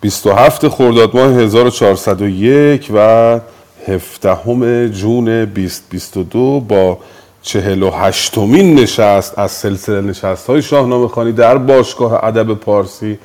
[0.00, 3.40] 27 خرداد ماه 1401 و
[3.88, 6.98] 17 جون 2022 با
[7.42, 13.18] 48 مین نشست از سلسله نشست های شاهنامه خانی در باشگاه ادب پارسی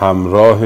[0.00, 0.58] همراه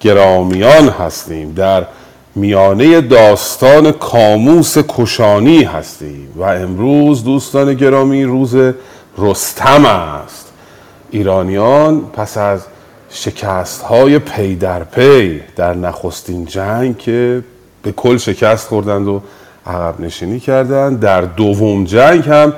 [0.00, 1.52] گرامیان هستیم.
[1.54, 1.86] در
[2.34, 8.56] میانه داستان کاموس کشانی هستیم و امروز دوستان گرامی روز
[9.18, 10.52] رستم است.
[11.10, 12.60] ایرانیان پس از
[13.12, 17.42] شکست های پی در پی در نخستین جنگ که
[17.82, 19.22] به کل شکست خوردند و
[19.66, 21.00] عقب نشینی کردند.
[21.00, 22.52] در دوم جنگ هم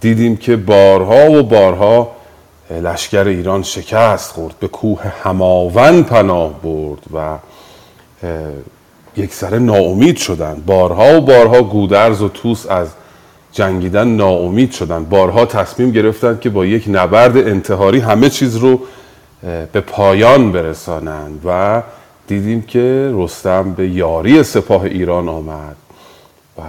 [0.00, 2.10] دیدیم که بارها و بارها
[2.70, 7.38] لشکر ایران شکست خورد به کوه هماون پناه برد و
[9.16, 10.66] یک سره ناامید شدند.
[10.66, 12.88] بارها و بارها گودرز و توس از
[13.52, 15.08] جنگیدن ناامید شدند.
[15.08, 18.80] بارها تصمیم گرفتند که با یک نبرد انتحاری همه چیز رو
[19.42, 21.82] به پایان برسانند و
[22.26, 25.76] دیدیم که رستم به یاری سپاه ایران آمد
[26.58, 26.62] و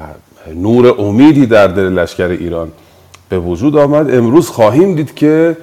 [0.55, 2.71] نور امیدی در دل لشکر ایران
[3.29, 4.15] به وجود آمد.
[4.15, 5.57] امروز خواهیم دید که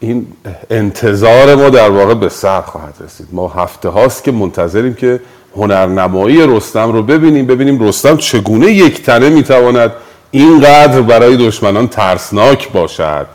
[0.00, 0.26] این
[0.70, 3.28] انتظار ما در واقع به سر خواهد رسید.
[3.32, 5.20] ما هفته هاست که منتظریم که
[5.56, 9.92] هنرنمایی رستم رو ببینیم ببینیم رستم چگونه یک تنه می‌تواند
[10.30, 13.26] اینقدر برای دشمنان ترسناک باشد.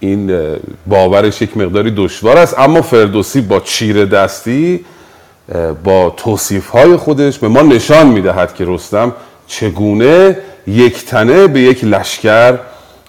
[0.00, 2.58] این باورش یک مقداری دشوار است.
[2.58, 4.84] اما فردوسی با چیر دستی
[5.84, 9.12] با توصیف های خودش به ما نشان می‌دهد که رستم
[9.46, 12.58] چگونه یک تنه به یک لشکر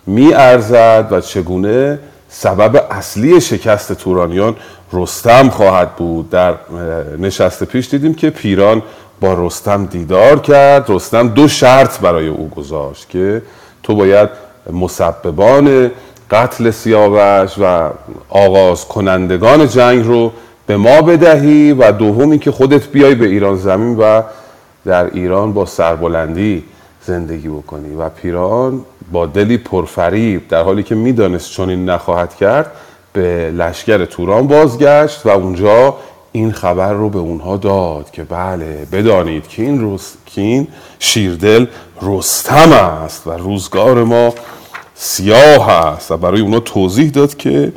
[0.07, 4.55] می ارزد و چگونه سبب اصلی شکست تورانیان
[4.93, 6.29] رستم خواهد بود.
[6.29, 6.53] در
[7.19, 8.81] نشست پیش دیدیم که پیران
[9.21, 10.85] با رستم دیدار کرد.
[10.89, 13.41] رستم دو شرط برای او گذاشت که
[13.83, 14.29] تو باید
[14.73, 15.91] مسببان
[16.31, 17.89] قتل سیاوش و
[18.29, 20.31] آغاز کنندگان جنگ رو
[20.67, 24.21] به ما بدهی و دومی که خودت بیای به ایران زمین و
[24.85, 26.63] در ایران با سربلندی
[27.05, 27.95] زندگی بکنی.
[27.95, 32.71] و پیران با دلی پرفریب در حالی که می‌دانست چون این نخواهد کرد
[33.13, 35.95] به لشکر توران بازگشت و اونجا
[36.31, 40.13] این خبر رو به اونها داد که بله بدانید که این, رس...
[40.25, 40.67] که این
[40.99, 41.65] شیردل
[42.01, 44.33] رستم است و روزگار ما
[45.01, 46.11] سیاه است.
[46.11, 47.73] و برای اونا توضیح داد که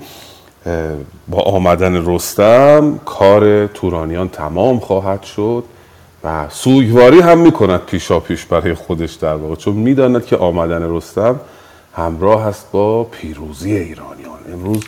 [1.28, 5.64] با آمدن رستم کار تورانیان تمام خواهد شد
[6.24, 9.54] و سوگواری هم می‌کند پیشا پیش برای خودش در واقع.
[9.54, 11.40] چون می‌داند که آمدن رستم
[11.96, 14.38] همراه است با پیروزی ایرانیان.
[14.52, 14.84] امروز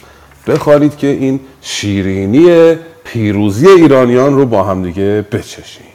[0.47, 2.75] بخوانید که این شیرینی
[3.05, 5.87] پیروزی ایرانیان رو با هم دیگه بچشیم.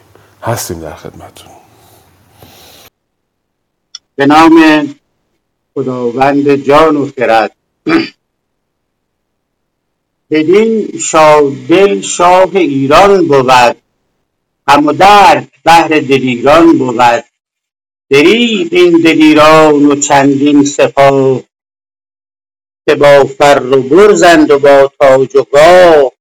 [0.44, 1.52] هستیم در خدمتون
[4.16, 4.52] به نام
[5.76, 7.56] خداوند جان و خرد.
[10.32, 10.88] بدین
[11.70, 13.78] دل شاه ایران بود
[14.70, 17.26] هم و درد بهر دلیران بود.
[18.12, 21.42] دریغ این دلیران و چندین سپاه
[22.90, 26.12] که با فر و برزند و با تاج و گاه.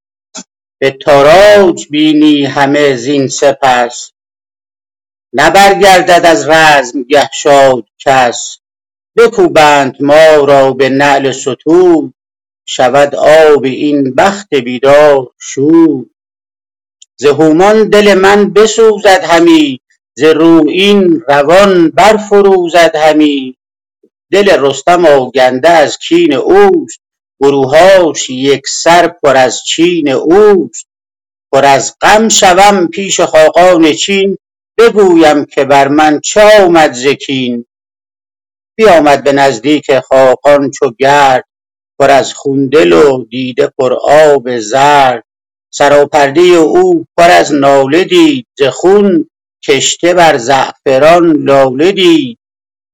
[0.81, 4.13] به تاراج بینی همه زین سپس
[5.35, 8.59] نبرگردد از رزم گه شاد کس.
[9.19, 12.15] بکوبند ما را به نعل ستون
[12.69, 16.07] شود آب این بخت بیدار شور.
[17.21, 19.81] ز هومان دل من بسوزد همی
[20.19, 23.57] ز رویین روان برفروزد همی.
[24.33, 27.01] دل رستم آگنده از کین اوست
[27.43, 30.87] گروهاش یکسر پر از چین اوست.
[31.53, 34.39] پر از غم شوم پیش خاقان چین
[34.79, 37.67] بگویم که بر من چه آمد ز کین.
[38.79, 41.45] بیامد به نزدیک خاقان چو گرد
[41.99, 45.25] پر از خون دل و دیده پر آب زرد.
[45.71, 49.31] سراپرده او پر از ناله دید ز خون
[49.69, 52.39] کشته بر زعفران لاله دید.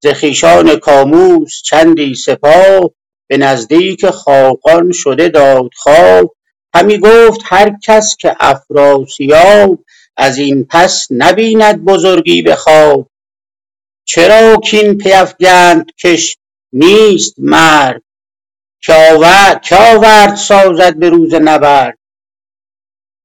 [0.03, 2.89] ز خویشان کاموس چندی سپاه
[3.29, 6.23] به نزدیک خاقان شده دادخواه
[6.75, 9.83] همی گفت هر کس که افراسیاب
[10.17, 13.07] از این پس نبیند بزرگی به خواب.
[14.05, 16.37] چرا کین پیفگند کش
[16.73, 18.01] نیست مرد؟
[18.81, 21.97] که آورد سازد به روز نبرد.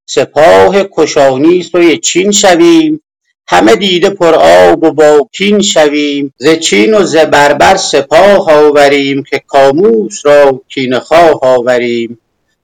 [0.07, 3.01] سپاه کشانی سوی چین شویم.
[3.49, 6.35] همه دیده پر آب و با کین شویم.
[6.37, 12.19] ز چین و ز بربر سپاه آوریم که کاموس را کینه خواه آوریم.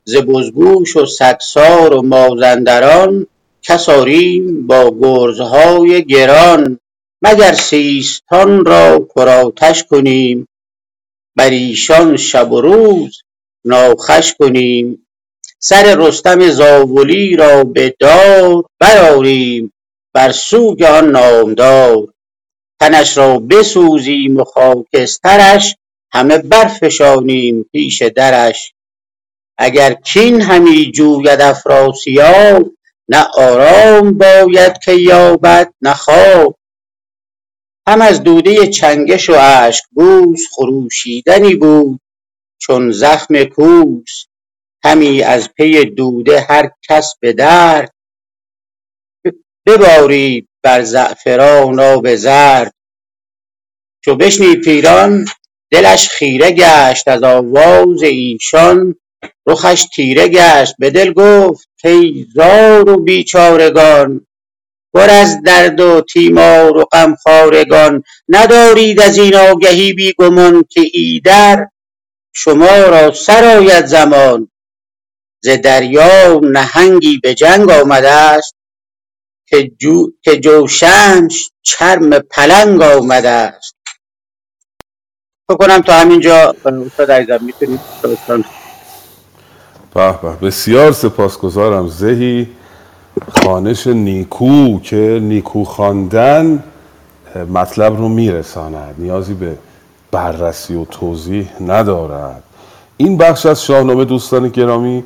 [0.05, 3.27] ز بزگوش و سگسار و مازندران
[3.63, 6.79] کس آریم با گرزهای گران.
[7.27, 10.49] مگر سیستان را پرآتش کنیم؟
[11.37, 13.23] بر ایشان شب و روز
[13.65, 15.07] ناخوش کنیم.
[15.59, 19.73] سر رستم زاولی را به دار برآریم
[20.15, 22.07] بر سوگ آن نامدار.
[22.81, 25.77] تنش را بسوزیم و خاکسترش
[26.13, 28.73] همه برفشانیم پیش درش.
[29.59, 32.71] اگر کین همی جوید افراسیاب
[33.09, 36.57] نه آرام باید که یابد نه خواب.
[37.89, 42.01] هم از دوده چنگش و بوس خروشیدنی بود
[42.59, 44.25] چون زخم کوس
[44.85, 47.95] همی از پی دوده هر کس به درد.
[49.67, 52.73] ببارید بر زعفران آب زرد.
[54.05, 55.27] چو بشنید پیران
[55.71, 58.95] دلش خیره گشت از آواز ایشان.
[59.47, 64.26] رخش تیره گشت به دل گفت کای زار و بیچارگان
[64.97, 71.67] پر از درد و تیمار و غمخوارگان ندارید از این آگهی بی گمان که ایدر
[72.33, 74.51] شما را سر زمان.
[75.43, 78.55] ز دریا نهنگی به جنگ آمده است
[79.47, 80.07] که, جو...
[80.23, 83.77] که جوشنش چرم پلنگ آمده است.
[85.49, 86.57] فکر کنم تا همینجا.
[86.65, 87.81] استاد عزیزم می‌تونید؟
[89.95, 91.89] به بسیار سپاسگزارم.
[91.89, 92.49] زهی
[93.29, 96.63] خانش نیکو که نیکو خواندن
[97.55, 98.95] مطلب رو میرساند.
[98.99, 99.53] نیازی به
[100.11, 102.43] بررسی و توضیح ندارد.
[102.97, 105.05] این بخش از شاهنامه دوستان گرامی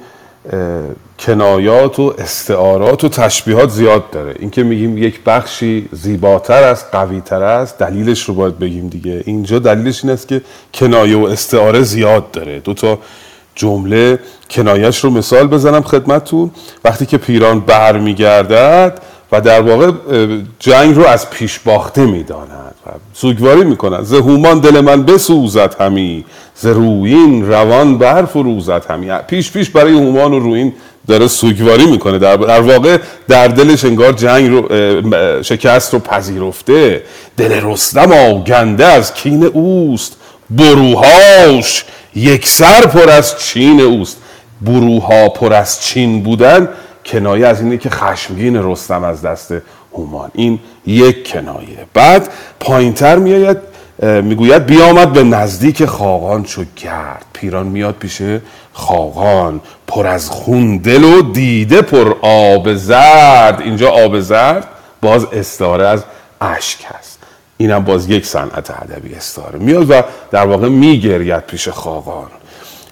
[1.19, 4.35] کنایات و استعارات و تشبیهات زیاد داره.
[4.39, 9.23] این که میگیم یک بخشی زیباتر است قویتر است دلیلش رو باید بگیم دیگه.
[9.27, 10.43] اینجا دلیلش این است که
[10.75, 12.61] کنایه و استعاره زیاد داره.
[12.61, 12.99] دو تا
[13.55, 14.19] جمله
[14.51, 16.51] کنایش رو مثال بزنم خدمتتون.
[16.85, 19.01] وقتی که پیران بر میگردد
[19.33, 19.91] و در واقع
[20.59, 26.25] جنگ رو از پیش باخته می‌داند و سوگواری می‌کنند ز هومان دل من بسوزد همی
[26.55, 29.11] ز روین روان بر فروزد همی.
[29.29, 30.73] پیش پیش برای هومان و روین
[31.07, 32.19] داره سوگواری می‌کنه.
[32.19, 32.99] در, در واقع
[33.29, 34.69] در دلش انگار جنگ رو
[35.43, 37.03] شکست رو پذیرفته.
[37.37, 40.17] دل رستم آگنده از کین اوست
[40.51, 41.85] بروهاش
[42.15, 44.17] یک سر پر از چین اوست.
[44.61, 46.69] بروها پر از چین بودن.
[47.07, 49.55] کنایه از اینه که خشمگین رستم از دست
[49.93, 50.31] هومان.
[50.35, 51.87] این یک کنایه.
[51.95, 52.29] بعد
[52.61, 53.57] پایینتر میآید
[54.03, 57.25] می‌گوید بیامد به نزدیک خاقان چو گرد.
[57.33, 58.23] پیران میاد پیش
[58.73, 59.61] خاقان.
[59.87, 63.61] پر از خون دل و دیده پر آب زرد.
[63.61, 64.69] اینجا آب زرد
[65.03, 66.05] باز استعاره از
[66.41, 67.10] اشک هست.
[67.61, 72.29] اینم باز یک صنعت ادبی استعاره میاد و در واقع میگرید پیش خاقان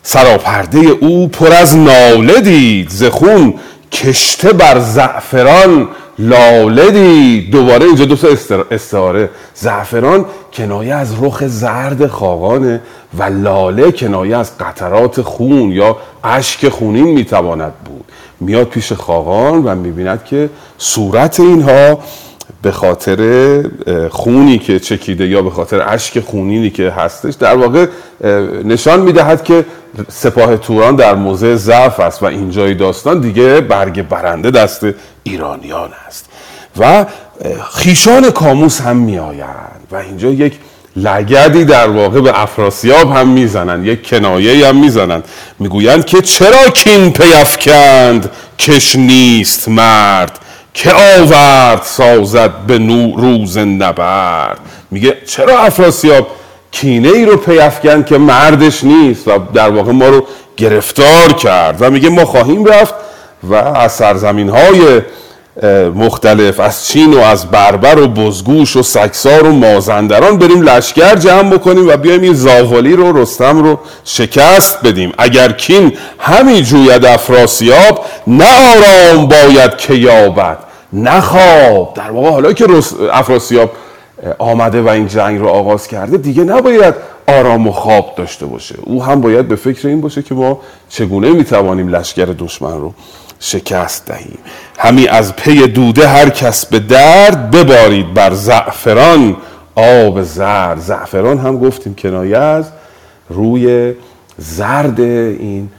[0.03, 3.55] سراپرده او پر از ناله دید ز خون
[3.93, 5.89] کشته بر زعفران
[6.19, 7.51] لاله دید.
[7.51, 8.29] دوباره اینجا دو تا
[8.71, 12.81] استعاره زعفران کنایه از رخ زرد خاقانه
[13.19, 18.05] و لاله کنایه از قطرات خون یا اشک خونین می‌تواند بود.
[18.41, 21.99] میاد پیش خاقان و می‌بیند که صورت اینها
[22.63, 23.63] به خاطر
[24.11, 27.87] خونی که چکیده یا به خاطر اشک خونینی که هستش در واقع
[28.65, 29.65] نشان می‌دهد که
[30.09, 34.87] سپاه توران در موضع ضعف است و اینجای داستان دیگه برگ برنده دست
[35.23, 36.29] ایرانیان است.
[36.79, 37.07] و
[37.73, 40.53] خیشان کاموس هم میآیند و اینجا یک
[40.97, 45.25] لگدی در واقع به افراسیاب هم می‌زنند یک کنایه هم می‌زنند.
[45.59, 50.39] می‌گویند که چرا کین پیفکند کش نیست مرد.
[50.79, 54.59] که آورد سازد به نو روز نبرد.
[54.91, 56.27] میگه چرا افراسیاب
[56.71, 61.91] کینه ای رو پیفکن که مردش نیست و در واقع ما رو گرفتار کرد؟ و
[61.91, 62.95] میگه ما خواهیم رفت
[63.43, 65.03] و از سرزمین های
[65.95, 71.51] مختلف از چین و از بربر و بزگوش و سکسار و مازندران بریم لشکر جمع
[71.51, 75.13] بکنیم و بیایم این زاوالی رو رستم رو شکست بدیم.
[75.19, 80.68] اگر کین همی جوید افراسیاب نه آرام باید که یابد.
[80.93, 81.95] نخواب.
[81.95, 82.67] در واقع حالا که
[83.13, 83.71] افراسیاب
[84.39, 86.95] آمده و این جنگ رو آغاز کرده دیگه نباید
[87.29, 88.75] آرام و خواب داشته باشه.
[88.83, 92.95] او هم باید به فکر این باشه که ما چگونه می‌توانیم لشکر دشمن رو
[93.41, 94.39] شکست دهیم.
[94.79, 99.37] همی از پی دوده هر کس به درد ببارید بر زعفران.
[99.75, 102.65] آب زرد زعفران هم گفتیم کنایه از
[103.29, 103.95] روی
[104.39, 105.71] زرد این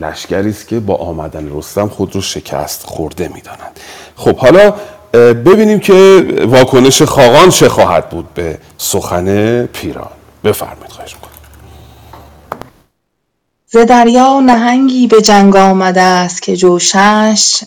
[0.00, 3.80] لشکری است که با آمدن رستم خود رو شکست خورده می‌دانند
[4.16, 4.74] خب حالا
[5.12, 10.10] ببینیم که واکنش خاقان چه خواهد بود به سخن پیران.
[10.44, 11.30] بفرمایید خواهش می‌کنم.
[13.66, 17.64] ز دریا نهنگی به جنگ آمده است که جوشنش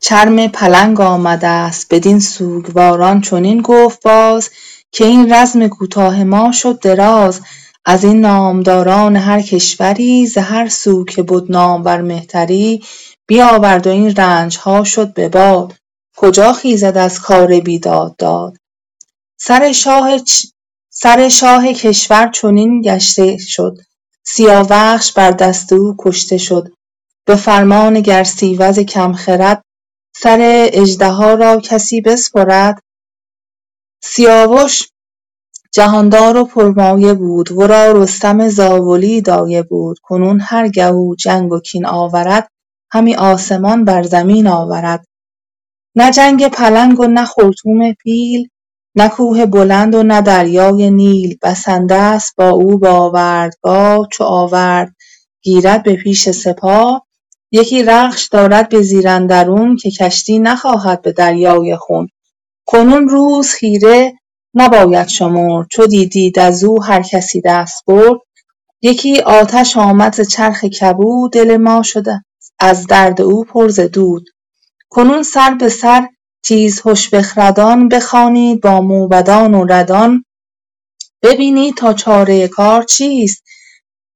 [0.00, 1.94] چرم پلنگ آمده است.
[1.94, 4.50] بدین سوگواران چنین گفت باز
[4.92, 7.40] که این رزم کوتاه ما شد دراز.
[7.84, 12.84] از این نامداران هر کشوری ز هر سو که بد نامور مهتری
[13.26, 14.14] بیاورد و این
[14.60, 15.74] ها شد به باد.
[16.16, 18.56] کجا خیزد از کار بیداد داد؟
[19.38, 20.20] سر شاه
[20.90, 23.76] سر شاه کشور چنین گشته شد.
[24.24, 26.72] سیاوخش بر دست او کشته شد.
[27.24, 29.62] به فرمان گرسیوز کم خرد
[30.16, 32.82] سر اژدها را کسی بسپرد.
[34.02, 34.88] سیاوش
[35.72, 37.52] جهاندار و پرمایه بود.
[37.52, 39.98] ورا رستم زاولی دایه بود.
[40.02, 42.48] کنون هرگه او جنگ و کین آورد
[42.90, 45.04] همی آسمان بر زمین آورد.
[45.96, 48.48] نه جنگ پلنگ و نه خرطوم پیل
[48.94, 51.36] نه کوه بلند و نه دریای نیل.
[51.42, 54.94] بسنده است با او آوردگاه چو آورد.
[55.42, 57.06] گیرد به پیش سپاه.
[57.52, 62.08] یکی رخش دارد به زیر اندرون که کشتی نخواهد به دریای خون.
[62.66, 64.12] کنون روز خیره
[64.54, 68.20] نباید شمرد چو دیدید از او هر کسی دست برد.
[68.82, 72.24] یکی آتش آمد ز چرخ کبود دل ما شده
[72.58, 74.24] از درد او پر ز دود.
[74.90, 76.08] کنون سر به سر
[76.44, 80.24] تیزهش بخردان بخوانید با موبدان و ردان.
[81.22, 83.42] ببینید تا چاره کار چیست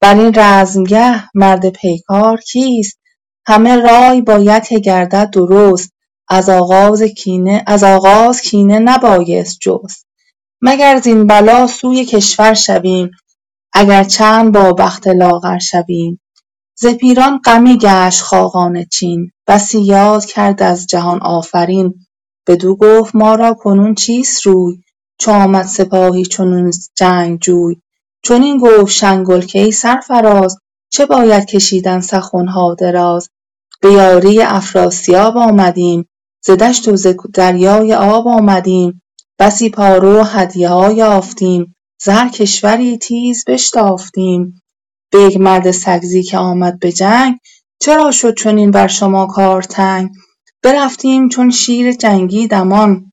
[0.00, 2.98] بر این رزمگه مرد پیکار کیست.
[3.46, 5.92] همه رای باید که گردد درست
[6.28, 7.02] از آغاز
[8.42, 10.03] کینه نبایست جست.
[10.66, 13.10] مگر زین بلا سوی کشور شویم
[13.72, 16.20] اگر چند با بخت لاغر شویم.
[16.78, 21.94] ز پیران غمی گشت خاقان چین بسی یاد کرد از جهان آفرین.
[22.46, 24.76] بدو گفت ما را کنون چیست روی؟
[25.18, 27.76] چو آمد سپاهی چنین جنگجوی
[28.22, 30.58] چنین گفت شنگل که ای سرفراز
[30.90, 33.28] چه باید کشیدن سخنها دراز؟
[33.82, 36.08] به یاری افراسیاب آمدیم
[36.44, 39.02] ز دشت و ز دریای آب آمدیم.
[39.38, 40.24] بسی پارو و
[40.68, 41.74] ها یافتیم.
[42.02, 44.62] ز هر کشوری تیز بشتافتیم.
[45.10, 47.36] به یک مرد سگزی که آمد به جنگ
[47.80, 50.10] چرا شد چنین بر شما کار تنگ؟
[50.62, 53.12] برفتیم چون شیر جنگی دمان.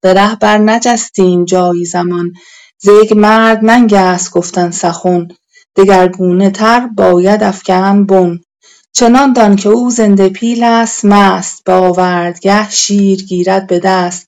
[0.00, 2.32] به ره برنجستیم جایی زمان.
[2.78, 5.28] ز یک مرد ننگ است گفتن سخن.
[5.76, 8.38] دگرگونه تر باید افکند بن.
[8.92, 11.64] چنان دان که او زنده پیل است مست.
[11.64, 14.26] به آوردگه شیر گیرد به دست.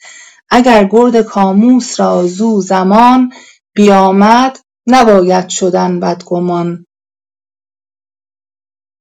[0.51, 3.33] اگر گرد کاموس را زو زمان
[3.75, 6.87] بیامد نباید شدن بدگمان.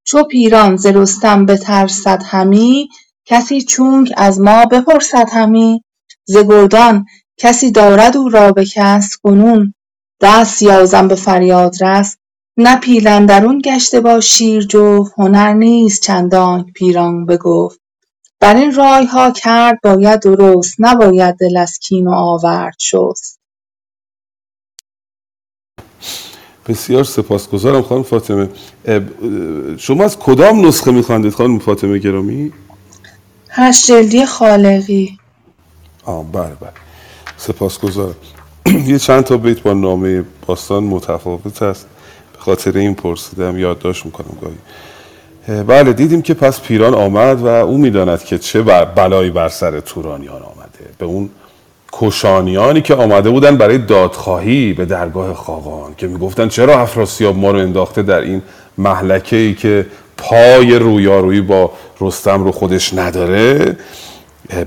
[0.05, 2.89] چو پیران ز رستم بترسد همی
[3.25, 5.83] کسی چونک از ما بپرسد همی.
[6.25, 7.05] ز گردان
[7.37, 9.73] کسی دارد او را به کس کنون.
[10.21, 12.17] دست یازم به فریادرس
[12.57, 15.13] نه پیل اندرون گشته با شیر جفت.
[15.17, 17.79] هنر نیست چندانک پیران بگفت.
[18.41, 18.71] بر این
[19.07, 23.39] ها کرد باید درست نباید دل از کین و آورد شست.
[26.67, 28.49] بسیار سپاسگزارم خانم فاطمه.
[29.77, 32.53] شما از کدام نسخه میخواندید خانم فاطمه گرامی؟
[33.49, 35.17] هشت جلدی خالقی.
[36.05, 36.73] آه بله بله.
[37.37, 38.15] سپاسگزارم.
[38.87, 41.87] یه چند تا بیت با نامه باستان متفاوت است
[42.33, 44.57] به خاطر این پرسیدم یادداشت می‌کنم گاهی.
[45.49, 48.61] بله دیدیم که پس پیران آمد و او می‌داند که چه
[48.95, 50.89] بلایی بر سر تورانیان آمده.
[50.97, 51.29] به اون
[51.93, 57.59] کشانیانی که آمده بودن برای دادخواهی به درگاه خاقان که می‌گفتن چرا افراسیاب ما رو
[57.59, 58.41] انداخته در این
[58.77, 59.85] محلکه ای که
[60.17, 63.77] پای رویارویی با رستم رو خودش نداره؟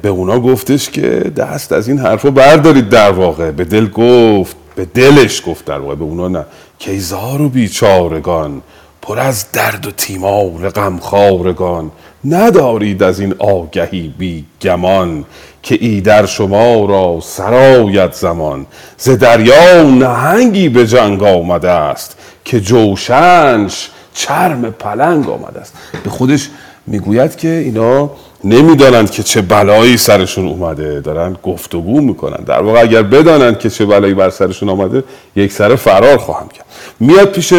[0.02, 3.50] به اونا گفتش که دست از این حرفا بردارید در واقع.
[3.50, 5.94] به دل گفت به دلش گفت در واقع.
[5.94, 6.44] به اونا نه.
[6.78, 8.62] کیزار و بیچارگان
[9.02, 11.90] پر از درد و تیمار غمخوارگان
[12.24, 15.24] ندارید از این آگهی بی گمان
[15.62, 18.66] که ایدر شما را سرایت زمان.
[18.96, 26.48] ز دریا نهنگی به جنگ آمده است که جوشنش چرم پلنگ آمده است به خودش
[26.86, 28.10] می‌گوید که اینا
[28.44, 32.44] نمی‌دانند که چه بلایی سرشون اومده دارن گفتگو می‌کنن.
[32.44, 35.04] در واقع اگر بدانند که چه بلایی بر سرشون آمده
[35.36, 36.66] یک سر فرار خواهم کرد.
[37.00, 37.54] میاد پیش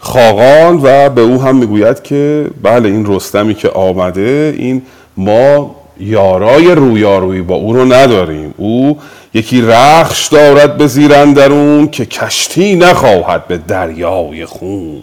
[0.00, 4.82] خاقان و به او هم می‌گوید که بله این رستمی که آمده این
[5.16, 8.54] ما یارای رویارویی با او رو نداریم.
[8.56, 8.98] او
[9.34, 15.02] یکی رخش دارد به زیر اندرون که کشتی نخواهد به دریای خون.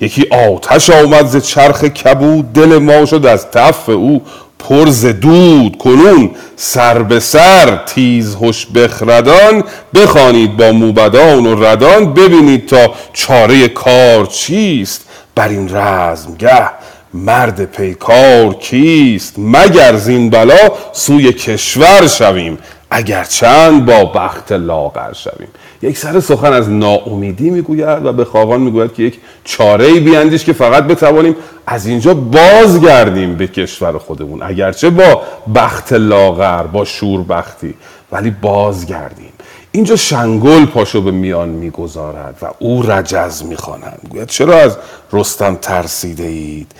[0.00, 4.22] یکی آتش آمد ز چرخ کبود دل ما شد از تف او.
[4.68, 9.64] پر ز دود کنون سر به سر تیز هش بخردان
[9.94, 15.06] بخوانید با موبدان و ردان ببینید تا چاره کار چیست.
[15.34, 16.70] بر این رزمگه
[17.14, 22.58] مرد پیکار کیست؟ مگر زین بلا سوی کشور شویم؟
[22.90, 25.48] اگر چند با بخت لاغر شویم؟
[25.82, 30.44] یک سر سخن از ناامیدی می‌گوید و به خاقان می‌گوید که یک چاره ای بیاندیش
[30.44, 34.42] که فقط بتوانیم از اینجا بازگردیم به کشور خودمون.
[34.42, 35.22] اگرچه با
[35.54, 37.74] بخت لاغر با شوربختی
[38.12, 39.32] ولی بازگردیم.
[39.72, 44.76] اینجا شنگل پاشو به میان می‌گذارد و او رجز می‌خواند گوید چرا از
[45.12, 46.72] رستم ترسیده اید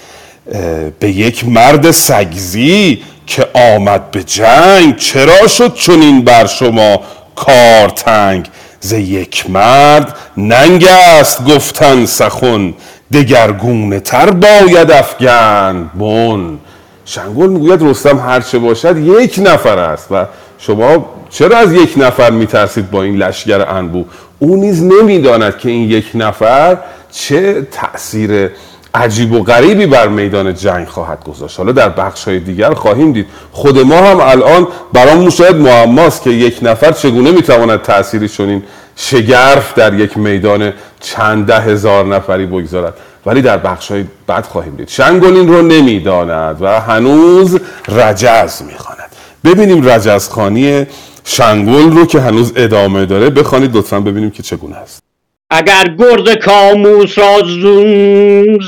[0.99, 7.01] به یک مرد سگزی که آمد به جنگ چرا شد چنین بر شما
[7.37, 8.49] کار تنگ
[8.81, 12.75] ز یک مرد ننگ است گفتن سخن
[13.13, 15.91] دگرگونه تر باید افگن.
[15.99, 16.59] بون
[17.05, 20.07] شنگل می‌گوید رستم هرچه باشد یک نفر است.
[20.11, 20.25] و
[20.59, 24.05] شما چرا از یک نفر میترسید با این لشگر انبو
[24.39, 26.77] او نیز نمی‌داند که این یک نفر
[27.13, 28.51] چه تأثیر
[28.95, 31.59] عجیب و غریبی بر میدان جنگ خواهد گذاشت.
[31.59, 33.27] حالا در بخش های دیگر خواهیم دید.
[33.53, 38.63] خود ما هم الان برامون شاید معماست که یک نفر چگونه می‌تواند تأثیری چنین
[38.97, 42.95] شگرف در یک میدان چند ده هزار نفری بگذارد؟
[43.27, 44.89] ولی در بخش های بعد خواهیم دید.
[44.89, 49.11] شنگولین رو نمی‌داند و هنوز رجز می‌خواند.
[49.45, 50.87] ببینیم رجزخانی
[51.25, 53.31] شنگول رو که هنوز ادامه داره.
[53.31, 55.10] بخوانید لطفا ببینیم که چگونه است.
[55.51, 57.43] اگر گرد کاموس را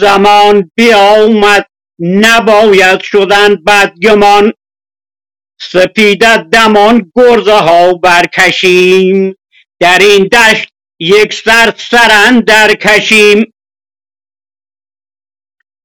[0.00, 1.66] زمان بیامد
[1.98, 4.52] نباید شدن بدگمان.
[5.60, 9.34] سپیدت دمان گرزه ها برکشیم
[9.80, 10.68] در این دشت
[11.00, 13.52] یک سر سرن در کشیم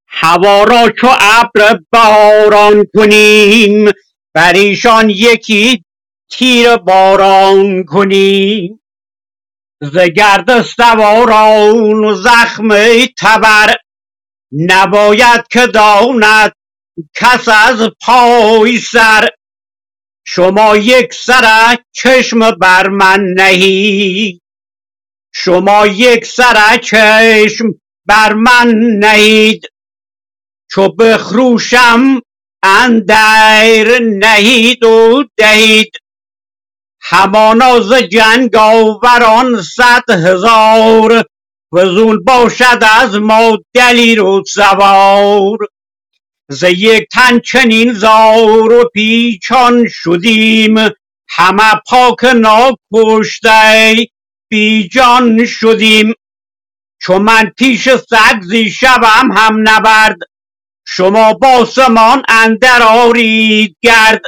[0.07, 3.91] هوا را چو ابر باران کنیم
[4.33, 5.83] بر ایشان یکی
[6.31, 8.79] تیر باران کنیم.
[9.81, 12.69] ز گرد سواران و زخم
[13.19, 13.75] تبر
[14.53, 16.53] نباید که داند
[17.15, 19.29] کس از پای سر.
[20.27, 24.31] شما یک سر چشم بر من نهید
[25.33, 27.65] شما یک سر چشم
[28.07, 29.65] بر من نهید.
[30.71, 32.21] چو بخروشم
[32.63, 35.91] اندر نهید و دهید.
[37.09, 41.23] همانا ز جنگ آوران صد هزار
[41.75, 45.57] فزون باشد از ما دلیر و سوار
[46.49, 50.75] ز یک تن چنین زار و پیچان شدیم
[51.29, 53.95] همه پاک ناکشته
[54.49, 56.13] بی جان شدیم.
[57.01, 60.17] چو من پیش سگزی شوم هم نبرد
[60.87, 64.21] شما باسمان اندر آرید گرد.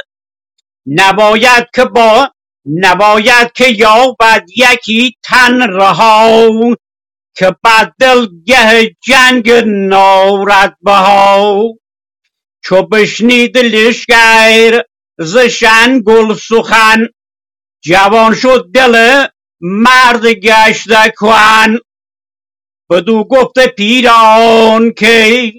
[0.86, 2.30] نباید که با
[2.66, 6.48] نباید که یابد یکی تن رها
[7.36, 7.94] که بد
[8.46, 11.64] گه جنگ نارد بها.
[12.64, 14.82] چو بشنید لشکر
[15.18, 15.36] ز
[16.06, 17.08] گل سخن
[17.84, 19.26] جوان شد دل
[19.60, 21.78] مرد گشته کهن.
[22.90, 25.52] بدو گفت پیران که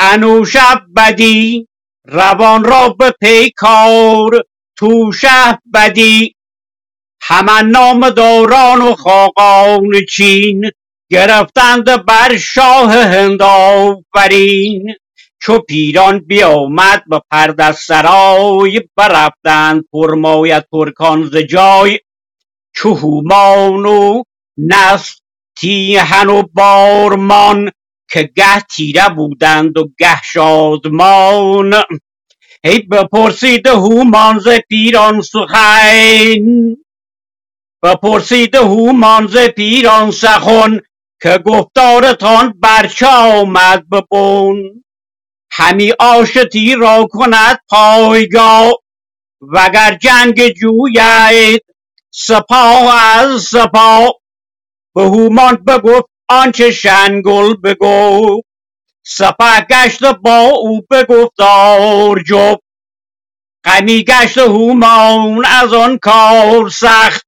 [0.00, 1.68] انوشب بدی
[2.08, 4.30] روان را به پیکار
[4.78, 6.36] توشه بدی
[7.30, 10.70] همان نامداران و خاقان چین
[11.10, 14.94] گرفتند بر شاه هند آفرین.
[15.42, 21.98] چو پیران بیامد به پرده سرای برفتند پرمایه ترکان ز جای.
[22.74, 24.22] چو هومان و
[24.58, 25.22] نست
[25.58, 27.70] تیهن و بارمان
[28.10, 31.74] که گه تیره بودند و گه شادمان.
[32.64, 36.76] هی بپرسید هومان ز پیران سخن.
[37.82, 40.80] بپرسید هومان ز پیران سخن
[41.22, 44.84] که گفتارتان برچه آمد ببون.
[45.52, 48.72] همی آشتی را کند پایگاه
[49.54, 51.62] وگر جنگ جوید
[52.10, 54.14] سپاه از سپاه.
[54.94, 58.46] به هومان بگفت آنچه شنگل بگفت
[59.06, 62.60] سپه گشت با او بگفتار جفت
[63.64, 67.27] غمی گشت هومان از آن کار سخت.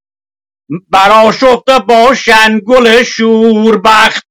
[0.90, 4.26] برآشفته با شنگل شوربخت.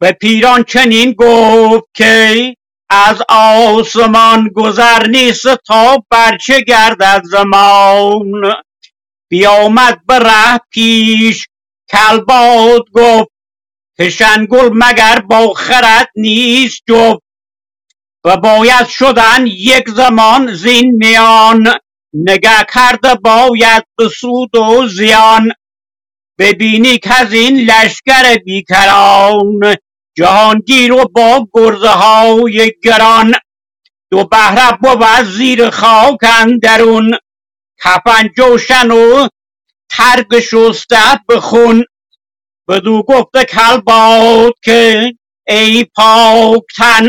[0.00, 2.54] به پیران چنین گفت که
[2.90, 8.54] از آسمان گذر نیست تا برچه گردد زمان.
[9.30, 11.48] بیامد به ره پیش
[11.90, 13.30] کلباد گفت
[13.96, 17.22] که شنگل مگر با خرد نیست جفت.
[18.24, 21.74] و باید شدن یک زمان زین میان.
[22.14, 25.52] نگه کرده باید به سود و زیان
[26.38, 29.74] ببینی که از این لشکر بیکران.
[30.16, 33.34] جهانگیر و با گرزه های گران.
[34.10, 37.10] دو بهره بود زیر خاک اندرون.
[37.84, 39.28] کفن جوشن و
[39.90, 41.84] ترگ شسته بخون.
[42.68, 45.12] بدو گفته کلباد که
[45.48, 47.08] ای پاکتن.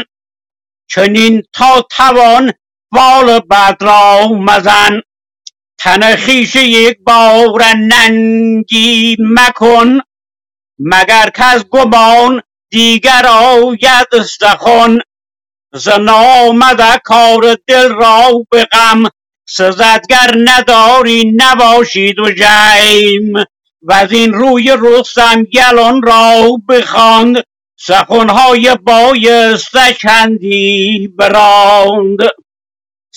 [0.89, 2.54] چنین تا توان
[2.95, 5.01] بال بد را مزن.
[5.77, 9.99] تن خیش یک بار ننگی مکن.
[10.79, 14.97] مگر از گمان دیگر آید سخن
[15.73, 19.03] ز نامد کار دل را به غم.
[19.49, 23.34] سزدگر نداری نباشید و جیم.
[23.81, 27.43] و از این روی رستم گلان را بخواند.
[27.79, 32.19] سخنهای بایسته چندی براند.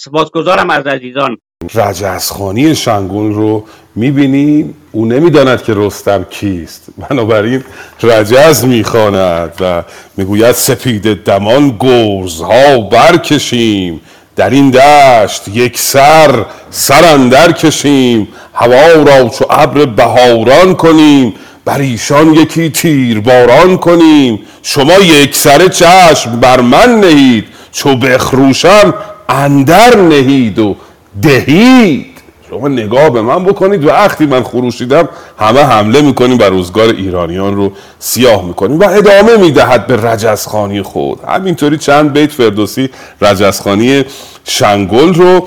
[0.05, 1.37] سپاسگزارم از عزیزان.
[1.75, 6.87] رجزخانی شنگون رو می‌بینیم او نمی‌داند که رستم کیست.
[6.99, 7.65] بنابراین
[8.03, 9.83] رجز می‌خواند و
[10.17, 14.01] می‌گوید سپید دمان گرزها برکشیم.
[14.37, 18.29] در این دشت یک سر سر کشیم.
[18.55, 21.35] هوا را چو ابر بهاران کنیم.
[21.65, 24.41] بر ایشان یکی تیر باران کنیم.
[24.63, 27.45] شما یک سر چشم بر من نهید.
[27.73, 28.95] چو بخروشم
[29.29, 30.77] اندر نهید و
[31.23, 32.07] دهید.
[32.51, 37.57] شما نگاه به من بکنید و وقتی من خروشیدم همه حمله می‌کنیم بر روزگار ایرانیان
[37.57, 41.21] رو سیاه می‌کنیم و ادامه می‌دهد به رجزخانی خود.
[41.29, 44.05] همینطوری چند بیت فردوسی رجزخانی
[44.45, 45.47] شنگل رو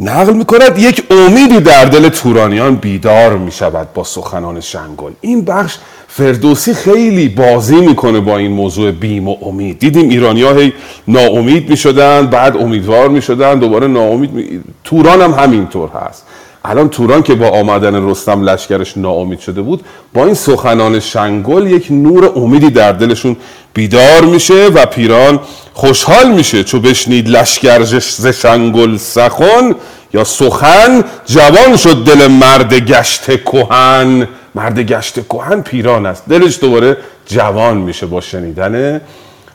[0.00, 0.78] نقل می‌کند.
[0.78, 5.76] یک امیدی در دل تورانیان بیدار می‌شود با سخنان شنگل این بخش
[6.12, 9.78] فردوسی خیلی بازی می‌کنه با این موضوع بیم و امید.
[9.78, 10.72] دیدیم ایرانی ها هی
[11.08, 14.44] ناامید می‌شدن بعد امیدوار می‌شدن دوباره ناامید می...
[14.84, 16.26] توران هم همینطور هست.
[16.64, 21.86] الان توران که با آمدن رستم لشکرش ناامید شده بود با این سخنان شنگل یک
[21.90, 23.36] نور امیدی در دلشون
[23.74, 25.40] بیدار میشه و پیران
[25.74, 26.64] خوشحال میشه.
[26.64, 29.74] چو بشنید لشکر ز شنگل سخن
[30.14, 34.28] یا سخن جوان شد دل مرد گشت کهن.
[34.54, 36.22] مرد گشت کهن پیران است.
[36.28, 36.96] دلش دوباره
[37.26, 39.00] جوان میشه با شنیدن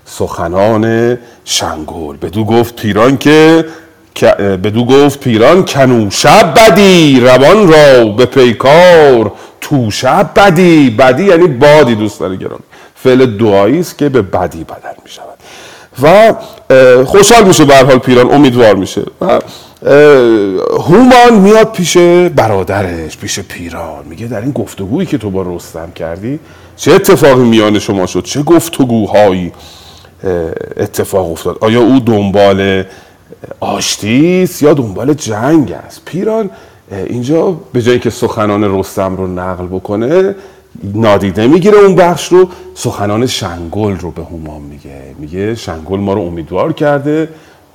[0.05, 3.65] سخنان شنگل بدو گفت پیران که
[4.63, 6.09] بدو گفت پیران کنو.
[6.11, 9.31] شب بدی روان را به پیکار.
[9.61, 10.89] تو شب بدی.
[10.89, 12.59] بدی یعنی بادی دوست داره گران.
[12.95, 15.37] فعل دعایی است که به بدی بدل می شود
[16.01, 16.33] و
[17.05, 19.01] خوشحال میشه به حال پیران امیدوار میشه.
[19.21, 19.39] و
[20.87, 21.97] هومان میاد پیش
[22.35, 24.05] برادرش پیش پیران.
[24.09, 26.39] میگه در این گفتگویی که تو با رستم کردی
[26.75, 29.51] چه اتفاقی میان شما شد؟ چه گفتگوهایی
[30.77, 32.83] اتفاق افتاد؟ آیا او دنبال
[33.59, 36.49] آشتی است یا دنبال جنگ است؟ پیران
[37.07, 40.35] اینجا به جایی که سخنان رستم رو نقل بکنه
[40.83, 45.15] نادیده می‌گیره اون بخش رو سخنان شنگل رو به هومان میگه.
[45.19, 47.29] میگه شنگل ما رو امیدوار کرده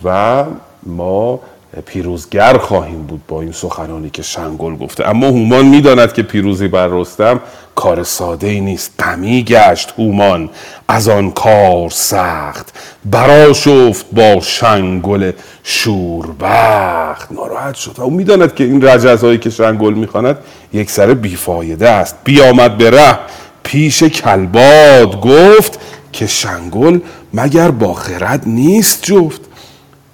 [0.04, 0.44] و
[0.86, 1.40] ما
[1.86, 5.08] پیروزگر خواهیم بود با این سخنانی که شنگل گفته.
[5.08, 7.40] اما هومان می‌داند که پیروزی بر رستم
[7.80, 8.92] کار ساده ای نیست.
[8.98, 10.50] غمی گشت هومان.
[10.88, 12.72] از آن کار سخت.
[13.04, 17.32] برا شفت با شنگل شوربخت.
[17.32, 17.94] ناراحت شد.
[17.98, 20.38] او می‌داند که این رجزهایی که شنگل می‌خواند
[20.72, 22.16] یک سر بیفایده است.
[22.24, 23.18] بیامد به ره.
[23.62, 25.78] پیش کلباد گفت
[26.12, 27.00] که شنگل
[27.34, 29.40] مگر با خرد نیست جفت.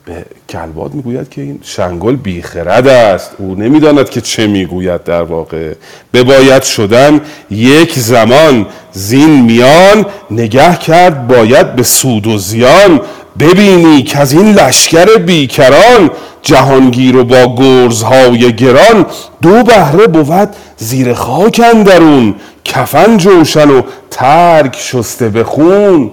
[0.04, 3.30] به کلباد می‌گوید که این شنگل بیخرد است.
[3.38, 5.72] او نمی‌داند که چه می‌گوید در واقع.
[6.14, 13.00] بباید شدن یک زمان زین میان نگه کرد باید به سود و زیان
[13.38, 16.10] ببینی که از این لشکر بیکران
[16.42, 19.06] جهانگیر و با گرزهای گران
[19.42, 22.34] دو بهره بود زیر خاک اندرون.
[22.64, 26.10] کفن جوشن و ترک شسته به خون.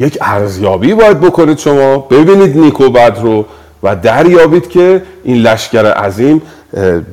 [0.00, 1.98] یک ارزیابی باید بکنید شما.
[1.98, 3.44] ببینید نیکو بد رو
[3.82, 6.42] و دریابید که این لشکر عظیم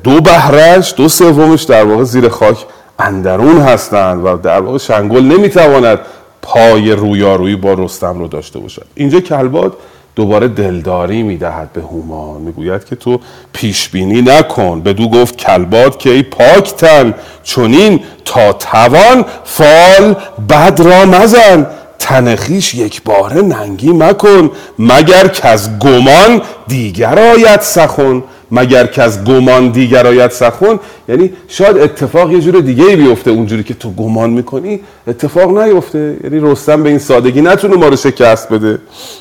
[0.04, 2.64] دو بهرش دو سومش در واقع زیر خاک
[2.98, 5.98] اندرون هستند و در واقع شنگل نمی‌تواند
[6.42, 8.86] پای رویارویی با رستم رو داشته باشد.
[8.94, 9.76] اینجا کلباد
[10.16, 13.20] دوباره دلداری می‌دهد به هومان می‌گوید که تو
[13.52, 14.80] پیش بینی نکن.
[14.80, 20.16] بدو گفت کلباد که ای پاکتن چونین تا توان فال
[20.48, 21.66] بد را مزن.
[21.98, 28.22] تنخیش یک باره ننگی مکن مگر که از گمان دیگر آید سخن.
[28.50, 30.80] مگر که از گمان دیگر آید سخن.
[31.08, 36.16] یعنی شاید اتفاق یه جور دیگه ای بیفته اونجوری که تو گمان می‌کنی اتفاق نیفته.
[36.24, 38.78] یعنی رستم به این سادگی نتونه ما رو شکست بده.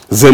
[0.10, 0.26] ز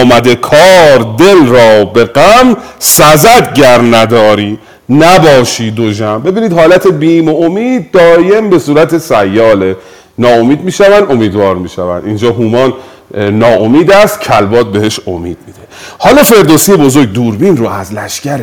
[0.00, 4.58] آمده کار دل را به غم سزد گر نداری.
[4.90, 9.76] نباشی دو جم ببینید حالت بیم و امید دایم به صورت سیاله.
[10.20, 12.72] ناامید میشون امیدوار میشون اینجا هومان
[13.14, 15.60] ناامید است کلباد بهش امید میده.
[15.98, 18.40] حالا فردوسی بزرگ دوربین رو از لشکر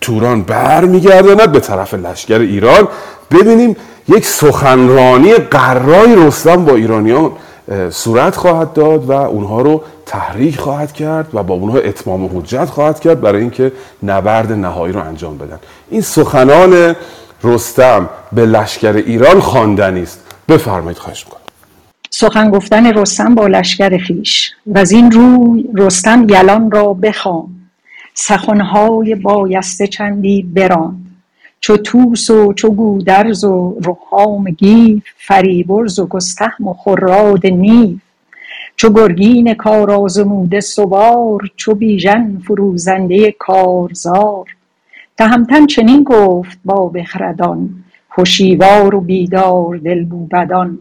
[0.00, 2.88] توران برمیگرداند به طرف لشکر ایران.
[3.30, 3.76] ببینیم
[4.08, 7.32] یک سخنرانی قرای رستم با ایرانیان
[7.90, 13.00] صورت خواهد داد و اونها رو تحریک خواهد کرد و با اونها اتمام حجت خواهد
[13.00, 15.58] کرد برای اینکه نبرد نهایی رو انجام بدن.
[15.90, 16.96] این سخنان
[17.44, 20.23] رستم به لشکر ایران خواندنی است.
[20.48, 21.40] بفرمایید خواهش می‌کنم.
[22.10, 27.48] سخن گفتن رستم با لشکر خیش و از این روی رستم یلان را بخوان.
[28.14, 30.96] سخنهای بایسته چندی بران
[31.60, 38.00] چو توس و چو گودرز و رخام گیف فریبرز و گستهم و خراد نیف.
[38.76, 44.46] چو گرگین کارآزموده سوار چو بیژن فروزنده کارزار.
[45.18, 47.84] تهمتن چنین گفت با بخردان
[48.18, 50.78] هشیوار و بیدار دل موبدان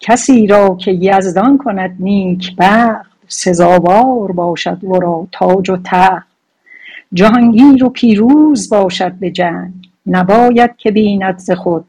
[0.00, 6.26] کسی را که یزدان کند نیک بخت سزاوار باشد ورا تاج و تخت.
[7.12, 9.72] جهانگیر و پیروز باشد به جنگ
[10.06, 11.84] نباید که بیند ز خود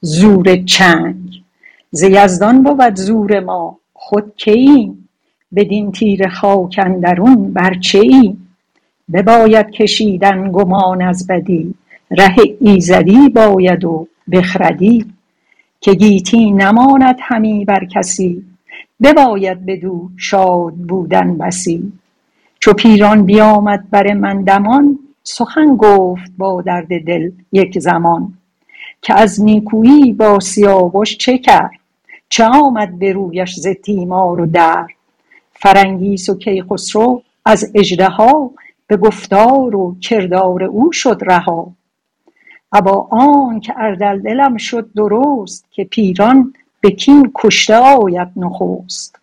[0.00, 1.42] زور چنگ.
[1.90, 5.08] ز یزدان بود زور ما خود کییم؟
[5.54, 8.48] بدین تیره خاک اندرون بر چه ایم
[9.12, 11.74] بباید کشیدن گمان از بدی
[12.10, 15.06] ره ایزدی باید و بخردی
[15.80, 18.44] که گیتی نماند همی بر کسی
[19.02, 21.92] بباید بدو شاد بودن بسی.
[22.60, 28.34] چو پیران بیامد بر من دمان سخن گفت با درد دل یک زمان.
[29.02, 31.70] که از نیکویی با سیاوش چه کرد؟
[32.28, 34.88] چه آمد به رویش ز تیمار و درد
[35.52, 38.50] فرنگیس و کیخسرو از اژدها
[38.86, 41.72] به گفتار و کردار او شد رها.
[42.72, 49.20] ابا آنک اردلدلم شد درست که پیران به کین کشته آید نخست.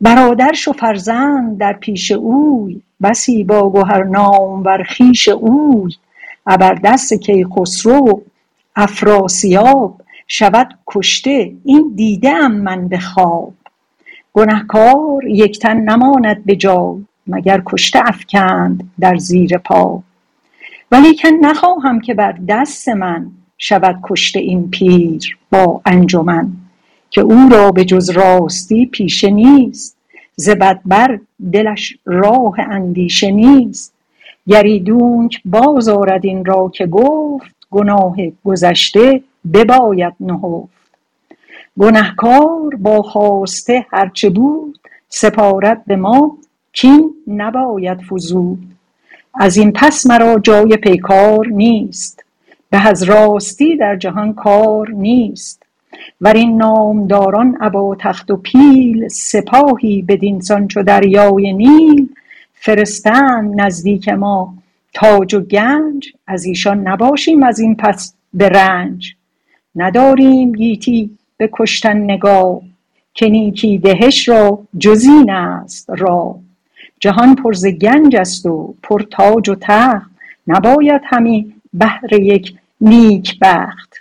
[0.00, 5.94] برادرش و فرزند در پیش اوی بسی با گهر نامور خویش اوی.
[6.84, 8.22] دست کیخسرو
[8.76, 13.54] افراسیاب شود کشته این دیده ام من به خواب.
[14.32, 20.02] گنهکار یک تن نماند به جای مگر کشته افکند در زیر پا.
[20.90, 26.52] ولیکن نخواهم که بر دست من شود کشته این پیر با انجمن
[27.10, 29.96] که او را به جز راستی پیشه نیست
[30.36, 31.20] ز بدبر
[31.52, 33.94] دلش راه اندیشه نیست.
[34.48, 39.22] گر ایدونک باز آرد این را که گفت گناه گذشته
[39.52, 40.80] بباید نهفت.
[41.78, 46.38] گنهکار با خواسته هر چه بود سپارد به ما
[46.72, 48.69] کین نباید فزود.
[49.34, 52.24] از این پس مرا جای پیکار نیست.
[52.70, 55.62] به از راستی در جهان کار نیست.
[56.20, 62.08] ور این نامداران ابا تخت و پیل سپاهی بدینسان چو دریای نیل
[62.54, 64.54] فرستند نزدیک ما.
[64.94, 69.14] تاج و گنج از ایشان نباشیم از این پس به رنج.
[69.76, 72.60] نداریم گیتی به کشتن نگاه.
[73.14, 76.38] که نیکی دهش را جز این است راه.
[77.00, 80.10] جهان پر ز گنج است و پر تاج و تخت.
[80.46, 83.94] نباید همی بهر یک نیک بخت.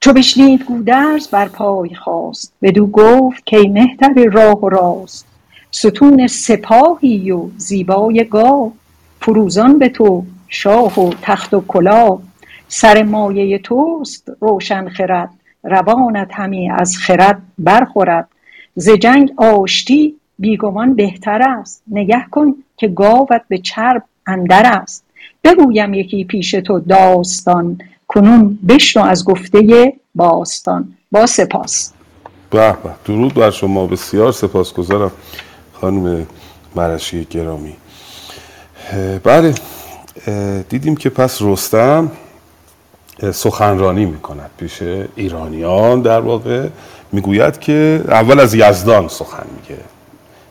[0.00, 5.26] چو بشنید گودرز بر پای خاست بدو گفت کای مهتر راه و راست.
[5.70, 8.72] ستون سپاهی و زیبای گاه
[9.20, 12.22] فروزان به تو شاه و تخت و کلاه.
[12.68, 15.30] سر مایه توست روشن خرد
[15.64, 18.28] روانت همی از خرد برخورد.
[18.74, 21.82] ز جنگ آشتی بی گمان بهتر است.
[21.90, 25.04] نگه کن که گاوت به چرب اندر است.
[25.44, 30.94] بگویم یکی پیش تو داستان کنون بشنو از گفته باستان.
[31.12, 31.92] با سپاس.
[32.50, 33.86] به به درود بر شما.
[33.86, 35.12] بسیار سپاسگزارم
[35.72, 36.26] خانم
[36.76, 37.76] مرشی گرامی.
[39.24, 39.54] بله
[40.68, 42.10] دیدیم که پس رستم
[43.32, 44.82] سخنرانی می‌کند پیش
[45.16, 46.02] ایرانیان.
[46.02, 46.68] در واقع
[47.12, 49.80] می‌گوید که اول از یزدان سخن میگه.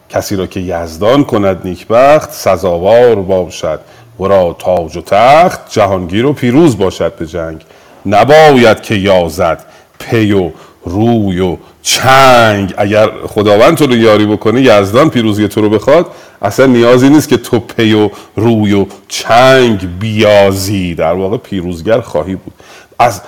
[0.10, 3.80] کسی را که یزدان کند نیکبخت سزاوار باشد.
[4.20, 7.62] ورا تاج و تخت جهانگیر و پیروز باشد به جنگ.
[8.06, 9.66] نباید که یازد
[10.00, 10.52] پی و
[10.86, 12.74] روی و چنگ.
[12.78, 16.06] اگر خداوند تو رو یاری بکنه یزدان پیروزی تو رو بخواد
[16.42, 20.96] اصلا نیازی نیست که تو پی و روی و چنگ بیازی.
[20.96, 22.54] در واقع پیروزگر خواهی بود.
[23.00, 23.22] از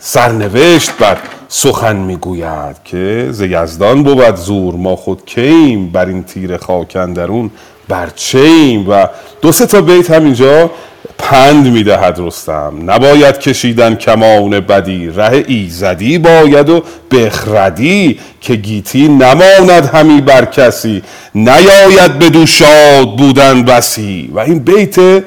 [0.00, 1.16] سرنوشت بر
[1.48, 7.50] سخن می‌گوید که ز یزدان بود زور ما خود کیم بر این تیر خاک اندرون
[7.88, 9.06] بر چیم و
[9.42, 10.70] دو سه تا بیت هم اینجا
[11.18, 12.90] پند می‌دهد رستم.
[12.90, 21.02] نباید کشیدن کمان بدی ره ایزدی باید و بخردی که گیتی نماند همی بر کسی.
[21.34, 24.30] نیاید بدو شاد بودن بسی.
[24.34, 25.24] و این بیت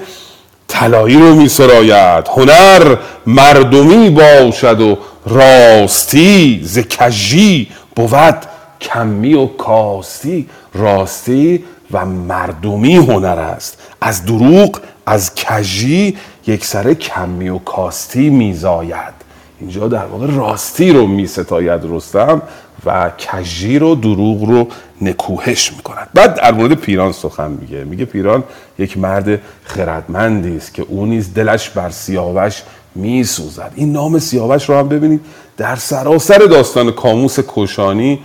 [0.70, 8.36] طلایی رو می سراید هنر مردمی باشد و راستی ز کژی بود.
[8.82, 13.78] کمی و کاستی راستی و مردمی هنر است.
[14.02, 19.20] از دروغ از کژی یک سر کمی و کاستی میزاید.
[19.60, 22.42] اینجا در واقع راستی رو می ستاید رستم.
[22.86, 24.68] و کژی رو دروغ رو
[25.02, 26.08] نکوهش می‌کند.
[26.14, 27.84] بعد در مورد پیران سخن میگه.
[27.84, 28.44] میگه پیران
[28.80, 32.62] یک مرد خردمندی است که او نیز دلش بر سیاوش
[32.96, 33.72] میسوزد.
[33.76, 35.22] این نام سیاوش رو هم ببینید
[35.58, 38.20] در سراسر داستان کاموس کوشانی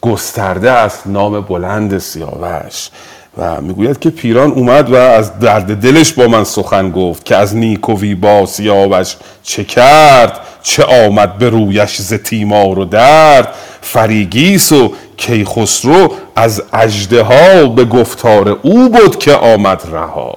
[0.00, 1.06] گسترده است.
[1.06, 2.90] نام بلند سیاوش.
[3.36, 7.56] و می‌گوید که پیران اومد و از درد دلش با من سخن گفت که از
[7.56, 14.92] نیکوی با سیاوش چه کرد چه آمد به رویش ز تیمار و درد فریگیس و
[15.16, 20.36] کیخسرو از اجده ها به گفتار او بود که آمد رها.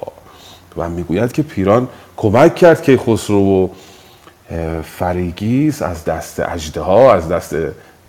[0.76, 3.68] و می‌گوید که پیران کمک کرد کیخسرو و
[4.98, 7.54] فریگیس از دست اجده ها از دست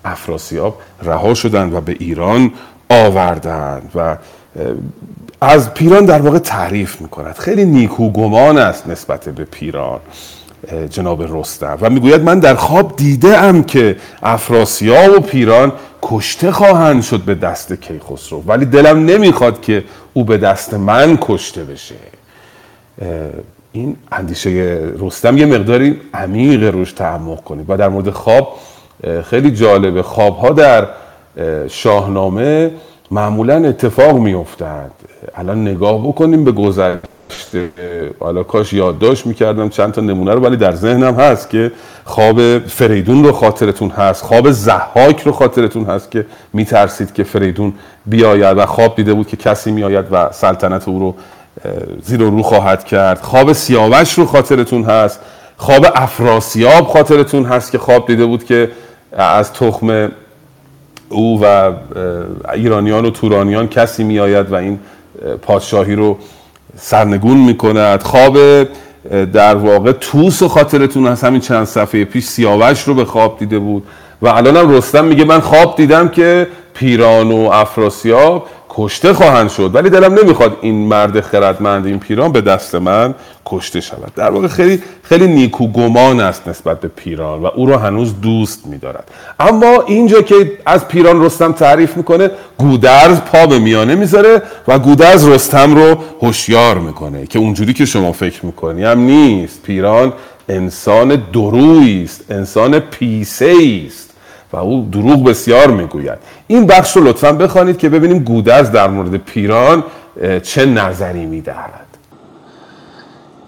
[0.05, 2.53] افراسیاب رها شدند و به ایران
[2.89, 4.17] آوردند و
[5.41, 7.35] از پیران در واقع تعریف می‌کند.
[7.35, 9.99] خیلی نیکوگمان است نسبت به پیران
[10.89, 11.77] جناب رستم.
[11.81, 17.35] و می‌گوید من در خواب دیده ام که افراسیاب و پیران کشته خواهند شد به
[17.35, 18.43] دست کیخسرو.
[18.47, 21.95] ولی دلم نمی‌خواد که او به دست من کشته بشه.
[23.71, 27.65] این اندیشه رستم یه مقداری عمیق روش تعمق کنید.
[27.69, 28.59] و در مورد خواب
[29.23, 30.03] خیلی جالبه.
[30.03, 30.87] خواب ها در
[31.67, 32.71] شاهنامه
[33.13, 34.91] معمولا اتفاق میافتند
[35.35, 37.69] الان نگاه بکنیم به گذشته.
[38.19, 41.71] حالا کاش یادداشت می‌کردم چند تا نمونه رو ولی در ذهنم هست که
[42.03, 47.73] خواب فریدون رو خاطرتون هست خواب زحاک رو خاطرتون هست که میترسید که فریدون
[48.05, 51.15] بیاید و خواب دیده بود که کسی میآید و سلطنت او رو
[52.03, 53.19] زیر و رو خواهد کرد.
[53.21, 55.19] خواب سیاوش رو خاطرتون هست.
[55.57, 58.71] خواب افراسیاب خاطرتون هست که خواب دیده بود که
[59.17, 60.11] از تخم
[61.13, 61.71] او و
[62.53, 64.79] ایرانیان و تورانیان کسی میآید و این
[65.41, 66.17] پادشاهی رو
[66.77, 68.01] سرنگون می‌کند.
[68.01, 68.37] خواب
[69.33, 73.59] در واقع توس و خاطرتون هست همین چند صفحه پیش سیاوش رو به خواب دیده
[73.59, 73.83] بود.
[74.21, 79.71] و الان هم رستم میگه من خواب دیدم که پیران و افراسیاب کشته خواهند شد.
[79.73, 84.13] ولی دلم نمی‌خواد این مرد خردمند این پیران به دست من کشته شود.
[84.15, 88.67] در واقع خیلی خیلی نیکو گمان است نسبت به پیران و او را هنوز دوست
[88.67, 89.11] میدارد.
[89.39, 95.27] اما اینجا که از پیران رستم تعریف می‌کنه گودرز پا به میانه می‌ذاره و گودرز
[95.27, 99.63] رستم رو هوشیار می‌کنه که اونجوری که شما فکر می‌کنی هم نیست.
[99.63, 100.13] پیران
[100.49, 103.55] انسان درویی است انسان پیسه
[103.87, 104.12] است
[104.53, 106.19] و او دروغ بسیار می‌گوید.
[106.47, 109.83] این بخش رو لطفا بخوانید که ببینیم گودرز در مورد پیران
[110.43, 111.87] چه نظری می‌دهد.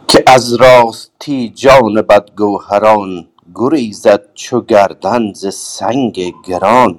[0.08, 6.98] که از راستی جان بدگوهران گریزد چو گردن ز سنگ گران.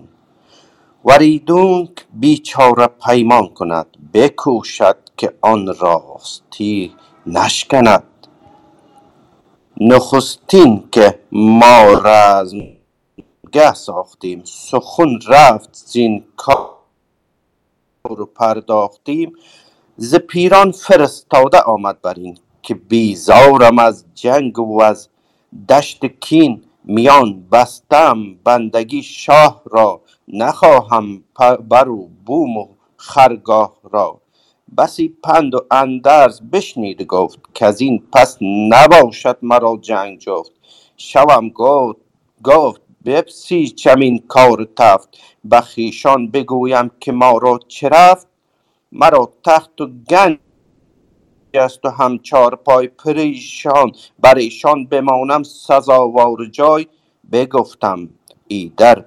[1.04, 6.94] وریدونک بیچاره پیمان کند بکوشد که آن راستی
[7.26, 8.02] نشکند.
[9.80, 12.58] نخستین که ما رزم
[13.56, 14.42] گه ساختیم.
[14.44, 16.70] سخن رفت زین کار
[18.20, 19.32] و پرداختیم.
[19.96, 25.08] ز پیران فرستاده آمد برین که بیزارم از جنگ و از
[25.68, 28.34] دشت کین میان بستم.
[28.44, 31.24] بندگی شاه را نخواهم
[31.68, 32.66] بر و بوم و
[32.96, 34.20] خرگاه را.
[34.78, 40.52] بسی پند و اندرز بشنید گفت کزین پس نباشد مرا جنگ جفت.
[40.96, 42.00] شوم گفت
[42.44, 45.08] گفت بپسیچم این کار تفت.
[45.44, 48.26] به خویشان بگویم که ما را چه رفت؟
[48.92, 50.38] مرا تخت و گنج
[51.54, 53.92] است و هم چارپای پریشان.
[54.18, 56.86] بر ایشان بمانم سزاوار جای.
[57.32, 58.08] بگفتم
[58.48, 59.04] ایدر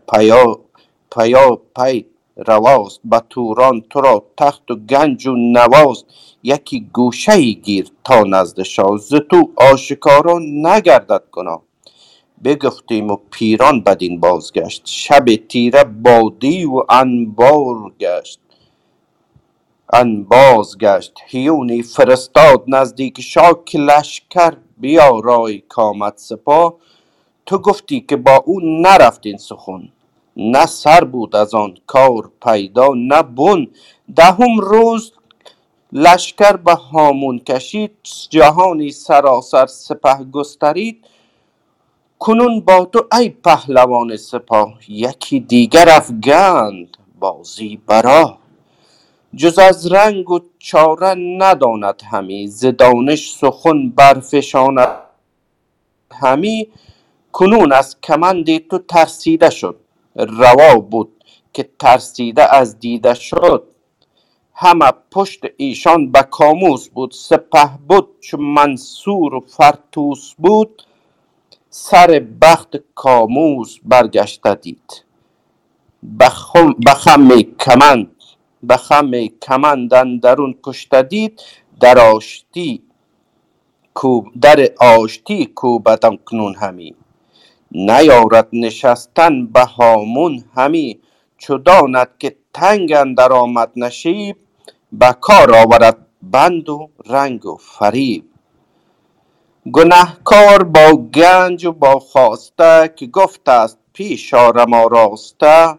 [1.09, 2.99] پیاپی رواست.
[3.05, 6.05] به توران تو را تخت و گنج و نواست.
[6.43, 8.97] یکی گوشه ای گیر تا نزد شاه.
[8.97, 11.68] ز تو آشکارا نگردد گناه.
[12.43, 14.81] بگفتیم و پیران بدین بازگشت.
[14.85, 18.39] شب تیره با دیو و انبار گشت.
[19.93, 21.13] انباز گشت.
[21.27, 26.75] هیونی فرستاد نزدیک شاه که لشکر بیارای کامد سپاه.
[27.45, 29.89] تو گفتی که با او نرفت این سخن.
[30.37, 33.67] نه سر بود از آن کار پیدا نه بن.
[34.15, 35.13] دهم روز
[35.93, 37.91] لشکر به هامون کشید.
[38.29, 41.05] جهانی سراسر سپه گسترید.
[42.19, 48.37] کنون با تو ای پهلوان سپاه یکی دیگر افگند بازی برا.
[49.35, 54.89] جز از رنگ و چاره نداند همی ز دانش سخن برفشاند
[56.11, 56.67] همی.
[57.31, 59.79] کنون از کمند تو ترسیده شد
[60.15, 63.63] روا بود که ترسیده از دیده شد.
[64.53, 70.83] همه پشت ایشان به کاموس بود سپه بود چو منصور و فرتوس بود.
[71.71, 75.03] سر بخت کاموس برگشته دید.
[76.03, 78.15] به خم کمند
[78.63, 79.11] به خم
[79.41, 81.41] کمند اندرون کشته دید.
[81.79, 82.83] در آشتی
[84.41, 86.95] در آشتی کوبد اکنون همی.
[87.71, 90.99] نیارد نشستن به هامون همی.
[91.37, 94.37] چو داند که تنگ اندر آمد نشیب
[94.91, 98.25] به کار آورد بند و رنگ و فریب.
[99.65, 105.77] گنهکار با گنج و با خواسته که گفته است پیش آرم آراسته.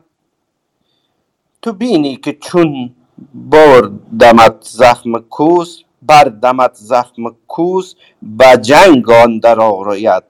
[1.62, 2.94] تو بینی که چون
[3.34, 10.22] بردمت زخم کوس بردمت زخم کوس به جنگ اندر آید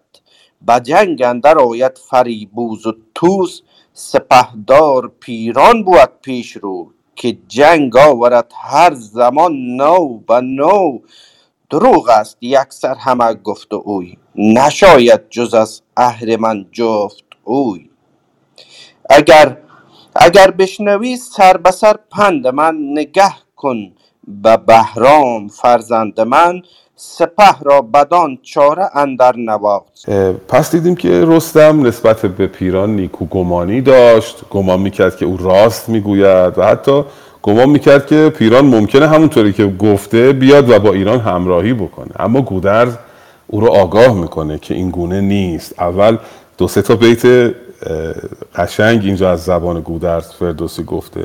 [0.67, 3.61] به جنگ اندر آید فریبوز و توس
[3.93, 10.99] سپهدار پیران بود پیش رو که جنگ آورد هر زمان نو به نو.
[11.71, 14.17] دروغ است یکسر همه گفت اوی.
[14.35, 17.91] نشاید جز از اهرمن جفت اوی.
[19.11, 19.57] اگر
[20.17, 23.93] اگر بشنوی سر به سر پند من نگه کن
[24.29, 26.63] به بهرام فرزند من.
[26.97, 30.11] سپه را بدان چاره اندر نواخت
[30.49, 34.49] پس دیدیم که رستم نسبت به پیران نیکو گمانی داشت.
[34.51, 37.05] گمان می‌کرد که او راست می‌گوید و حتی
[37.43, 42.11] گمان می‌کرد که پیران ممکنه همونطوری که گفته بیاد و با ایران همراهی بکنه.
[42.19, 42.95] اما گودرز
[43.47, 45.75] او رو آگاه می‌کنه که این گونه نیست.
[45.79, 46.17] اول
[46.59, 47.55] دو سه تا بیت
[48.57, 51.25] قشنگ اینجا از زبان گودرز فردوسی گفته.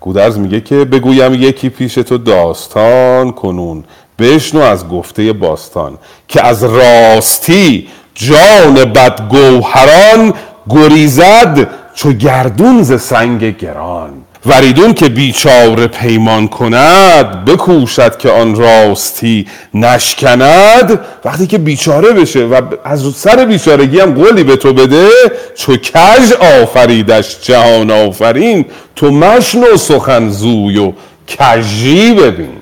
[0.00, 3.84] گودرز میگه که بگویم یکی پیش تو داستان کنون.
[4.18, 5.98] بشنو از گفته باستان
[6.28, 10.32] که از راستی جان بدگوهران
[10.68, 14.10] گریزد چو گردون ز سنگ گران.
[14.46, 21.00] وریدون که بیچاره پیمان کند بکوشد که آن راستی نشکند.
[21.24, 25.08] وقتی که بیچاره بشه و از سر بیچارگی هم قولی به تو بده
[25.54, 26.32] چو کژ
[26.62, 28.64] آفریدش جهان آفرین.
[28.96, 30.92] تو مشنو سخن زوی و
[31.26, 32.60] کژی ببین.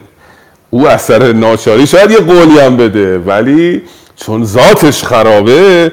[0.70, 3.82] او از سر ناچاری شاید یه قولی هم بده ولی
[4.16, 5.92] چون ذاتش خرابه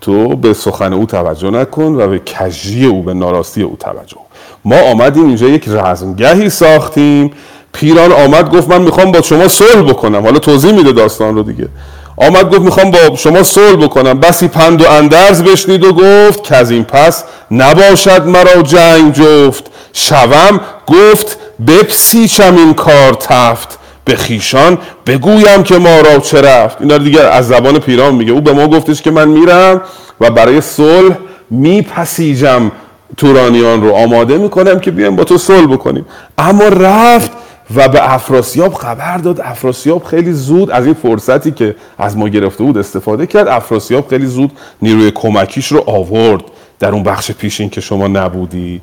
[0.00, 4.23] تو به سخن او توجه نکن و به کجی او به ناراستی او توجه
[4.64, 7.30] ما آمدیم اینجا یک رزمگهی ساختیم.
[7.72, 10.22] پیران آمد گفت من می‌خوام با شما صلح بکنم.
[10.22, 11.68] حالا توضیح میده داستان رو دیگه.
[12.16, 14.20] آمد گفت می‌خوام با شما صلح بکنم.
[14.20, 19.64] بسی پند و اندرز بشنید و گفت که از این پس نباشد مرا جنگ جفت.
[19.92, 23.78] شوم گفت بپسیچم این کار تفت.
[24.04, 26.76] به خیشان بگویم که ما را چه رفت.
[26.80, 28.32] اینا دیگه از زبان پیران میگه.
[28.32, 29.82] او به ما گفتش که من میرم
[30.20, 31.14] و برای صلح
[31.50, 32.70] میپسیجم.
[33.16, 36.06] تورانیان رو آماده می‌کنم که بیایم با تو صلح بکنیم.
[36.38, 37.30] اما رفت
[37.74, 39.40] و به افراسیاب خبر داد.
[39.40, 43.48] افراسیاب خیلی زود از این فرصتی که از ما گرفته بود استفاده کرد.
[43.48, 44.50] افراسیاب خیلی زود
[44.82, 46.42] نیروی کمکیش رو آورد
[46.80, 48.80] در اون بخش پیشین که شما نبودی.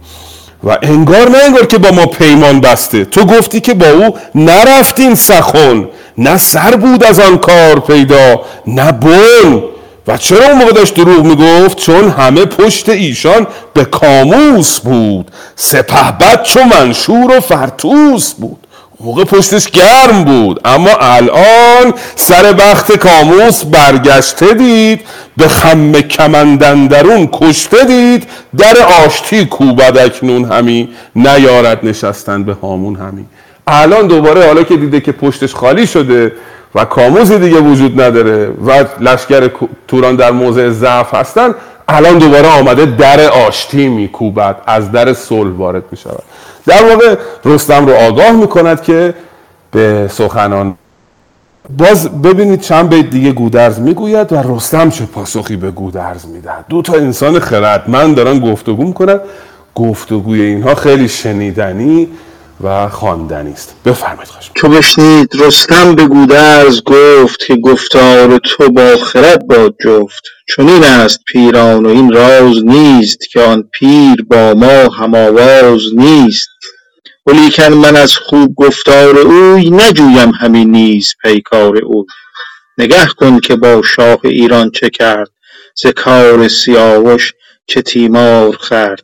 [0.63, 3.05] و انگار نه انگار که با ما پیمان بسته.
[3.05, 5.88] تو گفتی که با او نرفتین سخن.
[6.17, 9.63] نه سر بود از آن کار پیدا نه بون
[10.08, 15.32] و چرا اون موقع داشت دروغ می‌گفت؟ چون همه پشت ایشان به کاموس بود.
[15.56, 18.68] سپه بد چو منشور و فرتوس بود.
[18.99, 20.62] موقع پشتش گرم بود.
[20.66, 25.02] اما الان سر بخت کاموس برگشته دید
[25.38, 28.28] به خم کمندندرون کشته دید
[28.58, 30.89] در آشتی کوبد اکنون همی.
[31.16, 33.26] نیارد نشستن به هامون همی.
[33.68, 36.32] الان دوباره حالا که دیده که پشتش خالی شده
[36.76, 39.49] و کاموزی دیگه وجود نداره و لشکر
[39.88, 41.55] توران در موضع ضعف هستن
[41.88, 46.24] الان دوباره آمده در آشتی میکوبد از در صلح وارد می شود
[46.65, 47.15] در واقع
[47.45, 49.13] رستم رو آگاه می‌کند که
[49.72, 50.76] به سخنان
[51.78, 56.65] باز ببینید چند بیت دیگه گودرز می‌گوید و رستم چه پاسخی به گودرز می‌دهد.
[56.69, 59.19] دو تا انسان خردمند دارن گفتگو می‌کنن.
[59.76, 62.07] گفتگوی اینها خیلی شنیدنی
[62.64, 63.76] و خواندنی است.
[63.86, 70.24] بفرمایید خواهش چو بشنید رستم به گودرز گفت که گفتار تو با خرد باد جفت.
[70.55, 76.49] چنین است پیران و این راز نیست که آن پیر با ما هم آواز نیست.
[77.26, 82.05] ولیکن من از خوب گفتار اوی نجویم همین نیز پیکار اوی
[82.78, 85.30] نگه کن که با شاه ایران چه کرد
[85.76, 87.34] ز کار سیاوش
[87.68, 89.03] چه تیمار خورد.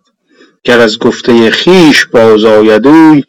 [0.64, 3.24] گر از گفته خویش باز آید اوی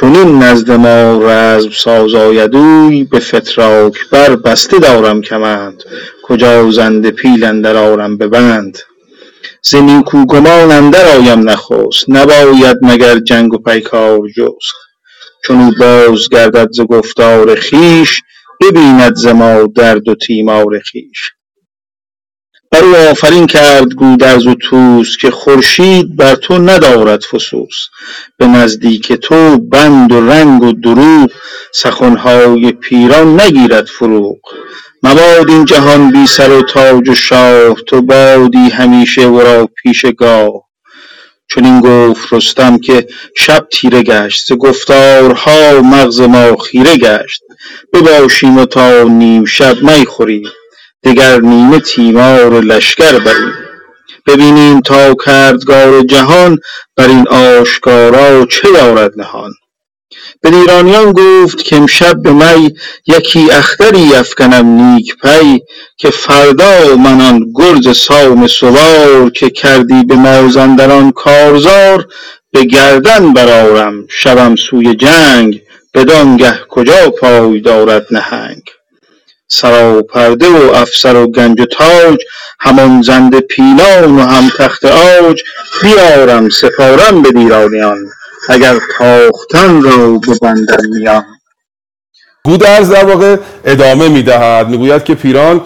[0.00, 5.82] چنین نزد ما رزم ساز آید اوی به فتراک بر بسته دارم کمند.
[6.22, 8.78] کجا زنده پیل اندر آرم به بند؟
[9.62, 12.04] ز نیکو گمان اندر آیم نخست.
[12.08, 14.74] نباید مگر جنگ و پیکار جست.
[15.44, 18.22] چون او باز گردد ز گفتار خویش
[18.60, 21.30] ببیند ز ما درد و تیمار خویش.
[22.70, 27.76] بر او آفرین کرد گودرز و طوس که خورشید بر تو ندارد فسوس.
[28.38, 31.30] به نزدیک تو بند و رنگ و دروغ
[31.72, 34.38] سخنهای پیران نگیرد فروغ.
[35.02, 40.64] مباد این جهان بی سر و تاج و شاه تو بادی همیشه ورا پیش گاه.
[41.50, 43.06] چنین گفت رستم که
[43.36, 47.42] شب تیره گشت گفتارها مغز ما خیره گشت.
[47.92, 50.48] بباشیم و تا نیم شب می خوریم
[51.04, 53.52] دگر نیمه تیمار لشکر بریم.
[54.26, 56.58] ببینیم تا کردگار جهان
[56.96, 59.52] بر این آشکارا چه دارد نهان.
[60.42, 62.74] بدیرانیان گفت کامشب به می
[63.06, 65.60] یکی اختری افگنم نیک پی
[65.96, 72.06] که فردا من آن گرز سام سوار که کردی به مازندران کارزار
[72.52, 75.62] به گردن برآرم شوم سوی جنگ
[75.94, 78.62] بدانگه کجا پای دارد نهنگ.
[79.48, 82.18] سراپرده و افسر و گنج و تاج
[82.60, 85.42] همان زنده پیلان و هم تخت عاج
[85.82, 87.98] بیارم سپارم بدیرانیان
[88.48, 91.24] اگر تاختن را ببندم میان.
[92.44, 94.68] گودرز در واقع ادامه می‌دهد.
[94.68, 95.60] می‌گوید که پیران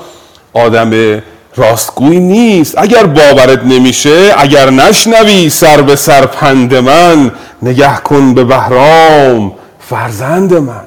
[0.53, 1.23] آدم
[1.57, 2.79] راستگوی نیست.
[2.79, 9.55] اگر باورت نمیشه اگر نشنوی سر به سر پند من نگه کن به بهرام
[9.89, 10.87] فرزند من.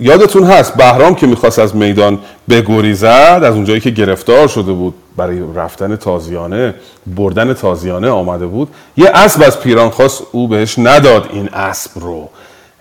[0.00, 2.18] یادتون هست بهرام که می‌خواست از میدان
[2.50, 6.74] بگریزد از اونجایی که گرفتار شده بود برای رفتن تازیانه
[7.06, 8.68] بردن تازیانه آمده بود.
[8.96, 12.28] یه اسب از پیران خواست او بهش نداد این اسب رو.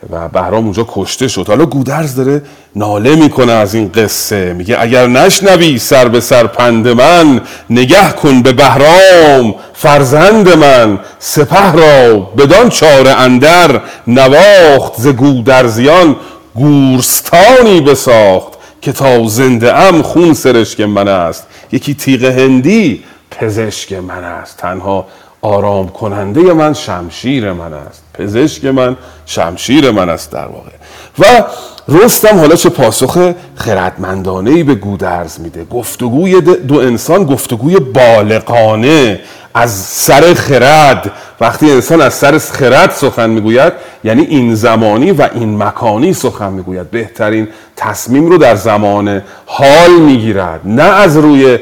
[0.10, 1.48] و بهرام اونجا کشته شد.
[1.48, 2.42] حالا گودرز داره
[2.76, 4.54] ناله می‌کنه از این قصه.
[4.54, 11.72] میگه اگر نشنوی سر به سر پند من نگه کن به بهرام فرزند من سپه
[11.72, 16.16] را بدان چاره اندر نواخت ز گودرزیان
[16.56, 21.48] گورستانی بساخت که تا زنده ام خون سرشک من است.
[21.72, 24.58] یکی تیغ هندی پزشک من است.
[24.58, 25.08] تنها
[25.42, 28.04] آرام کننده من شمشیر من است.
[28.14, 30.72] پزشک من شمشیر من است در واقع.
[31.20, 31.44] و
[31.88, 35.66] رستم حالا چه پاسخ خردمندانه ای به گودرز میده.
[35.66, 39.20] گفتگوی دو انسان گفتگوی بالغانه
[39.54, 41.12] از سر خرد.
[41.42, 43.74] وقتی انسان از سر خرد سخن می‌گوید
[44.04, 46.92] یعنی این زمانی و این مکانی سخن می‌گوید.
[46.92, 50.60] بهترین تصمیم رو در زمان حال می‌گیرد.
[50.66, 51.60] نه از روی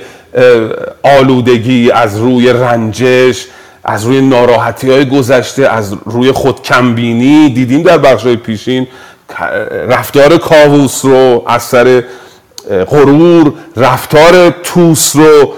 [1.03, 3.47] آلودگی از روی رنجش
[3.83, 8.87] از روی ناراحتی های گذشته از روی خودکمبینی دیدیم در بخش پیشین
[9.89, 12.03] رفتار کاووس رو از سر
[12.89, 15.53] غرور رفتار توس رو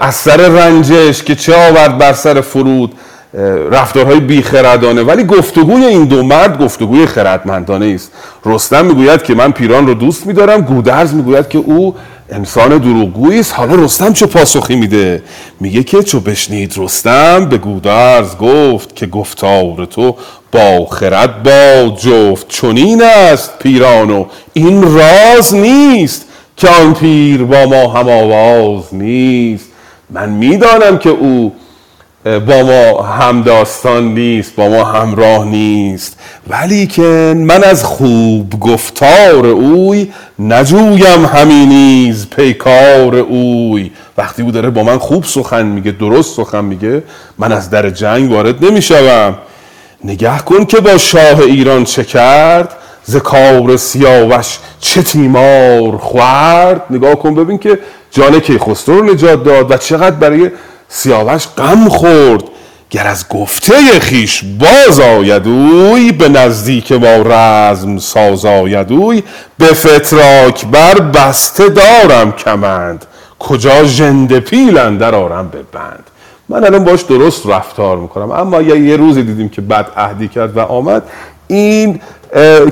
[0.00, 2.94] از سر رنجش که چه آورد بر سر فرود
[3.70, 5.02] رفتارهای بیخردانه.
[5.02, 8.12] ولی گفتگوی این دو مرد گفتگوی خردمندانه است.
[8.44, 11.94] رستم می‌گوید که من پیران رو دوست میدارم گودرز می‌گوید که او
[12.32, 15.22] انسان دروغگویی است حالا رستم چه پاسخی میده.
[15.60, 20.16] میگه که چو بشنید رستم به گودرز گفت که گفتار تو
[20.52, 26.24] با خرد با جفت چنین است پیران و این راز نیست
[26.56, 29.64] که آن پیر با ما هم آواز نیست.
[30.10, 31.52] من می‌دانم که او
[32.24, 36.18] با ما هم داستان نیست با ما همراه نیست.
[36.48, 43.90] ولی که من از خوب گفتار اوی نجویم همین نیز پیکار اوی.
[44.18, 47.02] وقتی او داره با من خوب سخن میگه درست سخن میگه
[47.38, 49.34] من از در جنگ وارد نمی‌شوم.
[50.04, 53.16] نگه کن که با شاه ایران چه کرد ز
[53.76, 56.82] سیاوش چه تیمار خورد.
[56.90, 57.78] نگاه کن ببین که
[58.10, 60.50] جان کیخسرو رو نجات داد و چقدر برای
[60.94, 62.42] سیاوش غم خورد.
[62.90, 69.22] گر از گفته خیش باز آید اوی به نزدیک ما رزم ساز آید اوی.
[69.58, 73.06] به فتراک بر بسته دارم کمند.
[73.38, 75.58] کجا ژنده پیل اندر آرم به
[76.48, 80.60] من الان باش درست رفتار می‌کنم اما یه روزی دیدیم که بد عهدی کرد و
[80.60, 81.02] آمد
[81.46, 82.00] این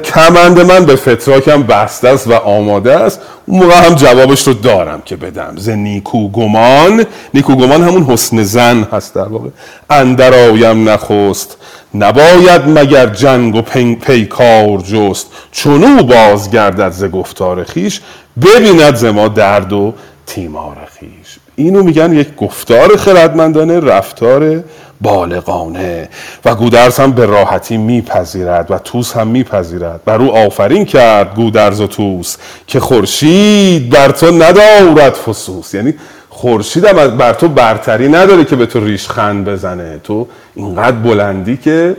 [0.05, 3.21] کمند من به فتراکم بسته است و آماده است.
[3.47, 5.55] اون موقع هم جوابش رو دارم که بدم.
[5.57, 9.49] ز نیکوگمان نیکوگمان همون حسن زن هست در واقع.
[9.91, 11.57] اندر آیم نخست
[11.95, 13.63] نباید مگر جنگ و
[14.01, 15.27] پیکار جست.
[15.53, 18.01] چونو بازگردد ز گفتار خیش
[18.43, 19.95] ببیند ز ما درد و
[20.27, 24.65] تیمار خیش اینو میگن یک گفتار خردمندانه رفتار
[25.01, 26.09] بالغانه.
[26.45, 30.01] و گودرز هم به راحتی میپذیرد و توس هم میپذیرد.
[30.05, 32.37] بر او آفرین کرد گودرز و توس
[32.67, 35.75] که خورشید بر تو ندارد فسوس.
[35.75, 35.95] یعنی
[36.29, 40.01] خورشید هم بر تو برتری نداره که به تو ریشخند بزنه.
[40.05, 41.97] تو اینقدر بلندی که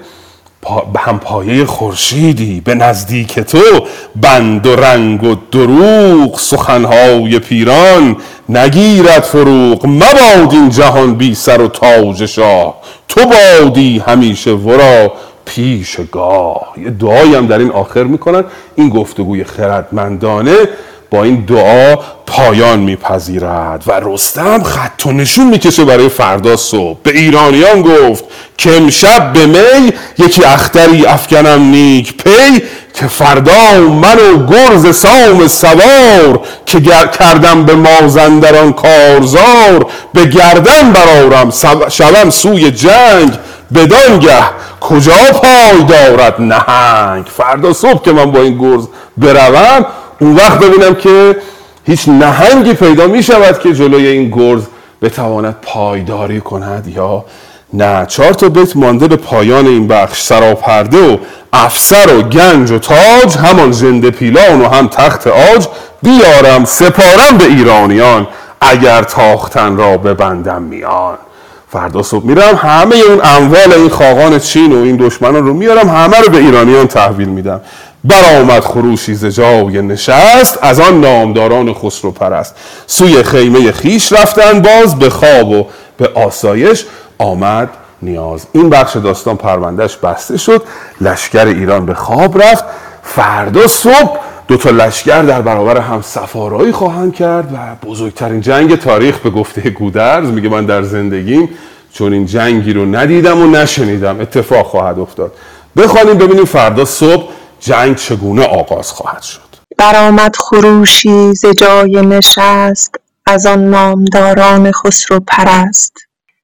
[0.93, 3.59] به هم پایه خورشیدی به نزدیک تو
[4.21, 8.17] بند و رنگ و دروغ سخنهای پیران
[8.49, 9.85] نگیرد فروغ.
[9.85, 12.75] مباد این جهان بی سر و تاج شاه.
[13.07, 15.13] تو بادی همیشه ورا
[15.45, 16.73] پیش گاه.
[16.77, 18.43] یه دعایی هم در این آخر می‌کنن.
[18.75, 20.55] این گفتگوی خردمندانه
[21.11, 21.95] با این دعا
[22.27, 26.97] پایان میپذیرد و رستم خط و نشون می‌کشه برای فردا صبح.
[27.03, 28.23] به ایرانیان گفت
[28.57, 35.47] که امشب به می یکی اختری افکنم نیک پی که فردا من و گرز سام
[35.47, 36.81] سوار که
[37.19, 41.51] کردم به مازندران کارزار به گردن برارم
[41.89, 43.33] شوم سوی جنگ.
[43.75, 44.43] بدانگه
[44.81, 48.87] کجا پای دارد نهنگ؟ فردا صبح که من با این گرز
[49.17, 49.85] بروم
[50.21, 51.35] اون وقت ببینم که
[51.85, 54.63] هیچ نهنگی پیدا می شود که جلوی این گرز
[55.01, 57.25] بتواند پایداری کند یا
[57.73, 58.05] نه.
[58.05, 61.17] چهار تا بیت مانده به پایان این بخش سراپرده و
[61.53, 65.67] افسر و گنج و تاج همان زنده پیلان و هم تخت آج
[66.01, 68.27] بیارم سپارم به ایرانیان
[68.61, 71.17] اگر تاختن را ببندم میان.
[71.69, 76.17] فردا صبح میرم همه اون اموال این خاقان چین و این دشمنان رو میارم همه
[76.17, 77.61] رو به ایرانیان تحویل میدم.
[78.03, 82.55] برآمد خروشی ز جای نشست از آن نامداران خسرو پرست.
[82.87, 85.65] سوی خیمه خیش رفتن باز به خواب و
[85.97, 86.85] به آسایش
[87.17, 87.69] آمد
[88.01, 88.47] نیاز.
[88.53, 90.63] این بخش داستان پروندهش بسته شد
[91.01, 92.63] لشکر ایران به خواب رفت.
[93.03, 99.17] فردا صبح دو تا لشکر در برابر هم سفارایی خواهند کرد و بزرگترین جنگ تاریخ
[99.19, 100.27] به گفته گودرز.
[100.27, 101.49] میگه من در زندگیم
[101.93, 104.19] چون این جنگی رو ندیدم و نشنیدم.
[104.19, 105.33] اتفاق خواهد افتاد.
[105.77, 107.23] بخوانیم ببینیم فردا صبح
[107.61, 109.41] جنگ چگونه آغاز خواهد شد؟
[109.77, 112.95] برآمد خروشی ز جای نشست
[113.25, 115.93] از آن نامداران خسرو پرست.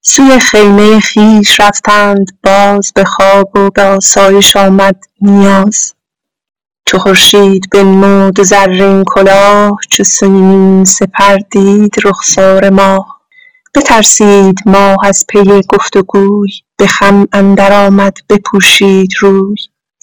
[0.02, 5.94] سوی خیمه خیش رفتند باز به خواب و به آسایش آمد نیاز.
[6.86, 13.22] چو خورشید بنمود زرین کلاه چو سیمین سپر دید رخسار ماه.
[13.76, 19.56] بترسید ماه از پی گفت و گوی به خم اندر آمد بپوشید روی.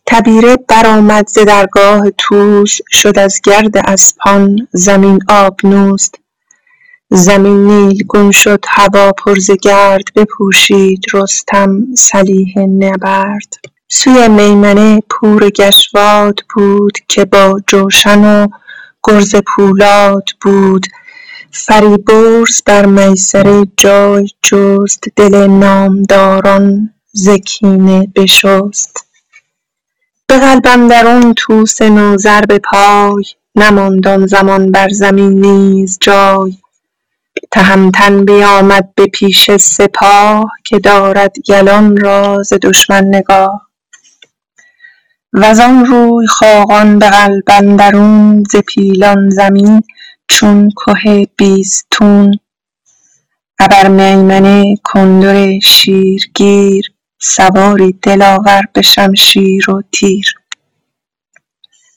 [0.06, 6.10] تبیره برآمد ز درگاه طوس شد از گرد اسپان زمین آبنوس
[7.10, 13.54] زمین نیلگون شد هوا پر ز گرد بپوشید رستم سلیح نبرد.
[13.88, 18.46] سوی میمنه پور گشواد بود که با جوشن و
[19.04, 20.86] گرز پولاد بود.
[21.50, 29.03] فریبرز بر میسره جای جست دل نامداران ز کینه بشست.
[30.34, 33.24] به قلب اندرون طوس نوذر به پای
[33.54, 36.56] نماند آن زمان بر زمین نیز جای.
[37.50, 43.70] تهمتن بیامد به پیش سپاه که دارد یلان را ز دشمن نگاه.
[45.32, 49.80] وزان روی خاقان به قلب اندرون ز پیلان زمین
[50.28, 52.38] چون که بیستون.
[53.58, 56.93] ابر میمنه کندر شیرگیر
[57.26, 60.34] سواری دلاور به شمشیر و تیر.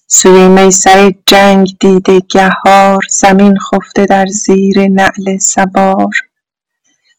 [0.08, 6.14] سوی میسر جنگ دیده گهار زمین خفته در زیر نعل سوار.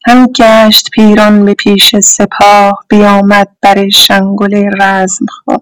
[0.06, 5.60] همی گشت پیران به پیش سپاه بیامد بر شنگل رزمخواه.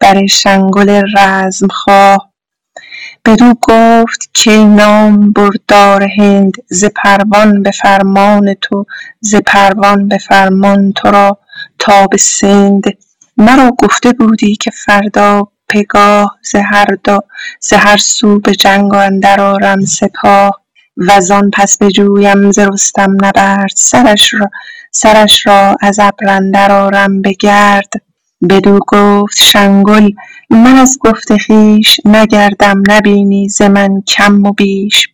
[0.00, 2.30] بر شنگل رزمخواه.
[3.24, 4.64] بدو گفت کای
[5.34, 8.86] بردار هند ز پروان به فرمان تو
[9.20, 11.38] ز پروان به فرمان تو را.
[11.80, 12.82] تا به سند.
[13.36, 16.38] مرا گفته بودی که فردا پگاه
[17.60, 20.60] ز هر سو به جنگ اندر آرم سپاه.
[20.96, 23.72] وزان پس بجویم ز رستم نبرد.
[24.92, 27.92] سرش را از ابر اندر آرم به گرد
[28.50, 30.10] بدو گفت شنگل
[30.50, 35.08] من از گفت خویش نگردم نبینی ز من کم و بیش.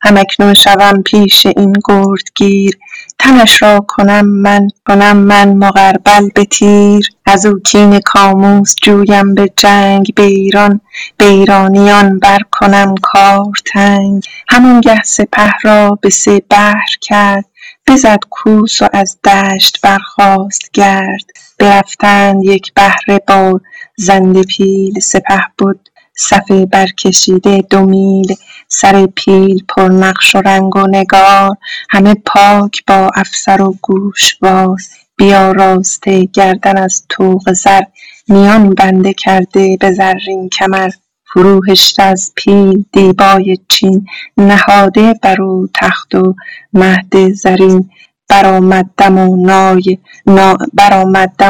[0.00, 2.78] هم اکنون شوم پیش این گردگیر.
[3.18, 7.08] تنش را کنم من کنم من مغربل به تیر.
[7.26, 10.80] از او کین کاموس جویم به جنگ به ایران
[11.16, 14.24] به ایرانیان بر کنم کار تنگ.
[14.48, 17.44] همانگه سپه را به سه بحر کرد
[17.86, 21.24] بزد کوس و از دشت برخاست گرد.
[21.58, 23.60] برفتند یک بهره با
[23.96, 25.76] زنده پیل سپه بد
[26.18, 28.34] صف برکشیده دو میل.
[28.68, 31.56] سر پیل پرنقش و رنگ و نگار.
[31.90, 34.76] همه پاک با افسر و گوشوار
[35.16, 37.82] بیاراسته گردن از طوق زر.
[38.28, 40.90] میان بنده کرده به زرین کمر.
[41.32, 44.06] فرو هشته از پیل دیبای چین.
[44.36, 46.34] نهاده بر او تخت و
[46.72, 47.90] مهد زرین.
[48.28, 49.18] برآمد دم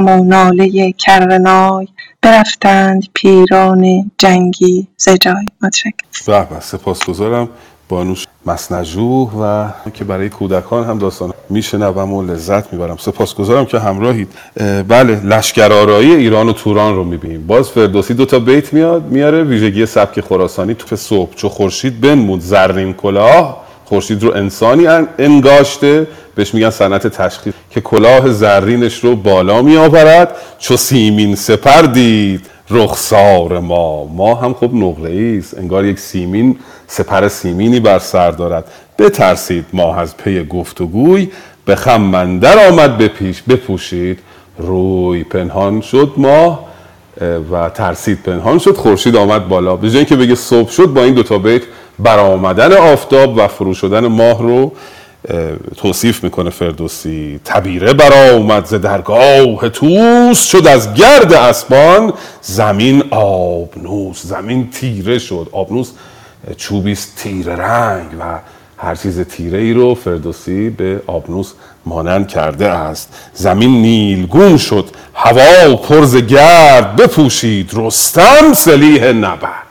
[0.08, 1.88] و ناله کرنای.
[2.22, 5.46] برفتند پیران جنگی ز جای.
[5.62, 6.60] متشکرم.
[6.60, 7.48] سپاسگزارم.
[7.88, 12.96] بانوش مسنجوح و که برای کودکان هم داستان میشنوم و لذت می‌برم.
[12.96, 14.28] سپاسگزارم که همراهید.
[14.56, 17.46] اه، بله لشکرآرایی ایران و توران رو می‌بینیم.
[17.46, 21.34] باز فردوسی دو تا بیت میاد میاره ویژگی سبک خراسانی تو صبح.
[21.34, 23.65] چو خورشید بنمود زرین کلاه.
[23.88, 30.36] خورشید رو انسانی ان- انگاشته بهش میگن صنعت تشخیص که کلاه زرینش رو بالا میآورد.
[30.58, 34.04] چو سیمین سپر دید رخسار ما.
[34.04, 35.58] ما هم خب نقره است.
[35.58, 38.64] انگار یک سیمین سپر سیمینی بر سر دارد.
[38.98, 41.28] بترسید ماه از پی گفتگوی
[41.64, 44.18] به خم مندر آمد بپیش بپوشید.
[44.58, 46.12] روی پنهان شد
[47.20, 48.76] اه، و ترسید پنهان شد.
[48.76, 49.76] خورشید آمد بالا.
[49.76, 51.62] به جای اینکه بگه صبح شد با این دوتا بیت
[51.98, 54.72] برآمدن آفتاب و فرو شدن ماه رو
[55.76, 57.40] توصیف می‌کنه فردوسی.
[57.44, 64.22] تبیره برآمد ز درگاه توس شد از گرد اسبان زمین آبنوس.
[64.22, 65.48] زمین تیره شد.
[65.52, 65.90] آبنوس
[66.48, 68.38] اه، چوبی است تیره رنگ و
[68.78, 71.52] هر چیز تیره ای رو فردوسی به آبنوس
[71.86, 73.14] مانند کرده است.
[73.34, 74.84] زمین نیلگون شد
[75.14, 76.96] هوا پر ز گرد.
[76.96, 79.65] بپوشید رستم سلیح نبرد.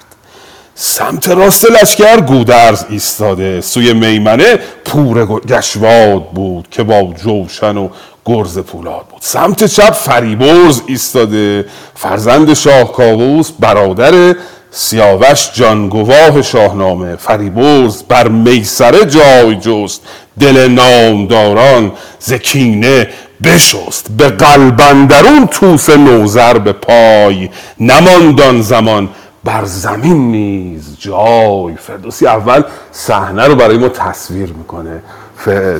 [0.78, 3.62] سمت راست لشکر گودرز ایستاده.
[3.62, 7.90] سوی میمنه پور گشواد بود که با جوشن و
[8.26, 9.22] گرز پولاد بود.
[9.22, 11.66] سمت چپ فریبرز ایستاده.
[11.96, 14.36] فرزند شاه کاووس برادر
[14.72, 17.16] سیاوش جانگواه شاهنامه.
[17.16, 20.02] فریبرز بر میسره جای جست.
[20.40, 23.10] دل نامداران زکینه
[23.44, 24.08] بشست.
[24.18, 27.50] به قلبندرون توس نوزر به پای.
[27.80, 29.10] نماندان زمان
[29.46, 35.02] بر زمین نیز جای فردوسی اول صحنه رو برای ما تصویر می‌کنه.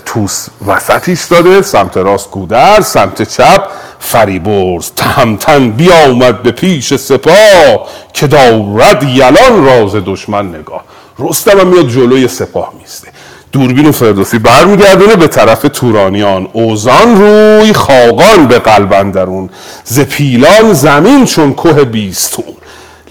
[0.06, 3.68] توس وسط ایستاده سمت راست گودر سمت چپ
[4.00, 4.92] فریبرز.
[4.96, 10.84] تهمتن بیامد به پیش سپاه که دارد یلان راز دشمن نگاه.
[11.20, 13.08] رستم هم میاد جلوی سپاه میسته
[13.52, 16.48] دوربین و فردوسی برمیگردونه به طرف تورانیان.
[16.54, 19.50] اوزان روی خاقان به قلبندرون
[19.84, 22.46] ز پیلان زمین چون که بیستون.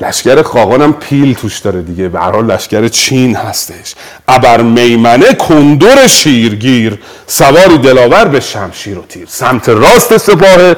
[0.01, 2.09] لشکر خاقان هم پیل توش داره دیگه.
[2.09, 3.95] به هر لشکر چین هستش.
[4.29, 6.99] ابر میمنه کندور شیرگیر.
[7.27, 9.27] سواری دلاور به شمشیر و تیر.
[9.29, 10.75] سمت راست سپاه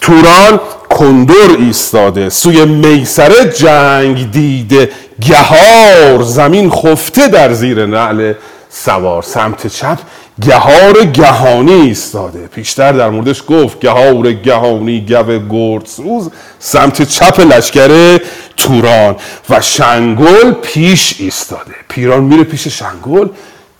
[0.00, 0.60] توران
[0.90, 2.30] کندور ایستاده.
[2.30, 4.90] سوی میسره جنگ دیده.
[5.28, 8.32] گهار زمین خفته در زیر نعل
[8.70, 9.22] سوار.
[9.22, 9.98] سمت چپ
[10.42, 12.46] گهار گهانی ایستاده.
[12.46, 18.18] پیشتر در موردش گفت گهار گهانی گو گردسوز سمت چپ لشکر
[18.56, 19.16] توران
[19.50, 21.74] و شنگل پیش ایستاده.
[21.88, 23.28] پیران میره پیش شنگل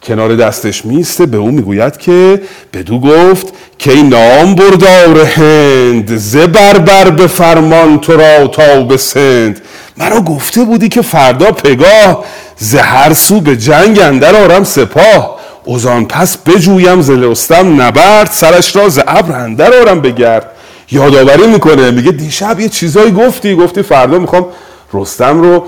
[0.03, 3.47] کنار دستش میسته به او می‌گوید که بدو گفت
[3.79, 9.61] که این نام بردار هند ز بربر به فرمان تو را تا به سند.
[9.97, 12.25] مرا گفته بودی که فردا پگاه
[12.57, 15.39] ز هر سو به جنگ اندر آرم سپاه.
[15.65, 20.51] اوزان پس بجویم ز رستم نبرد سرش را ز ابر اندر آرم بگرد.
[20.91, 24.47] یادآوری می‌کنه میگه دیشب یه چیزایی گفتی گفتی فردا می‌خوام
[24.95, 25.65] رستم رو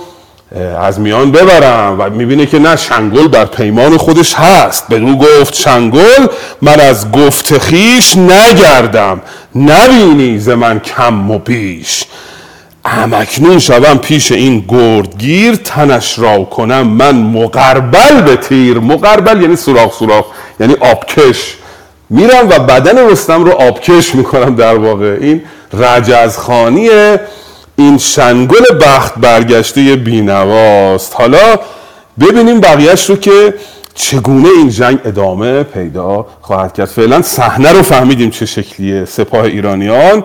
[0.80, 4.88] از میان ببرم و می‌بینه که نه شنگل بر پیمان خودش هست.
[4.88, 6.26] بدو گفت شنگل
[6.62, 9.20] من از گفت خیش نگردم.
[9.54, 12.04] نبینی ز من کم و بیش.
[12.86, 18.78] همکنون شوم پیش این گردگیر تنش را کنم من مقربل به تیر.
[18.78, 20.24] مقربل یعنی سوراخ سوراخ
[20.60, 21.56] یعنی آبکش.
[22.10, 25.18] میرم و بدن رستم رو آبکش می‌کنم در واقع.
[25.20, 26.88] این رجزخانی
[27.76, 31.14] این شنگل بخت برگشته بینواست.
[31.14, 31.58] حالا
[32.20, 33.54] ببینیم بقیهش رو که
[33.94, 36.88] چگونه این جنگ ادامه پیدا خواهد کرد.
[36.88, 39.04] فعلا صحنه رو فهمیدیم چه شکلیه.
[39.04, 40.24] سپاه ایرانیان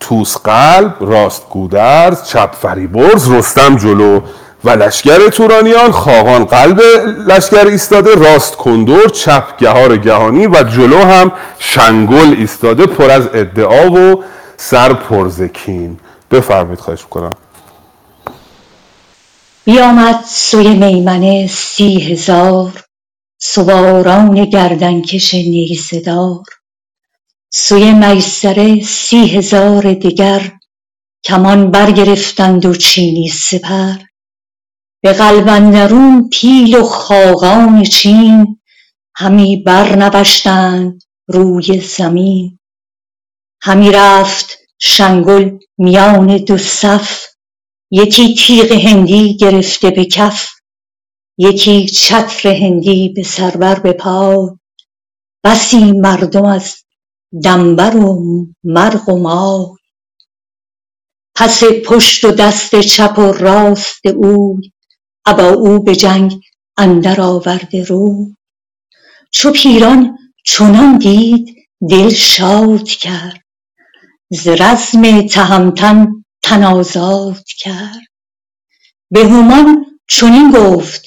[0.00, 4.20] توس قلب راست گودرز چپ فریبرز رستم جلو
[4.64, 5.90] و لشکر تورانیان.
[5.92, 6.80] خاقان قلب
[7.26, 13.90] لشکر ایستاده راست کندور چپ گهار گهانی و جلو هم شنگل ایستاده پر از ادعا
[13.90, 14.22] و
[14.56, 15.98] سر پرزکین
[16.30, 17.36] بفرمید خواهش کنم
[19.64, 22.84] بیامد سوی میمنه سی هزار
[23.40, 26.44] سواران گردنکش نیزدار
[27.52, 30.52] سوی میسره سی هزار دگر
[31.24, 33.96] کمان برگرفتند و چینی سپر.
[35.02, 38.60] به قلب اندرون پیل و خاقان چین
[39.14, 42.58] همی برنوشتند روی زمین.
[43.62, 47.26] همی رفت شنگل میان دو صف
[47.90, 50.48] یکی تیغ هندی گرفته به کف
[51.38, 54.48] یکی چتر هندی به سر بر به پای
[55.44, 56.76] بسی مردم از
[57.44, 59.66] دنبر و مرغ و مای
[61.34, 64.72] پس پشت و دست چپ و راست اوی
[65.26, 66.40] ابا او به جنگ
[66.76, 68.36] اندر آورده روی
[69.32, 71.56] چو پیران چنان دید
[71.90, 73.45] دل شاد کرد.
[74.30, 76.82] ز رزم تهمتن تن
[77.58, 78.06] کرد.
[79.10, 81.02] به هومان چنین گفت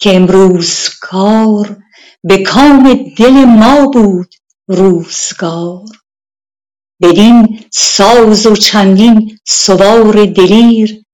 [0.00, 1.82] که امروز کار
[2.24, 4.34] به کام دل ما بود
[4.68, 5.84] روزگار.
[7.02, 11.04] بدین ساز و چندین سوار دلیر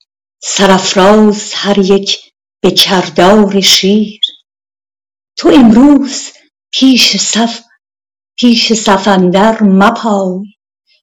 [0.43, 2.33] سرافراز هر یک
[2.63, 4.21] به کردار شیر.
[5.37, 6.29] تو امروز
[6.73, 7.17] پیش
[8.75, 10.60] صف اندر مپای.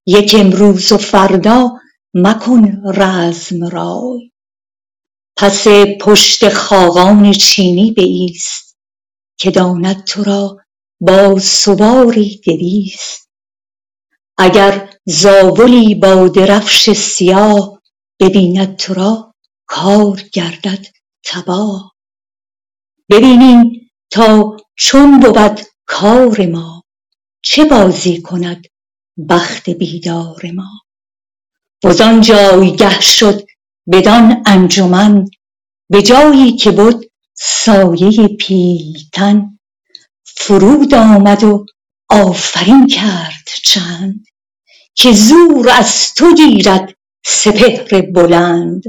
[0.10, 1.72] یک امروز و فردا
[2.14, 4.32] مکن رزم رای.
[5.38, 5.68] پس
[6.02, 8.78] پشت خاقان چینی بایست
[9.40, 10.58] که داند تو را
[11.02, 13.30] با سواری دویست.
[14.38, 17.82] اگر زاولی با درفش سیاه
[18.20, 19.34] ببیند تو را
[19.66, 20.86] کار گردد
[21.26, 21.96] تباه.
[23.10, 26.84] ببینیم تا چون بود کار ما
[27.44, 28.68] چه بازی کند
[29.30, 30.82] بخت بیدار ما.
[31.84, 33.44] وزان جایگه شد
[33.92, 35.26] بدان انجمن
[35.90, 37.00] به جایی که بد
[37.34, 39.60] سایه پیلتن.
[40.26, 41.66] فرود آمد و
[42.10, 44.26] آفرین کرد چند
[44.96, 46.94] که زور از تو گیرد
[47.26, 48.84] سپهر بلند.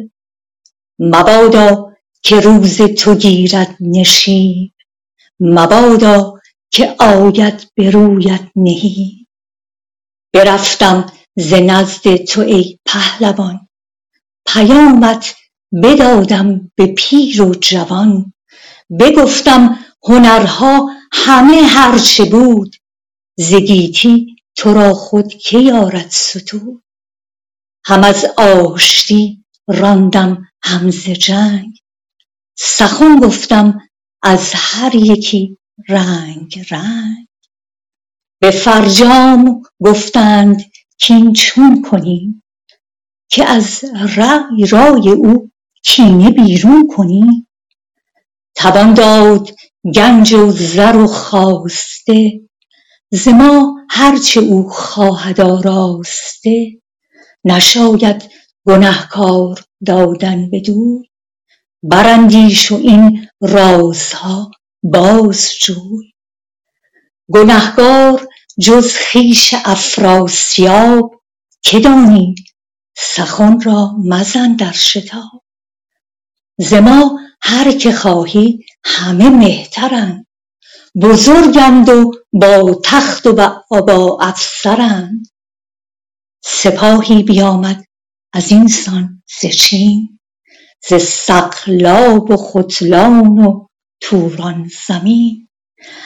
[0.99, 4.73] مبادا که روز تو گیرد نشیب
[5.41, 6.35] مبادا
[6.71, 9.28] که آید به رویت نهیب.
[10.33, 13.69] برفتم ز نزد تو ای پهلوان.
[14.47, 15.35] پیامت
[15.83, 18.33] بدادم به پیر و جوان.
[19.01, 22.77] بگفتم هنرها همه هر چه بود.
[23.39, 26.83] ز گیتی تو را خود که یارد ستود؟
[27.85, 31.79] هم از آشتی راندم هم ز جنگ.
[32.59, 33.81] سخن گفتم
[34.23, 35.59] از هر یکی
[35.89, 37.28] رنگ رنگ.
[38.41, 40.63] به فرجام گفتند
[40.99, 42.43] کین چون کنیم؟
[43.31, 43.85] که از
[44.71, 45.51] رای او
[45.85, 47.49] کینه بیرون کنیم؟
[48.55, 49.49] توان داد
[49.95, 52.41] گنج و زر و خواسته
[53.11, 56.81] ز ما هر چه او خواهد آراسته.
[57.45, 58.31] نشاید
[58.67, 61.09] گنهکار دادن بدوی
[61.83, 64.51] براندیش و این رازها
[64.83, 66.13] باز جوی.
[67.33, 68.28] گنهگار
[68.61, 71.23] جز خویش افراسیاب
[71.63, 72.39] که دانید
[72.97, 75.45] سخن را مزن در شتاب.
[76.59, 80.27] ز ما هر که خواهی همه مهترند
[81.03, 83.33] بزرگند و با تخت و
[83.71, 85.27] با افسرند.
[86.45, 87.85] سپاهی بیامد
[88.33, 90.19] ازین سان ز چین
[90.89, 93.67] ز سقلاب و ختلان و
[94.01, 95.49] توران زمین.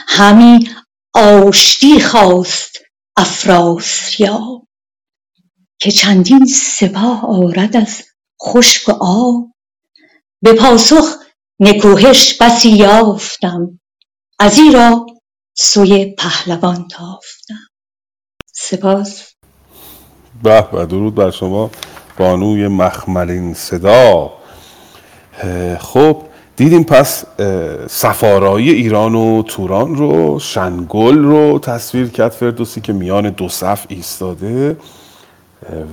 [0.08, 0.68] همی
[1.14, 2.78] آشتی خواست
[3.16, 4.66] افراسیاب
[5.80, 8.02] که چندین سپاه آرد از
[8.42, 9.52] خشک و آب.
[10.42, 11.04] به پاسخ
[11.60, 13.80] نکوهش بسی یافتم
[14.38, 15.06] ازیرا
[15.56, 17.68] سوی پهلوان تافتم.
[18.52, 19.32] سپاس.
[20.42, 21.70] به به درود بر شما
[22.18, 24.32] بانوی مخملین صدا.
[25.80, 27.24] خب دیدیم پس
[27.88, 34.76] سفارایی ایران و توران رو شنگل رو تصویر کرد فردوسی که میان دو صف ایستاده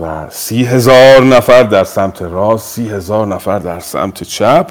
[0.02, 4.68] و سی هزار نفر در سمت راست سی هزار نفر در سمت چپ.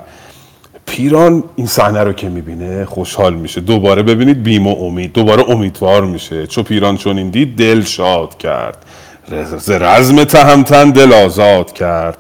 [0.87, 3.61] پیران این صحنه رو که می‌بینه خوشحال میشه.
[3.61, 6.47] دوباره ببینید بیم و امید دوباره امیدوار میشه.
[6.47, 8.85] چو پیران چون این دید دل شاد کرد.
[9.59, 12.19] ز رزم تهمتن دل آزاد کرد.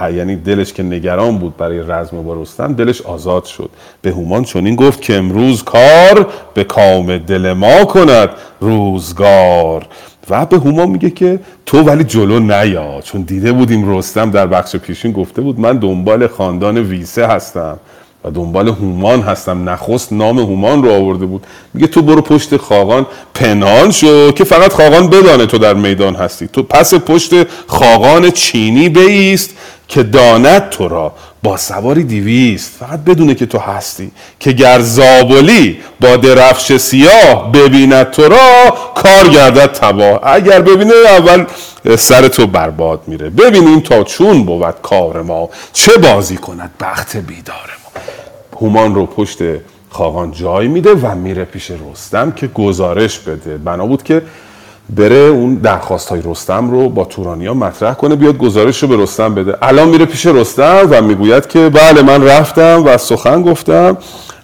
[0.00, 3.70] یعنی دلش که نگران بود برای رزم با رستم دلش آزاد شد.
[4.02, 9.86] به هومان چنین گفت که امروز کار به کام دل ما کند روزگار.
[10.30, 13.00] و به هومان میگه که تو ولی جلو نیا.
[13.00, 17.78] چون دیده بودیم رستم در بخش پیشین گفته بود من دنبال خاندان ویسه هستم.
[18.24, 19.68] و دنبال هومان هستم.
[19.68, 21.46] نخست نام هومان رو آورده بود.
[21.74, 23.06] میگه تو برو پشت خاقان.
[23.34, 26.48] پنهان شو که فقط خاقان بدانه تو در میدان هستی.
[26.48, 27.30] تو پس پشت
[27.66, 29.50] خاقان چینی بیست
[29.88, 31.12] که داند تو را.
[31.42, 34.10] با سواری دیویست فقط بدونه که تو هستی.
[34.40, 40.20] که گر زابلی با درفش سیاه ببیند تو را کار گردد تباه.
[40.22, 41.44] اگر ببینه اول
[41.98, 43.30] سر تو برباد میره.
[43.30, 45.48] ببینیم تا چون بود کار ما.
[45.72, 47.81] چه بازی کند بخت بیدار
[48.62, 49.38] هومان رو پشت
[49.90, 53.58] خاقان جای میده و میره پیش رستم که گزارش بده.
[53.58, 54.22] بنا بود که
[54.96, 59.34] بره اون درخواست های رستم رو با تورانیا مطرح کنه بیاد گزارش رو به رستم
[59.34, 59.56] بده.
[59.62, 63.96] الان میره پیش رستم و می‌گوید که بله من رفتم و سخن گفتم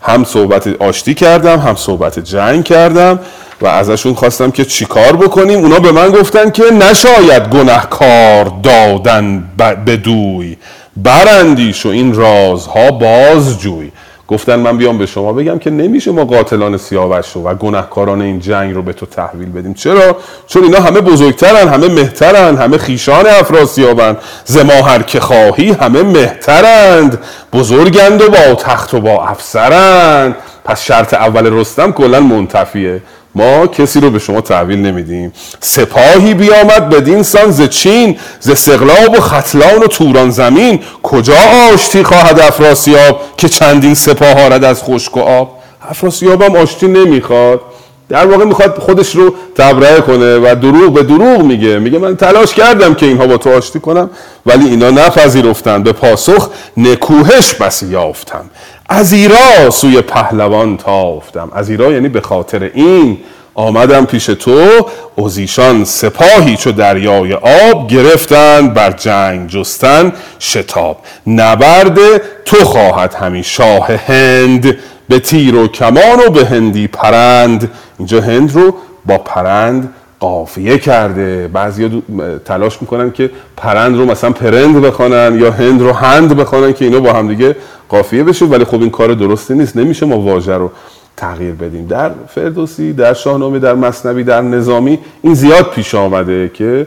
[0.02, 3.18] هم صحبت آشتی کردم هم صحبت جنگ کردم
[3.60, 5.58] و ازشون خواستم که چیکار بکنیم.
[5.58, 9.44] اونا به من گفتن که نشاید گنهکار دادن
[9.84, 10.56] به دوی
[10.96, 13.90] برندیش و این رازها بازجوی.
[14.28, 15.32] گفتن من بیام به شما.
[15.32, 19.50] بگم که نمیشه ما قاتلان سیاوش رو و گناهکاران این جنگ رو به تو تحویل
[19.52, 19.74] بدیم.
[19.74, 20.16] چرا؟
[20.46, 24.16] چون اینا همه بزرگترن همه مهترن همه خیشان افراسیابن.
[24.44, 27.18] زما هر که خواهی همه مهترند.
[27.52, 30.36] بزرگند و با تخت و با افسرند.
[30.64, 33.02] پس شرط اول رستم کلا منتفیه.
[33.34, 35.32] ما کسی رو به شما تحویل نمیدیم.
[35.60, 40.80] سپاهی بیامد بدین سان ز چین ز سقلاب و ختلان و توران زمین.
[41.02, 41.34] کجا
[41.74, 45.58] آشتی خواهد افراسیاب که چندین سپاه آرد از خشک و آب؟
[45.90, 47.60] افراسیاب هم آشتی نمی‌خواد.
[48.08, 51.78] در واقع می‌خواد خودش رو تبرئه کنه و دروغ به دروغ میگه.
[51.78, 54.10] میگه من تلاش کردم که اینها با تو آشتی کنم
[54.46, 58.44] ولی اینا نپذیرفتن به پاسخ نکوهش بسی یافتم.
[58.88, 61.48] از ایرا سوی پهلوان تافتم.
[61.54, 63.18] از ایرا یعنی به خاطر این
[63.54, 64.68] آمدم پیش تو.
[65.16, 70.98] اوزیشان سپاهی چو دریای آب گرفتن بر جنگ جستن شتاب.
[71.26, 71.98] نبرد
[72.44, 74.76] تو خواهد همین شاه هند.
[75.08, 77.70] به تیر و کمان و به هندی پرند.
[77.98, 78.74] اینجا هند رو
[79.06, 81.48] با پرند قافیه کرده.
[81.48, 82.02] بعضی
[82.44, 87.00] تلاش می‌کنن که پرند رو مثلا پرند بخوانن یا هند رو هند بخوانن که اینا
[87.00, 87.56] با هم دیگه
[87.88, 89.76] قافیه بشه ولی خب این کار درستی نیست.
[89.76, 90.70] نمیشه ما واژه رو
[91.16, 91.86] تغییر بدیم.
[91.86, 96.86] در فردوسی در شاهنامه در مصنوی در نظامی این زیاد پیش آمده که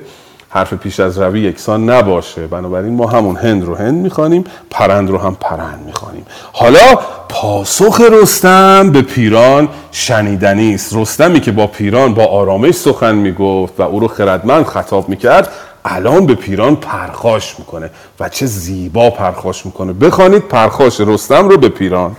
[0.50, 2.48] حرف پیش از روی یکسان نباشه.
[2.48, 6.26] بنابراین ما همون هند رو هند می‌خوانیم پرند رو هم پرند می‌خوانیم.
[6.54, 7.00] حالا
[7.30, 10.96] پاسخ رستم به پیران شنیدنی است.
[10.96, 15.50] رستمی که با پیران با آرامش سخن می‌گفت و او رو خردمند خطاب می‌کرد
[15.86, 19.94] الان به پیران پرخاش می‌کنه و چه زیبا پرخاش می‌کنه.
[19.94, 22.16] بخوانید پرخاش رستم رو به پیران.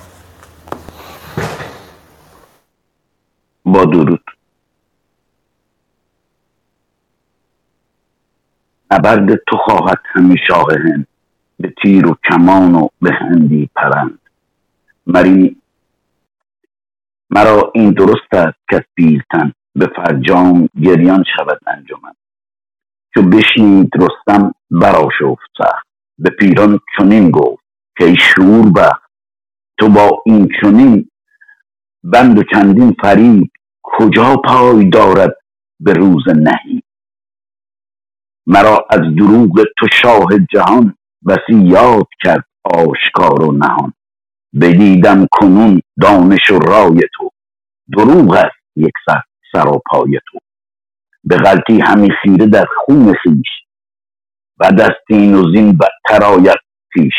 [3.64, 4.24] با درود.
[8.90, 11.06] نبرد تو خواهد همی شاه هند
[11.60, 14.18] به تیر و کمان و به هندی پرند.
[15.06, 15.56] مری
[17.30, 22.12] مرا این درست است که پیلتن به فرجام گریان شود انجمن.
[23.14, 25.86] چو بشنید رستم براشفت سخت
[26.18, 27.64] به پیران چنین گفت
[27.98, 29.02] که ای شور بخت
[29.78, 31.10] تو با این چنین
[32.04, 33.50] بند و چندین فریب
[33.82, 35.36] کجا پای دارد
[35.80, 36.82] به روز نهی؟
[38.46, 40.94] مرا از دروغ تو شاه جهان
[41.26, 43.92] وسی یاد کرد آشکار و نهان.
[44.60, 47.30] بدیدم کنون دانش و رای تو
[47.92, 49.20] دروغ است یک سر
[49.52, 50.38] سر و پای تو.
[51.24, 53.48] به غلطی همی خیره در خون خیش
[54.60, 56.58] و دستین و زین بدتر آید
[56.92, 57.14] پیش.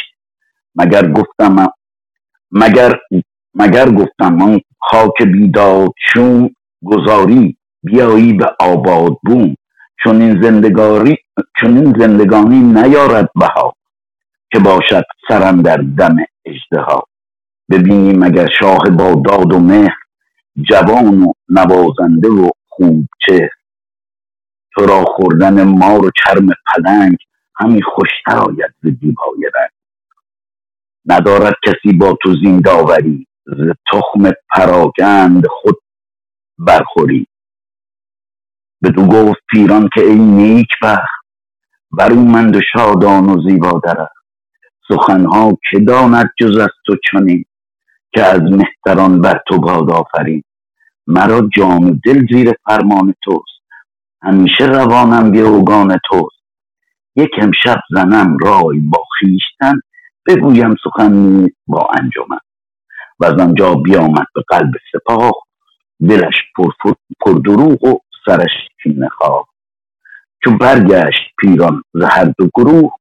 [0.75, 1.67] مگر گفتم
[2.51, 2.99] مگر
[3.53, 9.55] مگر گفتم من خاک بیداد چون گذاری بیایی به آباد بوم.
[10.03, 11.17] چون این زندگاری
[11.59, 13.73] چون این زندگانی نیارد بها
[14.51, 17.03] که باشد سرم در دم اجدها
[17.71, 19.95] ببینی مگر شاه با داد و مهر
[20.69, 23.49] جوان و نوازنده و خوب چه
[24.75, 27.17] تو را خوردن مار و چرم پلنگ
[27.55, 29.69] همی خوشتر آید ز دیبای رنگ.
[31.05, 35.75] ندارد کسی با تو زین داوری ز تخم پراگند خود
[36.57, 37.27] برخوری.
[38.83, 41.23] بدو گفت پیران که ای نیک بخت
[41.91, 44.23] برومند و شادان و زیبا درخت.
[44.87, 47.45] سخنها که داند جز از تو چنین
[48.13, 50.43] که از مهتران بر تو باد آفرین.
[51.07, 53.52] مرا جان و دل زیر فرمان توست.
[54.23, 56.43] همیشه روانم به اوگان توست.
[57.15, 59.79] یک امشب زنم رای با خیشتن
[60.27, 62.39] بگویم سخن با انجمن.
[63.19, 65.31] و از آنجا بیامد به قلب سپاه
[66.09, 66.71] دلش پر,
[67.21, 68.51] پر دروغ و سرش
[68.83, 69.47] کینه خواه.
[70.43, 72.91] چون برگشت پیران ز هر دو گروه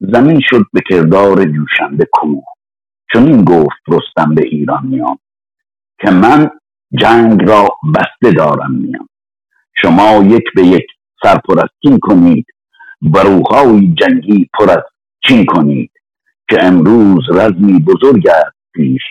[0.00, 2.44] زمین شد به کردار جوشنده کوه
[3.12, 5.18] چون این گفت رستم به ایرانیان
[6.00, 6.50] که من
[7.00, 9.09] جنگ را بسته دارم میان.
[9.76, 10.86] شما یک به یک
[11.22, 12.46] سرپر از کین کنید.
[13.02, 14.82] بروهای جنگی پر از
[15.28, 15.90] چین کنید
[16.48, 19.02] که امروز رزمی بزرگ است پیش.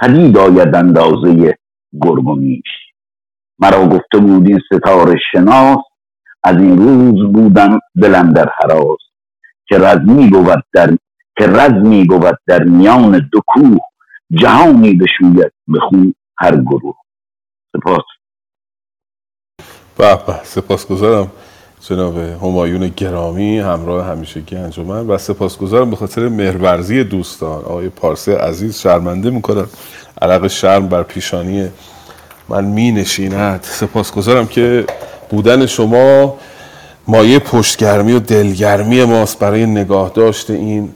[0.00, 1.58] پدید آید اندازه
[2.02, 2.88] گرگ و میش
[3.58, 5.78] مرا گفته بود این ستاره شناس
[6.44, 8.98] از این روز بودم دلم در حراس.
[9.68, 10.90] که رزمی بود در
[11.36, 13.78] که رزمی بود در میان دو کوه
[14.30, 16.96] جهانی بشوید به خون هر گروه.
[17.72, 18.04] سپاس.
[19.98, 21.30] به سپاسگزارم
[21.80, 25.06] جناب همایون گرامی همراه همیشگی انجمن.
[25.06, 27.64] و سپاسگزارم به خاطر مهرورزی دوستان.
[27.64, 29.66] آقای پارسی عزیز شرمنده می‌کنم
[30.22, 31.68] عرق شرم بر پیشانی
[32.48, 34.84] من می نشیند سپاسگزارم که
[35.30, 36.38] بودن شما
[37.06, 40.90] مایه پشتگرمی و دلگرمی ماست برای نگاه داشته این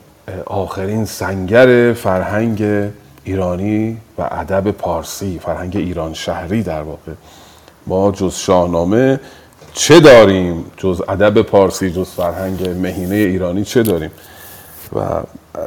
[0.47, 2.91] آخرین سنگر فرهنگ
[3.25, 7.13] ایرانی و ادب پارسی فرهنگ ایران شهری در واقع.
[7.87, 9.21] ما جز شاهنامه
[9.73, 14.11] چه داریم؟ جز ادب پارسی جز فرهنگ مهینه ایرانی چه داریم؟
[14.97, 15.01] و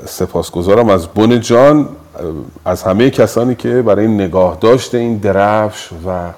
[0.07, 1.89] سپاسگزارم از بن جان
[2.66, 6.32] از همه کسانی که برای نگاه داشته این درفش و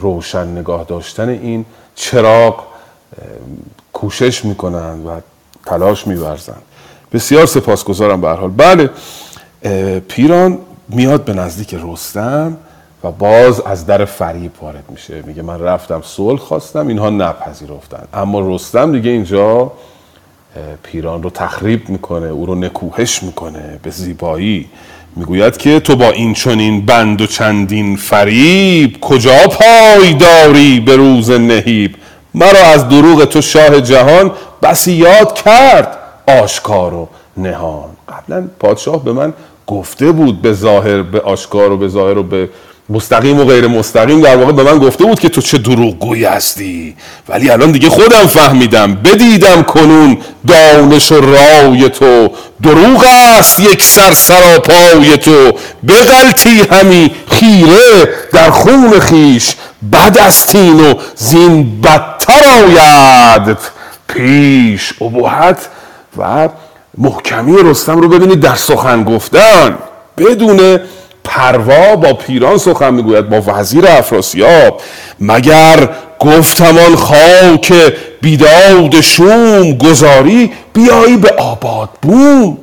[0.00, 1.64] روشن نگاه داشتن این
[1.94, 2.64] چراغ
[3.92, 5.10] کوشش می‌کنند و
[5.66, 6.62] تلاش میورزند
[7.12, 8.50] بسیار سپاسگزارم به حال.
[8.50, 8.90] بله
[10.00, 12.56] پیران میاد به نزدیک رستم.
[13.04, 15.22] و باز از در فریب وارد میشه.
[15.26, 19.72] میگه من رفتم صلح خواستم اینها نپذیرفتن اما رستم دیگه اینجا
[20.82, 23.80] پیران رو تخریب می‌کنه او رو نکوهش می‌کنه.
[23.82, 24.66] به زیبایی
[25.16, 31.30] می‌گوید که تو با این چنین بند و چندین فریب کجا پای داری به روز
[31.30, 31.94] نهیب؟
[32.34, 34.30] مرا از دروغ تو شاه جهان
[34.62, 35.98] بسی یاد کرد
[36.42, 37.90] آشکار و نهان.
[38.08, 39.32] قبلا پادشاه به من
[39.66, 42.48] گفته بود به ظاهر به آشکار و به ظاهر و به
[42.90, 46.96] مستقیم و غیر مستقیم در واقع به من گفته بود که تو چه دروغگویی هستی.
[47.28, 48.94] ولی الان دیگه خودم فهمیدم.
[48.94, 52.28] بدیدم کنون دانش و رای تو.
[52.62, 53.06] دروغ
[53.38, 55.52] است یک سر سراپای تو
[55.88, 59.54] بغلطی همی خیره در خون خیش.
[59.92, 63.56] بد استین و زین بدتر آید.
[64.08, 65.68] پیش ابهت
[66.18, 66.48] و
[66.98, 69.78] محکمی رستم رو ببینید در سخن گفتن.
[70.18, 70.80] بدون
[71.30, 74.80] پروا با پیران سخن می‌گوید با وزیر افراسیاب.
[75.20, 77.72] مگر گفتمان خاک
[78.20, 82.58] بیداد شوم گذاری بیایی به آباد بوم؟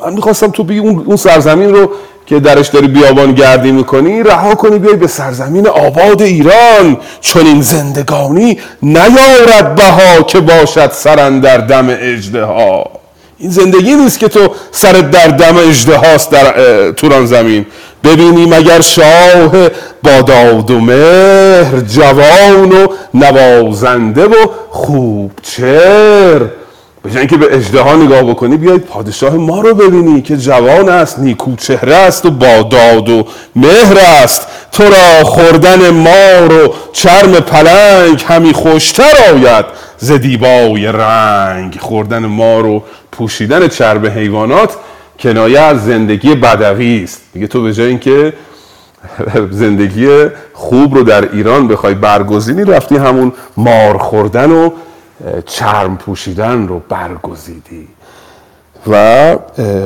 [0.00, 1.90] من می‌خواستم تو بگی اون سرزمین رو
[2.26, 6.96] که درش داری بیابان گردی می‌کنی رها کنی بیای به سرزمین آباد ایران.
[7.20, 12.90] چون این زندگانی نیارد بها که باشد سرن در دم اجده ها
[13.38, 16.52] این زندگی نیست که تو سرت در دم اجده هاست در
[16.90, 17.66] توران زمین.
[18.04, 19.68] ببینی مگر شاه
[20.02, 24.34] با داد و مهر جوان و نوازنده و
[24.70, 26.38] خوب چر
[27.02, 31.56] به اینکه به اجده نگاه بکنی بیاید پادشاه ما رو ببینی که جوان است نیکو
[31.56, 33.26] چهره است و با داد و
[33.56, 34.46] مهر است.
[34.72, 39.64] تو را خوردن مار و چرم پلنگ همی خوشتر آید.
[39.98, 42.82] ز دیبای رنگ خوردن مار و
[43.12, 44.70] پوشیدن چرب حیوانات
[45.20, 47.20] کنایه از زندگی بدوی است.
[47.34, 48.32] میگه تو به جای اینکه
[49.50, 50.08] زندگی
[50.52, 54.70] خوب رو در ایران بخوای برگزینی رفتی همون مار خوردن و
[55.46, 57.88] چرم پوشیدن رو برگزیدی.
[58.86, 58.94] و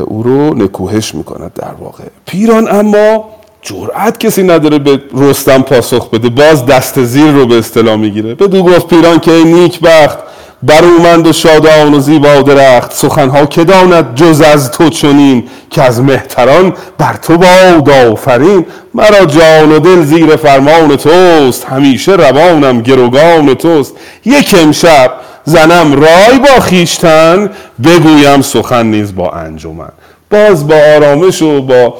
[0.05, 2.05] او رو نکوهش می‌کند در واقع.
[2.26, 3.24] پیران اما
[3.62, 6.28] جرأت کسی نداره به رستم پاسخ بده.
[6.28, 8.35] باز دست زیر رو به اصطلاح می‌گیره.
[8.35, 10.18] بدو گفت پیران که نیک بخت
[10.67, 12.93] برومند و شادان و زیبا درخت.
[12.93, 18.67] سخنها که داند جز از تو چنین که از مهتران بر تو باد آفرین.
[18.95, 21.64] مرا جان و دل زیر فرمان توست.
[21.64, 23.95] همیشه روانم گروگان توست.
[24.25, 25.13] یک امشب
[25.45, 27.51] زنم رای با خیشتن
[27.84, 29.93] بگویم سخن نیز با انجمن.
[30.30, 31.95] باز با آرامش و با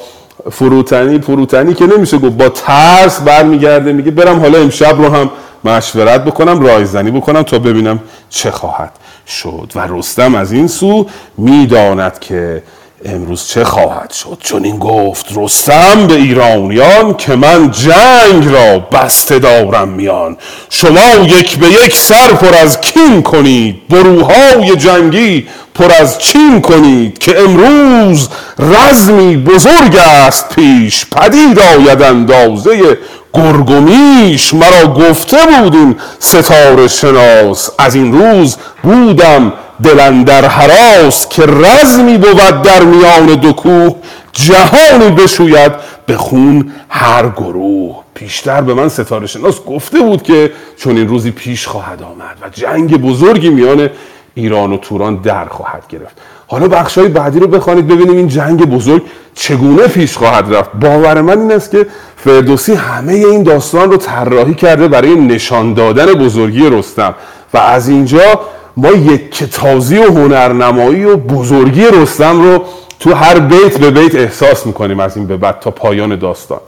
[0.51, 5.29] فروتنی فروتنی که نمیشه گفت با ترس برمیگرده میگه برم حالا امشب رو هم
[5.65, 8.91] مشورت بکنم رایزنی بکنم تا ببینم چه خواهد
[9.27, 9.71] شد.
[9.75, 12.63] و رستم از این سو می‌داند که
[13.05, 14.37] امروز چه خواهد شد.
[14.41, 20.37] چون این گفت رستم به ایرانیان که من جنگ را بسته دارم میان.
[20.69, 27.17] شما یک به یک سر پر از کین کنید بروهای جنگی پر از چین کنید
[27.17, 28.29] که امروز
[28.59, 32.97] رزمی بزرگ است پیش پدید آید اندازه
[33.35, 37.69] گرگومیش مرا گفته بود ستاره شناس.
[37.79, 39.53] از این روز بودم
[39.83, 43.95] دلن در حراس که رزمی بود در میان دو کوه.
[44.33, 45.71] جهانی بشوید
[46.05, 47.95] به خون هر گروه.
[48.13, 52.49] پیشتر به من ستاره شناس گفته بود که چون این روزی پیش خواهد آمد و
[52.49, 53.89] جنگ بزرگی میان
[54.35, 56.17] ایران و توران در خواهد گرفت.
[56.47, 59.01] حالا بخش بعدی رو بخوانید ببینیم این جنگ بزرگ
[59.35, 60.71] چگونه پیش خواهد رفت.
[60.73, 61.87] باور من این است که
[62.25, 67.15] فردوسی همه این داستان رو طراحی کرده برای نشان دادن بزرگی رستم.
[67.53, 68.39] و از اینجا
[68.77, 72.65] ما یک کتازی و هنرنمایی و بزرگی رستم رو
[72.99, 76.59] تو هر بیت به بیت احساس می‌کنیم از این به بعد تا پایان داستان.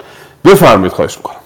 [0.46, 1.38] بفرمید خواهش می‌کنم.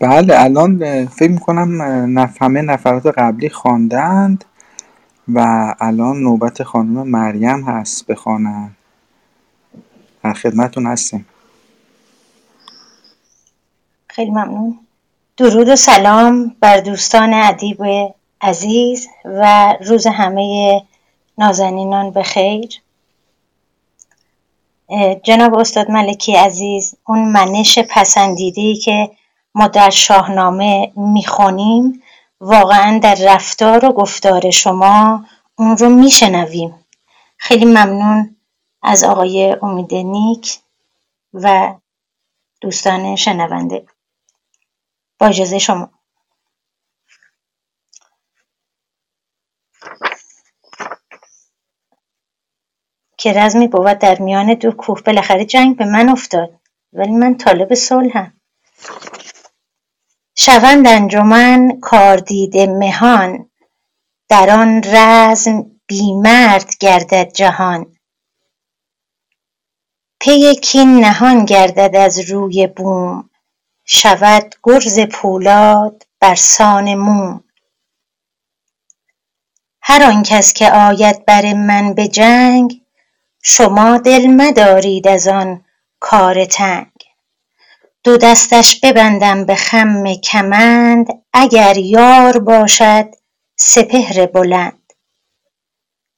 [0.00, 1.80] بله الان فکر می‌کنم
[2.40, 4.44] همه نفرات قبلی خواندند
[5.34, 8.77] و الان نوبت خانم مریم هست بخوانند
[10.24, 11.26] در خدمتون هستیم.
[14.06, 14.78] خیلی ممنون.
[15.36, 17.78] درود و سلام بر دوستان ادیب
[18.40, 20.82] عزیز و روز همه
[21.38, 22.82] نازنینان به خیر.
[25.22, 29.10] جناب استاد ملکی عزیز اون منش پسندیدی که
[29.54, 32.02] ما در شاهنامه می‌خونیم
[32.40, 35.24] واقعا در رفتار و گفتار شما
[35.56, 36.74] اون رو میشنویم.
[37.36, 38.36] خیلی ممنون.
[38.90, 40.60] از آقای امید نیک
[41.32, 41.74] و
[42.60, 43.86] دوستان شنونده.
[45.18, 45.90] با اجازه شما.
[53.18, 56.60] که رزمی بود در میان دو کوه بالاخره جنگ به من افتاد.
[56.92, 58.40] ولی من طالب صلحم
[60.34, 63.50] شوند انجمن کاردیده مهان.
[64.28, 67.97] در آن رزم بیمرد گردد جهان.
[70.20, 73.30] پی کین نهان گردد از روی بوم.
[73.84, 77.44] شود گرز پولاد برسان موم.
[79.82, 82.80] هر آن کس که آید بر من به جنگ
[83.42, 85.64] شما دل مدارید از آن
[86.00, 86.92] کار تنگ.
[88.04, 93.14] دو دستش ببندم به خم کمند اگر یار باشد
[93.56, 94.92] سپهر بلند.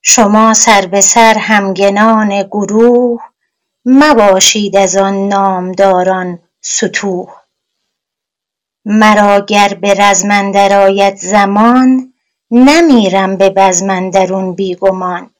[0.02, 3.29] شما سر به سر همگنان گروه
[3.84, 7.34] مباشید از آن نامداران ستوه
[8.84, 10.30] مرا گر به رزم
[10.72, 12.14] آید زمان
[12.50, 15.30] نمیرم به بزم اندرون بی گمان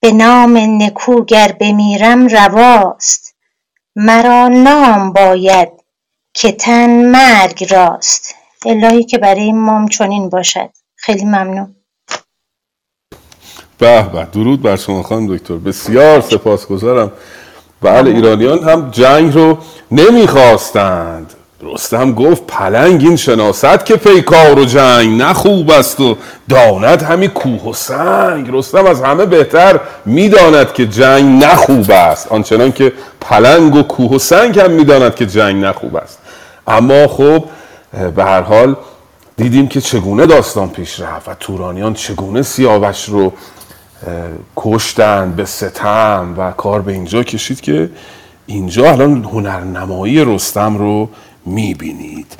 [0.00, 3.34] به نام نکو گر بمیرم رواست
[3.96, 5.68] مرا نام باید
[6.34, 8.34] که تن مرگ راست.
[8.66, 10.70] الهی که برای ما چنین باشد.
[10.96, 11.76] خیلی ممنون.
[13.80, 14.26] به به.
[14.32, 15.54] درود بر شما خانم دکتر.
[15.54, 17.12] بسیار سپاسگزارم.
[17.82, 19.58] بله ایرانیان هم جنگ رو
[19.90, 21.34] نمی‌خواستند.
[21.62, 26.16] رستم گفت پلنگ این شناست که پیکار و جنگ نه خوب است و
[26.48, 28.48] داند همی کوه و سنگ.
[28.52, 32.32] رستم از همه بهتر می‌داند که جنگ نه خوب است.
[32.32, 36.18] آنچنان که پلنگ و کوه و سنگ هم می‌داند که جنگ نه خوب است.
[36.68, 37.44] اما خب
[38.16, 38.76] به هر حال
[39.36, 43.32] دیدیم که چگونه داستان پیش رفت و تورانیان چگونه سیاوش رو
[44.56, 47.90] کشتن به ستم و کار به اینجا کشید که
[48.46, 51.08] اینجا الان هنرنمایی رستم رو
[51.46, 52.36] می‌بینید.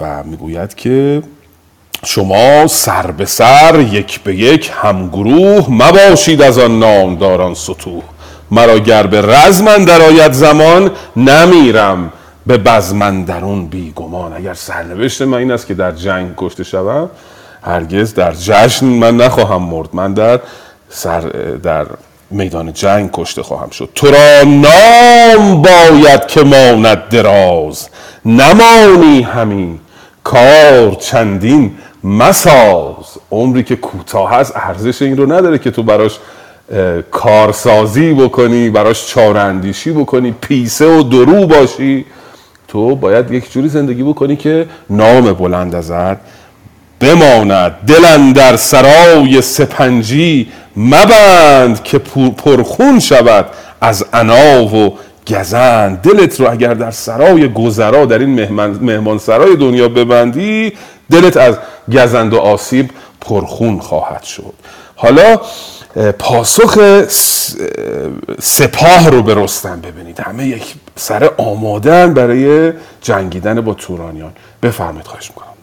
[0.00, 1.22] و می‌گوید که
[2.04, 8.02] شما سر به سر یک به یک همگروه مباشید از آن نامداران سطوح.
[8.50, 12.12] مرا گر به رزم در آید زمان نمیرم
[12.46, 14.32] به بزمندرون بیگمان.
[14.32, 17.10] اگر سرنوشت من این است که در جنگ کشته شوم
[17.66, 19.88] هرگز در جشن من نخواهم مرد.
[19.92, 20.40] من در
[20.88, 21.20] سر
[21.62, 21.86] در
[22.30, 23.88] میدان جنگ کشته خواهم شد.
[23.94, 27.88] تو را نام باید که ماند دراز.
[28.24, 29.78] نمانی همین
[30.24, 31.74] کار چندین
[32.04, 33.18] مساز.
[33.30, 36.18] عمری که کوتاه هست ارزش این رو نداره که تو براش
[37.10, 42.04] کارسازی بکنی براش چاراندیشی بکنی پیسه و درو باشی.
[42.68, 46.16] تو باید یک جوری زندگی بکنی که نام بلند ازت
[47.00, 47.72] بماند.
[47.86, 51.98] دلن در سرای سپنجی مبند که
[52.38, 53.46] پرخون شود
[53.80, 54.98] از عنا و
[55.28, 56.00] گزند.
[56.00, 60.72] دلت رو اگر در سرای گذرا در این مهمان, مهمان سرای دنیا ببندی
[61.10, 61.56] دلت از
[61.92, 62.90] گزند و آسیب
[63.20, 64.54] پرخون خواهد شد.
[64.96, 65.40] حالا
[66.18, 67.02] پاسخ
[68.40, 70.20] سپاه رو به رستم ببینید.
[70.20, 74.32] همه یک سر آمادن برای جنگیدن با تورانیان.
[74.62, 75.55] بفرمایید خواهش می‌کنم.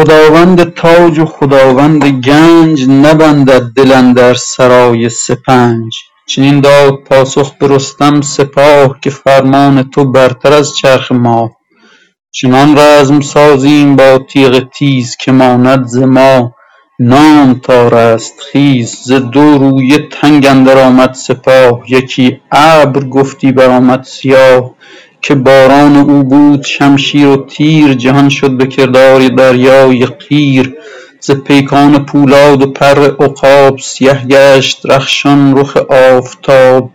[0.00, 5.94] خداوند تاج و خداوند گنج نبندد دل در سرای سپنج.
[6.26, 11.50] چنین داد پاسخ به رستم سپاه که فرمان تو برتر از چرخ ماه.
[12.30, 16.54] چنان رزم سازیم با تیغ تیز که ماند ز ما
[16.98, 21.82] نام تا رستخیز ز دو رویه تنگ اندر آمد سپاه.
[21.88, 24.74] یکی ابر گفتی برآمد سیاه.
[25.22, 30.74] که باران او بود شمشیر و تیر جهان شد به کردار دریای قیر.
[31.20, 35.76] ز پیکان پولاد و پر عقاب سیه گشت رخشان رخ
[36.16, 36.90] آفتاب.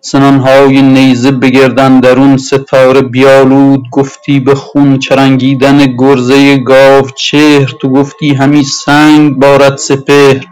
[0.00, 3.82] سنانهای نیزه به گرد اندرون ستاره بیالود.
[3.92, 10.44] گفتی به خون چرنگیدن گرزه گاوچهر تو گفتی همی سنگ بارد سپهر.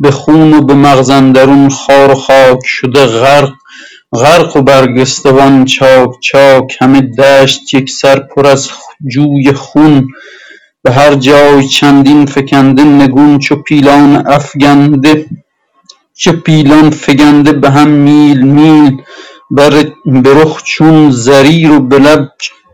[0.00, 3.52] به خون و به مغز اندرون خار و خاک شده غرق.
[4.14, 8.70] غرق و برگستوان چاک چاک همه دشت یکسر پر از
[9.12, 10.08] جوی خون.
[10.82, 15.26] به هر جای چندین فکنده نگون چو پیلان افگنده
[16.16, 18.96] چو پیلان فگنده به هم میل میل.
[19.50, 22.28] به رخ چون زریر و به لب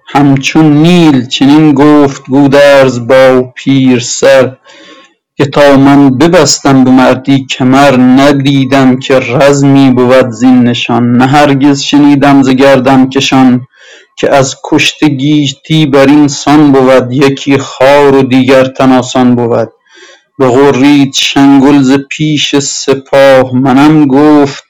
[0.09, 1.29] همچون نیل.
[1.29, 4.57] چنین گفت گودرز با پیر سر.
[5.37, 11.81] که تا من ببستم به مردی کمر ندیدم که رزمی بود زین نشان نه هرگز
[11.83, 13.67] شنیدم ز گردنکشان
[14.19, 19.69] که از کشته گیتی برین سان بود یکی خوار و دیگر تن آسان بود.
[20.39, 24.65] بغرید شنگل ز پیش سپاه منم گفت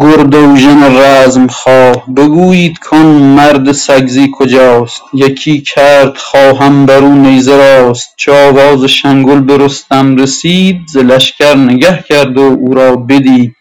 [0.00, 5.02] گردوژن رزمخواه بگویید کان مرد سگزی کجاست.
[5.14, 8.14] یکی کرد خواهم برو نیزه راست.
[8.16, 9.56] چو آواز شنگل به
[10.22, 13.54] رسید ز لشکر نگه کرد و او را بدید.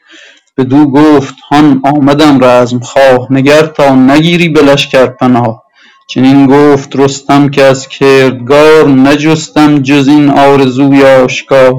[0.57, 5.63] بدو گفت هان آمدم رزمخواه نگر تا نگیری به لشکر پناه.
[6.09, 11.73] چنین گفت رستم که از کردگار نجستم جز این آرزوی آشکار.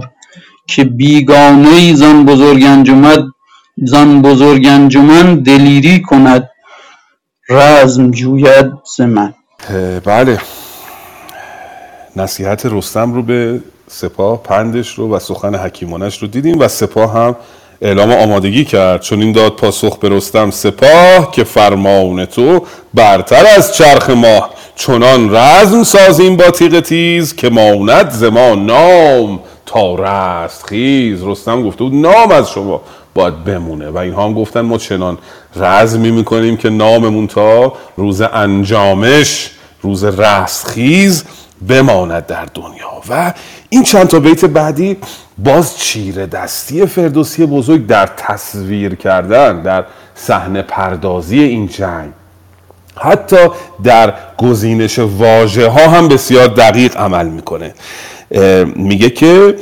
[0.68, 3.31] که بیگانه ای زان بزرگ انجمن
[5.44, 6.50] دلیری کند
[7.48, 9.00] رزم جوید ز
[10.04, 10.38] بله.
[12.16, 17.36] نصیحت رستم رو به سپاه پندش رو و سخن حکیمانش رو دیدیم و سپاه هم
[17.80, 19.00] اعلام آمادگی کرد.
[19.00, 25.36] چون این داد پاسخ به رستم سپاه که فرمان تو برتر از چرخ ماه چنان
[25.36, 31.22] رزم سازیم با تیغ تیز که ماند ما نام تا رستخیز.
[31.22, 32.82] رستم گفته بود نام از شما.
[33.14, 33.90] باید بمونه.
[33.90, 35.18] و اینها هم گفتن ما چنان
[35.56, 39.51] رزمی می‌کنیم که ناممون تا روز انجامش
[39.82, 41.24] روز رستخیز
[41.68, 43.02] بماند در دنیا.
[43.09, 43.34] و
[43.68, 44.97] این چند تا بیت بعدی
[45.39, 49.84] باز چیره دستی فردوسی بزرگ در تصویر کردن در
[50.14, 52.12] صحنه پردازی این جنگ.
[52.97, 53.36] حتی
[53.84, 57.74] در گزینش واژه ها هم بسیار دقیق عمل می‌کنه.
[58.76, 59.56] میگه که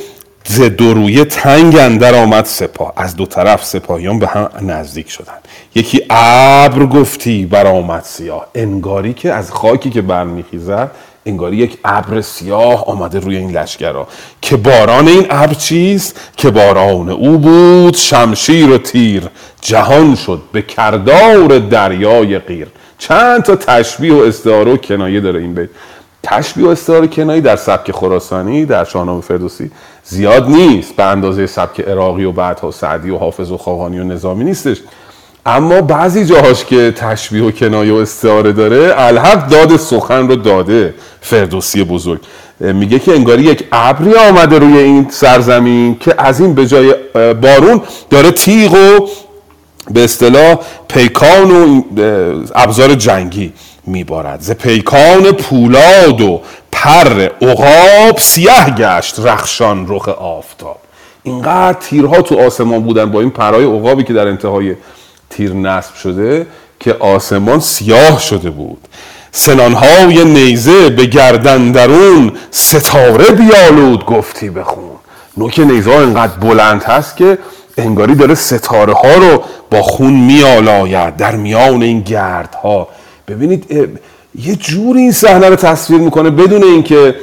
[0.45, 2.93] ز دو تنگ اندر آمد سپاه.
[2.97, 5.39] از دو طرف سپاهیان به هم نزدیک شدن
[5.75, 8.47] یکی ابر گفتی برآمد سیاه.
[8.55, 10.91] انگاری که از خاکی که برمیخیزد
[11.27, 14.09] انگاری یک ابر سیاه آمده روی این لشکرها.
[14.41, 19.23] که باران این ابر چیست؟ که باران او بود شمشیر و تیر.
[19.61, 22.69] جهان شد به کردار دریای غیر
[22.99, 25.69] چند تا تشبیه و استعاره و کنایه داره این بیت.
[26.23, 29.71] تشبیه و استعاره کنایه در سبک خراسانی در شاهنامه فردوسی.
[30.11, 34.45] زیاد نیست به اندازه سبک عراقی و بعدها سعدی و حافظ و خاقانی و نظامی
[34.45, 34.77] نیستش.
[35.47, 40.95] اما بعضی جاهاش که تشبیه و کنایه و استعاره داره الحق داد سخن رو داده
[41.21, 42.21] فردوسی بزرگ.
[42.61, 47.83] میگه که انگاری یک ابری آمده روی این سرزمین که از این به جای بارون
[48.11, 49.07] داره تیغ و
[49.91, 50.59] به اصطلاح
[50.89, 51.83] پیکان و
[52.55, 53.53] ابزار جنگی
[53.87, 54.41] میبارد.
[54.41, 56.41] ز پیکان پولاد و
[56.73, 60.79] پر عقاب سیاه گشت رخشان رخ آفتاب.
[61.23, 64.77] اینقدر تیرها تو آسمان بودن با این پرهای عقابی که در انتهای
[65.31, 66.47] تیر نصب شده
[66.81, 68.89] که آسمان سیاه شده بود.
[69.33, 74.91] سنانهای نیزه به گردن درون ستاره بیالود گفتی بخون
[75.37, 77.39] نوک نیزه ها انقدر بلند هست که
[77.79, 82.89] انگاری داره ستاره ها رو با خون میالاید در میان این گردها.
[83.29, 83.91] ببینید
[84.45, 87.15] یه جوری این صحنه رو تصویر می‌کنه بدون اینکه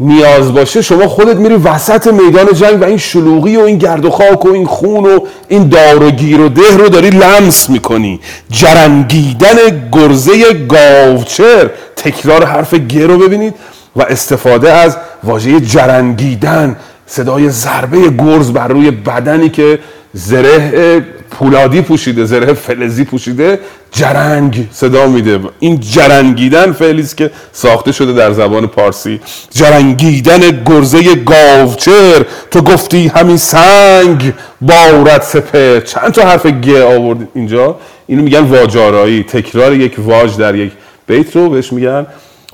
[0.00, 0.82] نیاز باشه.
[0.82, 4.48] شما خودت میری وسط میدان جنگ و این شلوغی و این گرد و خاک و
[4.48, 5.18] این خون و
[5.48, 8.20] این دار و گیر و ده رو داری لمس می‌کنی.
[8.50, 11.70] جرنگیدن گرزه گاوچر.
[11.96, 13.54] تکرار حرف گ رو ببینید
[13.96, 16.76] و استفاده از واژه جرنگیدن.
[17.06, 19.78] صدای ضربه گرز بر روی بدنی که
[20.12, 21.04] زره
[21.38, 23.58] پولادی پوشیده زره فلزی پوشیده
[23.92, 25.40] جرنگ صدا میده.
[25.58, 29.20] این جرنگیدن فعلی است که ساخته شده در زبان پارسی.
[29.54, 32.24] جرنگیدن گرزه گاوچر.
[32.50, 37.76] تو گفتی همین سنگ بارد سپه چند تا حرف گ آورد اینجا؟
[38.06, 39.22] اینو میگن واجارایی.
[39.22, 40.72] تکرار یک واج در یک
[41.06, 42.06] بیت رو بهش میگن.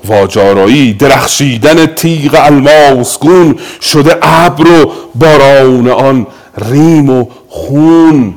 [0.05, 6.27] واجارایی درخشیدن تیغ الماسگون شده ابر و باران آن
[6.71, 8.33] ریم و خون.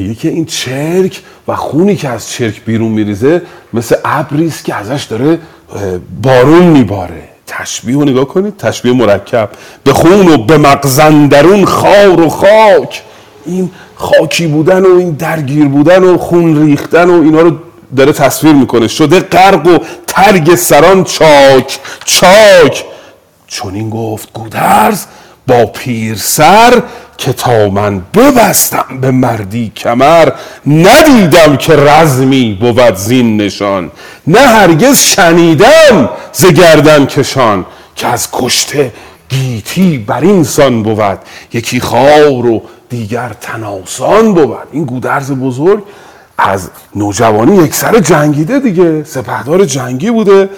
[0.00, 5.04] میگه که این چرک و خونی که از چرک بیرون میریزه مثل ابری که ازش
[5.04, 5.38] داره
[6.22, 7.22] بارون میباره.
[7.46, 9.50] تشبیه رو نگاه کنید تشبیه مرکب.
[9.84, 13.02] به خون و به مغزندرون خار و خاک.
[13.46, 17.56] این خاکی بودن و این درگیر بودن و خون ریختن و اینا رو
[17.96, 18.88] داره تصویر می‌کنه.
[18.88, 22.84] شده غرق و ترگ سران چاک چاک.
[23.46, 25.04] چون این گفت گودرز
[25.50, 26.82] با پیر سر
[27.18, 30.28] که تا من ببستم به مردی کمر
[30.66, 33.90] ندیدم که رزمی بود زین نشان.
[34.26, 37.66] نه هرگز شنیدم ز گردن کشان
[37.96, 38.92] که از کشته
[39.28, 41.18] گیتی بر این سان بود.
[41.52, 44.68] یکی خار و دیگر تناسان بود.
[44.72, 45.82] این گودرز بزرگ
[46.38, 50.48] از نوجوانی یک سر جنگیده دیگه سپهدار جنگی بوده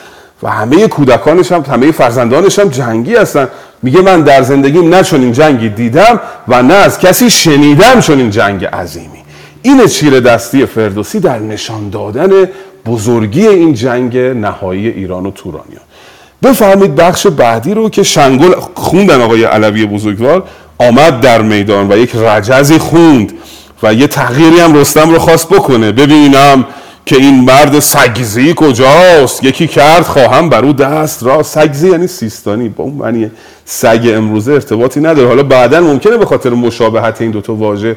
[0.43, 3.49] و همه کودکانش هم همه فرزندانش هم جنگی هستن.
[3.83, 8.31] میگه من در زندگیم نه این جنگی دیدم و نه از کسی شنیدم چون این
[8.31, 9.23] جنگ عظیمی.
[9.63, 12.49] این چیره دستی فردوسی در نشان دادن
[12.87, 15.83] بزرگی این جنگ نهایی ایران و تورانیان.
[16.43, 20.45] بفهمید بخش بعدی رو که شنگل خوندن آقای علوی بزرگوار
[20.79, 23.33] آمد در میدان و یک رجزی خوند
[23.83, 25.93] و یه تغییری هم رستم رو خواست بکنه.
[25.93, 26.65] ببینم
[27.07, 31.43] که این مرد سگزی کجاست؟ یکی کرد خواهم بر او دست را.
[31.43, 32.69] سگزی یعنی سیستانی.
[32.69, 33.31] با اون معنی
[33.65, 35.29] سگ امروزه ارتباطی نداره.
[35.29, 37.97] حالا بعدا ممکنه به خاطر مشابهت این دوتا واژه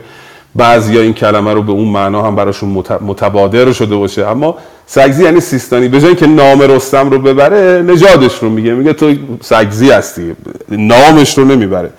[0.55, 4.27] بعضی این کلمه رو به اون معنا هم براشون متبادر شده باشه.
[4.27, 5.87] اما سگزی یعنی سیستانی.
[5.87, 8.73] به جای که نام رستم رو ببره نجادش رو میگه.
[8.73, 10.35] میگه تو سگزی هستی.
[10.69, 11.89] نامش رو نمی‌بره.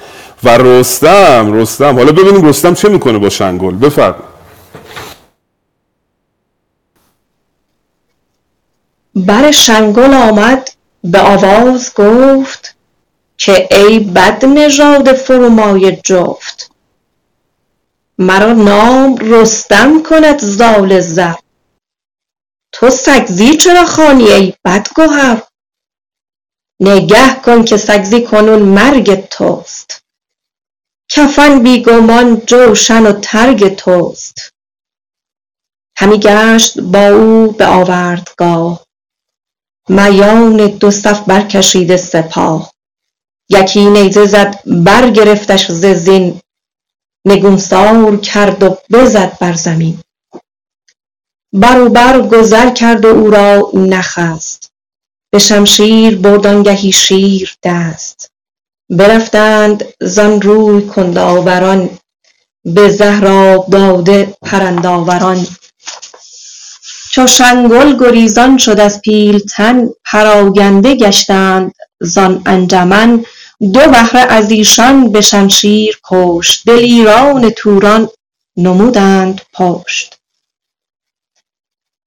[0.44, 1.94] و رستم رستم.
[1.96, 4.35] حالا ببینیم رستم چه می‌کنه با شنگل؟ بفرمایید.
[9.16, 10.70] بر شنگل آمد
[11.04, 12.76] به آواز گفت
[13.38, 16.70] که ای بد نژاد فرومای جفت
[18.18, 21.34] مرا نام رستم کند زال زر.
[22.72, 25.42] تو سگزی چرا خوانی ای بد گهر
[26.80, 30.02] نگه کن که سگزی کنون مرگ توست.
[31.10, 34.50] کفن بیگمان جوشن و ترگ توست.
[35.98, 38.85] همی گشت با او به آوردگاه.
[39.88, 42.72] میان دو صف برکشیده سپاه.
[43.48, 46.40] یکی نیزه زد برگرفتش ز زین.
[47.26, 49.98] نگونسار کرد و بزد بر زمین.
[51.52, 54.70] بر گذر کرد و او را نخست.
[55.32, 58.30] به شمشیر برد آنگهی شیر دست.
[58.90, 61.98] برفتند زان روی کندآوران
[62.64, 65.46] به زهر داده پرندآوران
[67.16, 73.24] چو شنگل گریزان شد از پیلتن پراگنده گشتند زان انجمن.
[73.60, 78.08] دو بهره از ایشان به شمشیر کشت دلیران توران
[78.56, 80.18] نمودند پشت.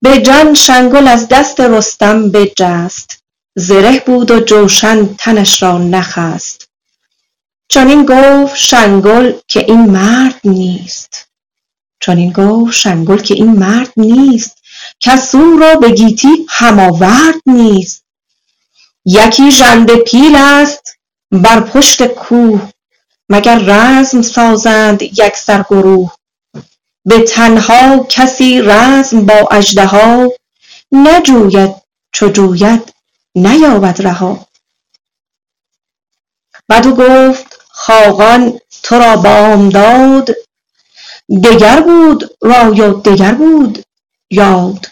[0.01, 3.23] به جان شنگل از دست رستم بجست
[3.55, 6.69] زره بود و جوشن تنش را نخست.
[7.69, 11.27] چنین گفت شنگل که این مرد نیست.
[11.99, 14.58] چنین گفت شنگل که این مرد نیست.
[14.99, 18.03] کس او را به گیتی هم آورد نیست.
[19.05, 20.97] یکی ژنده پیل است
[21.31, 22.71] بر پشت کوه
[23.29, 26.11] مگر رزم سازند یکسر گروه
[27.05, 30.27] به تنها کسی رزم با اژدها
[30.91, 31.75] نجوید
[32.11, 32.93] چو جوید
[33.35, 34.47] نیابد رها.
[36.69, 40.29] بدو گفت خاقان تو را بامداد
[41.43, 43.83] دگر بود رای و دگر بود.
[44.31, 44.85] یاد.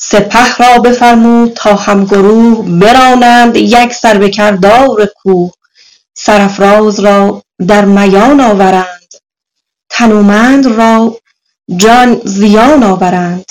[0.00, 5.52] سپه را بفرمود تا هم گروه برانند یکسر به کردار کوه.
[6.14, 9.14] سرافراز را در میان آورند.
[9.90, 11.20] تنومند را
[11.76, 13.44] جان زیان آورند.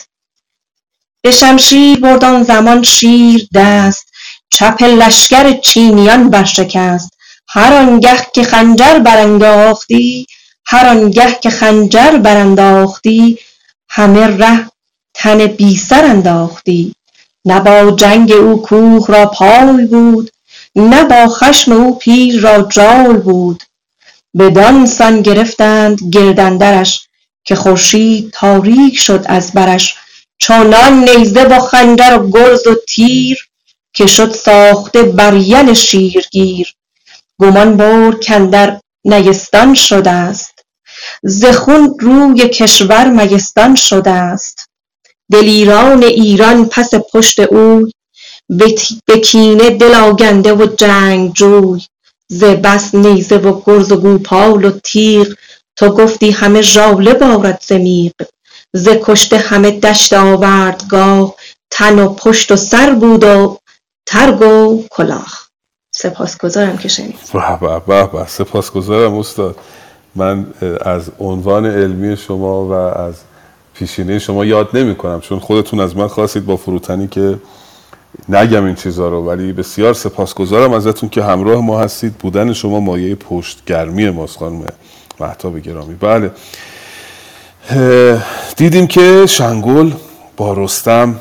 [1.21, 4.09] به شمشیر برد آن زمان شیر دست.
[4.49, 7.09] چپ لشکر چینیان برشکست.
[7.49, 10.27] هر آنگه که خنجر برانداختی
[10.67, 13.39] هر آنگه که خنجر برانداختی
[13.89, 14.71] همه ره
[15.21, 16.95] تن بی سر انداختی.
[17.45, 20.31] نه با جنگ او کوه را پای بود
[20.75, 23.63] نه با خشم او پیل را جای بود.
[24.39, 27.07] بدان سان گرفتند گرد اندرش
[27.43, 29.95] که خورشید تاریک شد از برش.
[30.39, 33.49] چنان نیزه و خنجر و گرز و تیر
[33.93, 36.73] که شد ساخته بر یل شیرگیر.
[37.39, 40.65] گمان برد کاندر نیستان شده است
[41.23, 44.58] ز خون روی کشور میستان شده است
[45.31, 47.91] دلیران ایران پس پشت اوی
[49.05, 51.81] به کینه دل آگنده و جنگجوی
[52.31, 55.27] ز بس نیزه و گرز و گوپال و تیغ
[55.75, 58.13] تو گفتی همه ژاله بارد ز میغ.
[58.73, 61.35] ز کشته همه دشت آوردگاه
[61.71, 63.57] تن و پشت و سر بود و
[64.07, 65.39] ترگ و کلاه.
[65.95, 69.55] سپاسگزارم که شنید به به به سپاسگزارم استاد.
[70.15, 73.15] من از عنوان علمی شما و از
[73.79, 77.39] پیشینه شما یاد نمی کنم چون خودتون از من خواستید با فروتنی که
[78.29, 82.13] نگم این چیزها رو ولی بسیار سپاسگزارم ازتون که همراه ما هستید.
[82.13, 84.65] بودن شما مایه پشتگرمی ماست خانم
[85.19, 85.95] محتاب گرامی.
[85.95, 86.31] بله.
[88.55, 89.91] دیدیم که شنگل
[90.37, 91.15] با رستم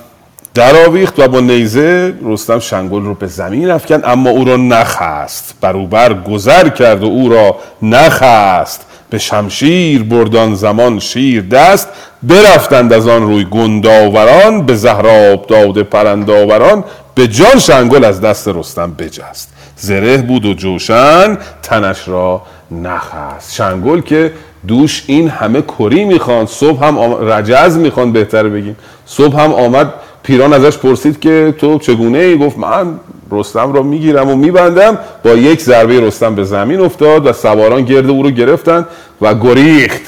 [0.55, 5.55] درآویخت و با نیزه رستم شنگل رو به زمین افکن اما او را نخست.
[5.61, 8.88] بروبر گذر کرد و او را نخست.
[9.11, 11.89] به شمشیر بردان زمان شیر دست
[12.23, 18.93] برفتند از آن روی گنداوران به زهراب داده پرنداوران به جان شنگل از دست رستم
[18.99, 19.53] بجست.
[19.77, 23.55] زره بود و جوشن تنش را نخست.
[23.55, 24.33] شنگل که
[24.67, 27.29] دوش این همه کری می‌خوان صبح هم آم...
[27.31, 28.77] رجز می‌خوان بهتر بگیم.
[29.07, 34.31] صبح هم آمد پیران ازش پرسید که تو چگونه ای؟ گفت من رستم را می‌گیرم
[34.31, 38.87] و میبندم با یک ضربه رستم به زمین افتاد و سواران گرد او رو گرفتن
[39.21, 40.01] و گریخت.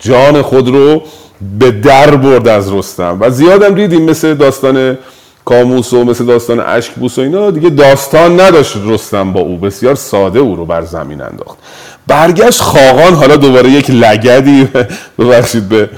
[0.00, 1.02] جان خود رو
[1.58, 3.18] به در برد از رستم.
[3.20, 4.98] و زیادم دیدیم مثل داستان
[5.44, 9.58] کاموس و مثل داستان اشک بوس و اینا دیگه داستان نداشت رستم با او.
[9.58, 11.58] بسیار ساده او رو بر زمین انداخت.
[12.06, 14.68] برگشت خاقان حالا دوباره یک لگدی
[15.18, 15.88] ببخشید به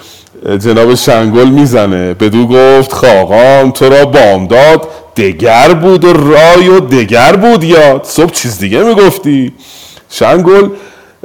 [0.59, 2.14] جناب شنگل می‌زنه.
[2.14, 4.88] بدو گفت خاقان تو را بامداد
[5.19, 9.53] دگر بود و رای و دگر بود یاد صبح چیز دیگه می‌گفتی؟
[10.11, 10.69] شنگل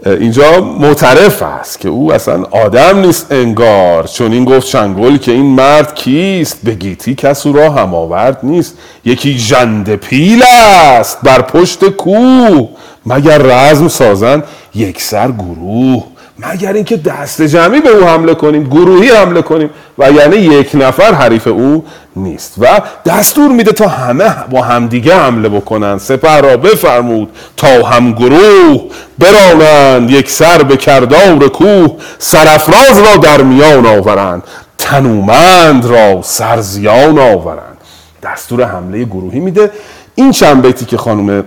[0.06, 4.07] اینجا معترف است که او اصلا آدم نیست انگار.
[4.07, 8.40] چون این گفت شنگل که این مرد کیست؟ به گیتی کس او را هم آورد
[8.44, 8.78] نیست.
[9.06, 12.70] یکی جند پیل است بر پشت کوه.
[13.06, 14.44] مگر رزم سازن
[14.76, 16.03] یک سر گروه؟
[16.39, 21.14] مگر اینکه دست جمعی به او حمله کنیم گروهی حمله کنیم و یعنی یک نفر
[21.14, 21.85] حریف او
[22.15, 22.53] نیست.
[22.57, 25.99] و دستور میده تا همه با همدیگه حمله بکنند.
[25.99, 28.81] سپه را بفرمود تا هم گروه
[29.19, 34.43] برانند یک سر به کردار کوه سرفراز را در میان آورند
[34.77, 37.77] تنومند را سرزیان آورند.
[38.23, 39.72] دستور حمله گروهی میده.
[40.15, 41.43] این چند بیتی که خانم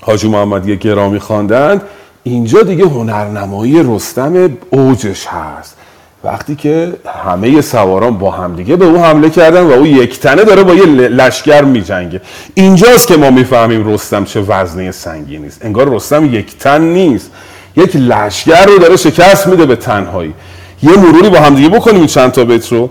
[0.00, 1.82] حاجی محمدی گرامی خواندند
[2.24, 5.76] اینجا دیگه هنرنمایی رستم اوجش هست.
[6.24, 6.92] وقتی که
[7.24, 10.86] همه سواران با همدیگه به او حمله کردن و او یک تنه داره با یه
[10.86, 12.20] لشکر میجنگه.
[12.54, 17.30] اینجاست که ما می‌فهمیم رستم چه وزنه سنگینی است انگار رستم یک تن نیست.
[17.76, 20.34] یک لشکر رو داره شکست میده به تنهایی.
[20.82, 22.90] یه مروری با همدیگه بکنیم چند تا بیت رو.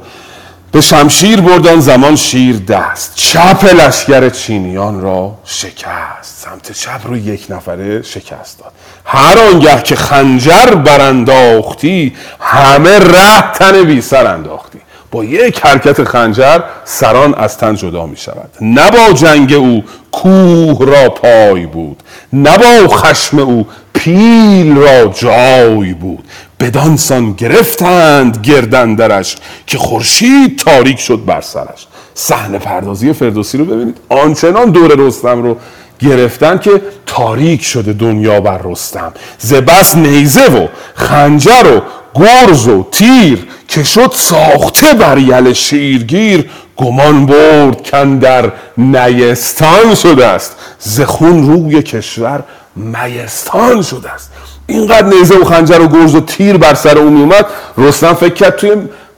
[0.72, 3.16] به شمشیر بردان زمان شیر دست.
[3.16, 6.46] چپ لشکر چینیان را شکست.
[6.46, 8.72] سمت چپ رو یک نفره شکست داد.
[9.06, 14.80] هر آنگه که خنجر برانداختی همه ره تن بی سر انداختی.
[15.12, 18.50] با یک حرکت خنجر سران از تن جدا می شود.
[18.62, 22.04] نه با جنگ او کوه را پای بود.
[22.34, 26.28] نه با خشم او پیل را جای بود.
[26.62, 29.36] بدانسان گرفتند گردندرش
[29.68, 31.88] که خورشید تاریک شد بر سرش.
[32.14, 33.98] صحنه پردازی فردوسی رو ببینید.
[34.10, 35.58] آنچنان دور رستم رو
[36.00, 39.14] گرفتن که تاریک شده دنیا بر رستم.
[39.40, 41.82] زبس نیزه و خنجر و
[42.16, 50.26] گرز و تیر که شد ساخته بر یل شیرگیر گمان برد کن در نیستان شده
[50.26, 50.56] است.
[50.80, 52.44] زخون روی کشور
[52.76, 54.32] میستان شده است.
[54.72, 57.46] اینقدر نیزه و خنجر و گرز و تیر بر سر او میومد
[57.78, 58.72] رستم فکر کرد توی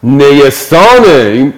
[0.04, 1.54] نیستانه این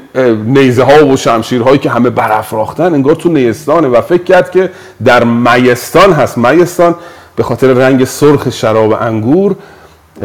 [0.45, 4.71] نیزه ها و شمشیرهایی که همه برافراختن انگار تو نیستانه و فکر کرد که
[5.05, 6.37] در میستان هست.
[6.37, 6.95] میستان
[7.35, 9.55] به خاطر رنگ سرخ شراب انگور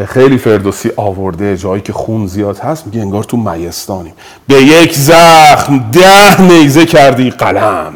[0.05, 4.13] خیلی فردوسی آورده جایی که خون زیاد هست میگه انگار تو میستانیم.
[4.47, 7.93] به یک زخم ده نیزه کردی قلم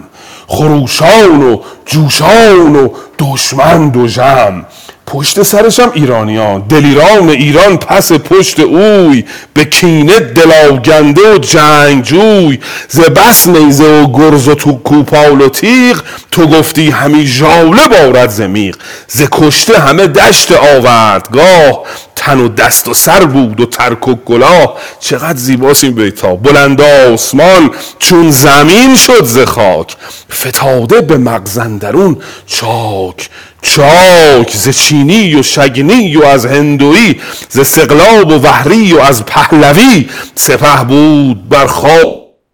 [0.48, 2.90] خروشان و جوشان و
[3.20, 4.66] دشمن دو جم
[5.08, 12.60] پشت سرشم ایرانیان دلیران ایران پس پشت اوی به کینه دلاگنده و جنگجوی.
[12.90, 16.02] ز بس نیزه و گرز و تو کوپال و تیغ
[16.32, 18.76] تو گفتی همی ژاله بارد ز میغ.
[19.08, 21.84] ز کشته همه دشت آوردگاه
[22.16, 26.36] تن و دست و سر بود و ترک و کلاه چقدر زیباست این بیتا.
[26.36, 29.96] بلند آسمان چون زمین شد ز خاک.
[30.32, 32.18] فتاده به مغز اندرون
[32.48, 33.30] چاک.
[33.66, 40.10] چاک ز چینی و شگنی و از هندویی ز سقلاب و وهری و از پهلوی
[40.36, 41.68] سپه بود بر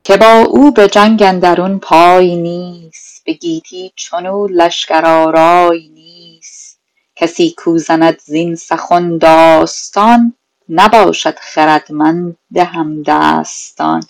[0.04, 6.80] که با او به جنگ اندرون پای نیست به گیتی چنو لشکر آرای نیست.
[7.16, 10.34] کسی کو زند زین سخن داستان
[10.70, 14.04] نباشد خردمند همدستان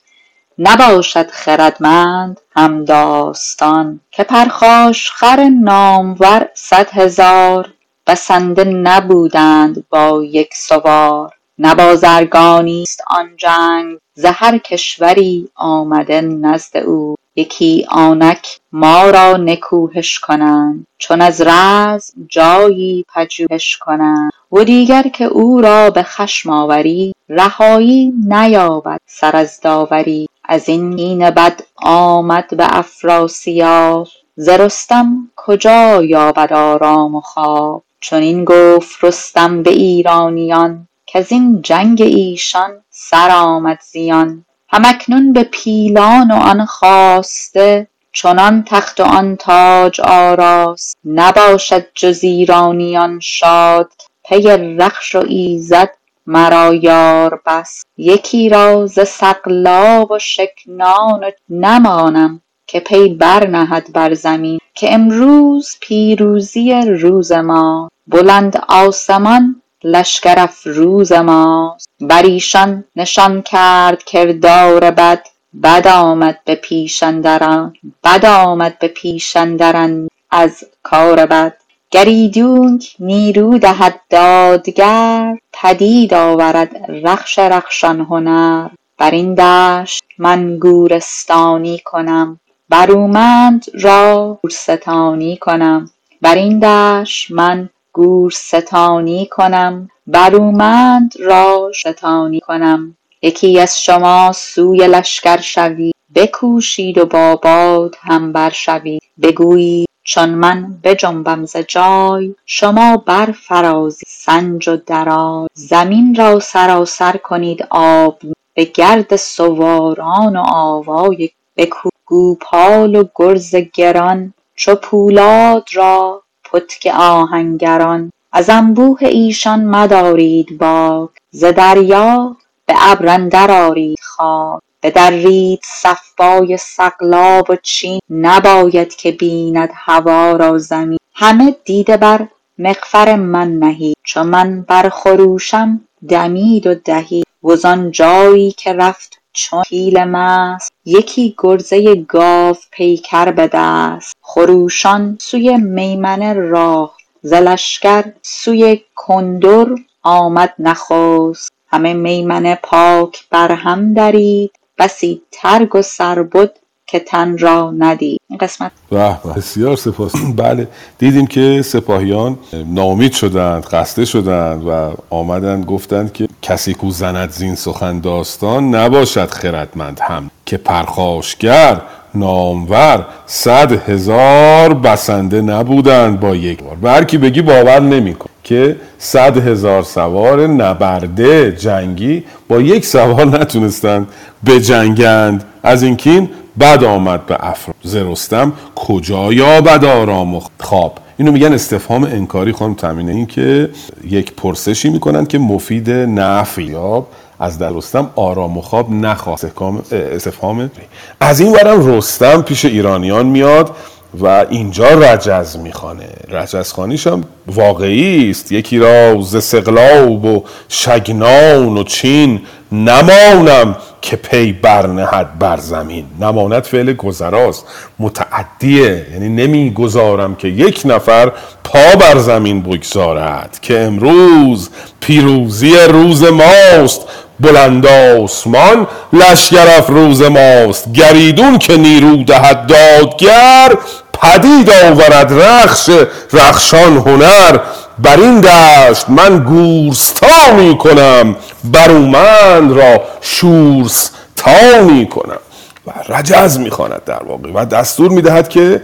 [0.63, 7.73] نباشد خردمند همداستان که پرخاشخر نامور صد هزار
[8.07, 17.15] بسنده نبودند با یک سوار نه بازرگانیست آن جنگ ز هر کشوری آمده نزد او
[17.35, 25.25] یکی آنک ما را نکوهش کنند چون از رزم جایی پژوهش کنند و دیگر که
[25.25, 32.57] او را به خشم آوری رهایی نیابد سر از داوری از این کین بد آمد
[32.57, 34.07] به افراسیاب.
[34.35, 42.01] ز رستم کجا یابد آرام و خواب؟ چنین گفت رستم به ایرانیان کز این جنگ
[42.01, 44.45] ایشان سر آمد زیان.
[44.69, 52.23] هم اکنون به پیلان و آن خواسته چنان تخت و آن تاج آراسته نباشد جز
[52.23, 53.91] ایرانیان شاد
[54.23, 54.41] پی
[54.77, 55.89] رخش و ایزد
[56.27, 57.83] مرا یار بس.
[57.97, 66.73] یکی را ز سقلاب و شکنان نمانم که پی برنهد بر زمین که امروز پیروزی
[66.73, 71.89] روز ماست بلند آسمان لشکر افروز ماست.
[72.01, 75.27] بر ایشان نشان کرد کردار بد.
[75.63, 77.73] بد آمد به پیش اندران.
[78.03, 80.07] بد آمد به پیش اندران.
[80.31, 81.57] از کار بد.
[81.93, 88.69] گر ایدونک نیرو دهد دادگر پدید آورد رخش رخشان هنر.
[88.97, 92.39] بر این دشت من گورستانی کنم
[92.69, 95.89] برومند را گورستانی کنم.
[96.21, 102.95] بر این دشت من گورستانی کنم برومند را شستانی کنم.
[103.21, 110.29] یکی از شما سوی لشکر شوید بکوشید و با باد هم بر شوید بگویید چون
[110.29, 115.47] من بجنبم ز جای شما برفرازید سنج و درای.
[115.53, 124.33] زمین را سراسر کنید آبنوش به گرد سواران و آوای بکوبید گوپال و گرز گران.
[124.55, 128.11] چو پولاد را پتک آهنگران.
[128.31, 134.61] از انبوه ایشان مدارید باک ز دریا به ابر اندر آرید خاک.
[134.83, 140.97] بدرید صفای سقلاب و چین نباید که بیند هوا را زمین.
[141.13, 142.27] همه دیده بر
[142.57, 150.03] مغفر من نهید چو من برخروشم دمید و دهید وزان جایی که رفت چون پیل
[150.03, 154.15] مست یکی گرزه گاو پیکر به دست.
[154.21, 159.67] خروشان سوی میمنه راه ز لشکر سوی کندر
[160.03, 161.51] آمد نخست.
[161.67, 164.51] همه میمنه پاک برهم درید
[164.81, 166.51] بسی ترگ و سربد
[166.87, 168.19] که تن را ندید.
[168.29, 168.71] این قسمت.
[168.89, 170.11] به بسیار سپاس.
[170.37, 170.67] بله
[170.97, 177.55] دیدیم که سپاهیان ناامید شدند خسته شدند و آمدند گفتند که کسی کو زند زین
[177.55, 181.81] سخن داستان نباشد خردمند هم که پرخاشگر
[182.15, 186.75] نامور صد هزار بسنده نبودند با یک بار.
[186.75, 193.25] به هر کی بگی باور نمیکن که صد هزار سوار نبرده جنگی با یک سوار
[193.25, 194.07] نتونستند
[194.45, 195.43] بجنگند.
[195.63, 196.29] از این کین
[196.59, 202.51] بد آمد به افرا ز رستم کجا یابد آرام و خواب؟ اینو میگن استفهام انکاری
[202.51, 203.69] خانم تامینه این که
[204.09, 207.05] یک پرسشی می‌کنن که مفید نفی یا
[207.41, 209.61] از در رستم آرام و خواب نخواست.
[209.91, 210.71] استفهام
[211.19, 213.75] از این ورم رستم پیش ایرانیان میاد
[214.19, 216.09] و اینجا رجز می‌خوانه.
[216.29, 218.51] رجز خانیش هم واقعی است.
[218.51, 222.41] یکی را ز سقلاب و شگنان و چین
[222.71, 226.05] نمانم که پی برنهد بر زمین.
[226.19, 227.65] نماند فعل گذراست.
[227.99, 229.05] متعدیه.
[229.13, 231.31] یعنی نمی‌گذارم که یک نفر
[231.63, 234.69] پا بر زمین بگذارد که امروز
[234.99, 237.01] پیروزی روز ماست.
[237.41, 240.93] بلند آسمان لشگر افروز ماست.
[240.93, 243.75] گریدون که نیرو دهد دادگر
[244.21, 245.89] پدید آورد رخش
[246.33, 247.57] رخشان هنر.
[247.99, 255.39] بر این دشت من گورستانی کنم برومند را شورستانی کنم.
[255.87, 258.81] و رجز می‌خواند در واقع و دستور می‌دهد که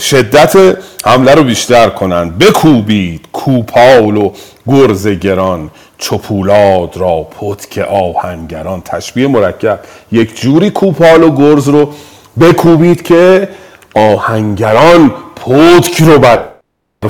[0.00, 2.38] شدت حمله رو بیشتر کنند.
[2.38, 4.32] بکوبید کوپال و
[4.68, 5.70] گرز گران.
[5.98, 9.80] چپولاد را پتک آهنگران تشبیه مرکب
[10.12, 11.94] یک جوری کوپال و گرز رو
[12.40, 13.48] بکوبید که
[13.94, 16.48] آهنگران پتک رو بر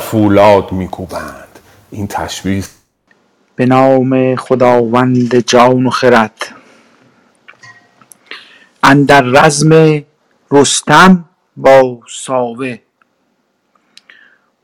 [0.01, 1.59] فولاد میکوبند.
[1.91, 2.65] این تشبیه
[3.57, 6.55] به نام خداوند جان و خرد.
[8.83, 10.03] اندر رزم
[10.51, 11.25] رستم
[11.57, 12.79] با ساوه.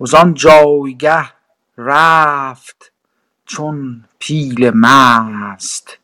[0.01, 1.25] وزان جایگه
[1.79, 2.94] رفت
[3.47, 5.99] چون پیل مست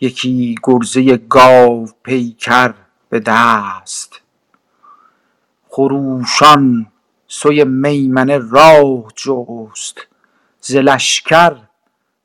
[0.00, 2.74] یکی گرزه گاو پیکر
[3.08, 4.20] به دست.
[5.68, 6.86] خروشان
[7.28, 10.06] سوی میمنه راه جست.
[10.60, 11.56] ز لشکر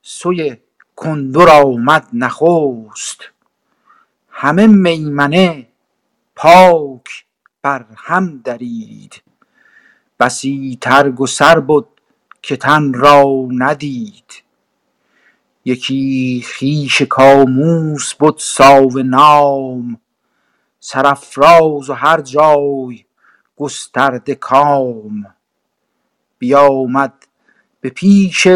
[0.01, 0.57] سوی
[0.95, 3.21] کندر آمد نخست.
[4.29, 5.67] همه میمنه
[6.35, 7.25] پاک
[7.61, 9.21] بر هم درید.
[10.19, 11.85] بسی ترگ و سر بد
[12.45, 14.43] که تن را ندید.
[15.65, 19.99] یکی خویش کاموس بد ساوه نام.
[20.79, 23.05] سرافراز و هر جای
[23.57, 25.25] گسترده کام.
[26.37, 27.13] بیامد
[27.81, 28.47] به پیش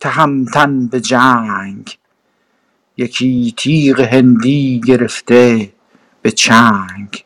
[0.00, 1.98] تهمتن به جنگ.
[2.96, 5.72] یکی تیغ هندی گرفته
[6.22, 7.24] به چنگ.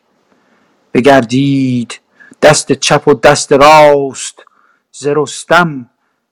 [0.93, 1.99] بگردید
[2.41, 4.45] دست چپ و دست راست
[4.91, 5.89] ز رستم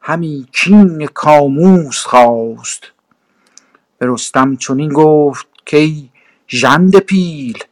[0.10, 2.84] همی کین کاموس خواست.
[3.98, 6.10] به رستم چنین گفت کای
[6.48, 7.64] ژنده پیل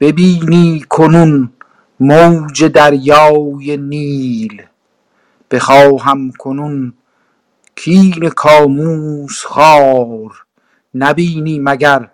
[0.00, 1.52] ببینی کنون
[2.00, 4.62] موج دریای نیل.
[5.50, 6.92] بخواهم کنون
[7.76, 10.44] کین کاموس خوار
[10.94, 12.10] نبینی مگر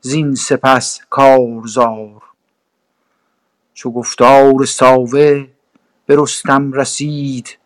[0.00, 2.22] زین سپس کارزار.
[3.74, 5.46] چو گفتار ساوه
[6.06, 7.58] به رستم رسید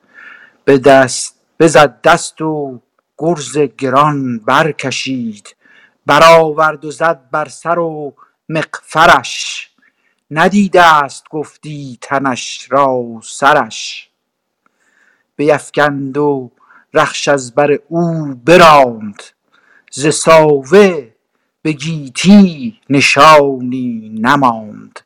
[1.61, 2.81] بزد دست و
[3.19, 5.57] گرز گران برکشید.
[6.07, 8.15] برآورد و زد بر سر و
[8.49, 9.71] مغفرش.
[10.31, 14.11] ندیده ست گفتی تنش را سرش.
[15.37, 16.51] بیفگند و
[16.95, 19.23] رخش از بر او براند.
[19.91, 21.09] ز ساوه
[21.63, 25.01] به گیتی نشانی نماند.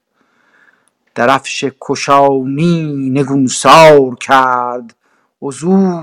[1.15, 4.95] درفش کشانی نگونسار کرد.
[5.43, 6.03] وزو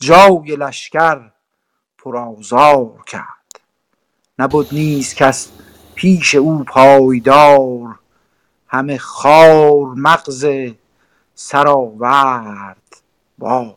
[0.00, 1.20] جای لشکر
[1.98, 3.60] پر آزار کرد.
[4.38, 5.48] نبد نیز کس
[5.94, 7.98] پیش او پایدار
[8.68, 10.46] همه خوار مغز
[11.34, 12.76] سرآورد
[13.38, 13.74] بار.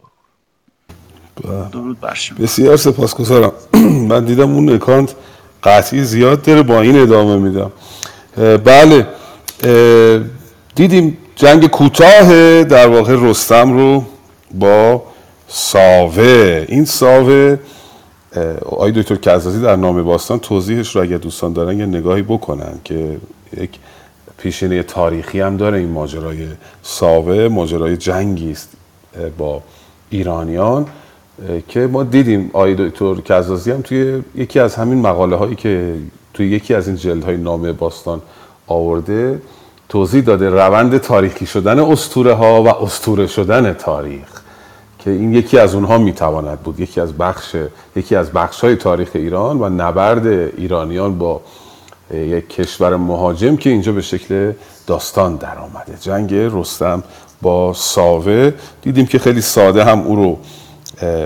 [1.71, 1.99] درود
[2.39, 3.51] بسیار سپاسگزارم.
[4.09, 5.15] من دیدم اون اکانت
[5.63, 7.71] قطعی زیاد داره با این ادامه میدم.
[8.57, 9.07] بله
[10.75, 14.05] دیدیم جنگ کوتاه در واقع رستم رو
[14.53, 15.03] با
[15.53, 16.65] ساوه.
[16.67, 17.57] این ساوه
[18.65, 23.17] آقای دکتر کزازی در نام باستان توضیحش رو اگر دوستان دارن یه نگاهی بکنن که
[23.57, 23.69] یک
[24.37, 26.47] پیشینه تاریخی هم داره این ماجرای
[26.83, 28.69] ساوه ماجرای جنگی است
[29.37, 29.61] با
[30.09, 30.85] ایرانیان
[31.67, 35.93] که ما دیدیم آقای دکتر کزازی هم توی یکی از همین مقاله هایی که
[36.33, 38.21] توی یکی از این جلد های نامه باستان
[38.67, 39.41] آورده
[39.89, 44.40] توضیح داده روند تاریخی شدن اسطوره ها و اسطوره شدن تاریخ.
[45.03, 46.79] که این یکی از اونها می‌تواند بود.
[46.79, 47.55] یکی از بخش
[47.95, 51.41] یکی از بخش های تاریخ ایران و نبرد ایرانیان با
[52.13, 54.51] یک کشور مهاجم که اینجا به شکل
[54.87, 57.03] داستان در آمده جنگ رستم
[57.41, 58.53] با ساوه.
[58.81, 60.39] دیدیم که خیلی ساده هم او رو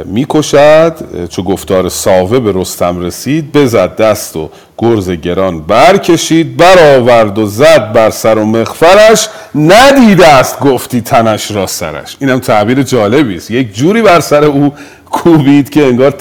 [0.06, 0.95] می‌کشد
[1.30, 7.91] چو گفتار ساوه به رستم رسید بزد دست و گرز گران برکشید برآورد و زد
[7.93, 9.30] بر سر و مغفرش.
[9.56, 12.18] ندیده است گفتی تنش را سرش.
[12.19, 13.52] اینم تعبیر جالبی است.
[13.52, 14.73] یک جوری بر سر او
[15.11, 16.14] کوبید که انگار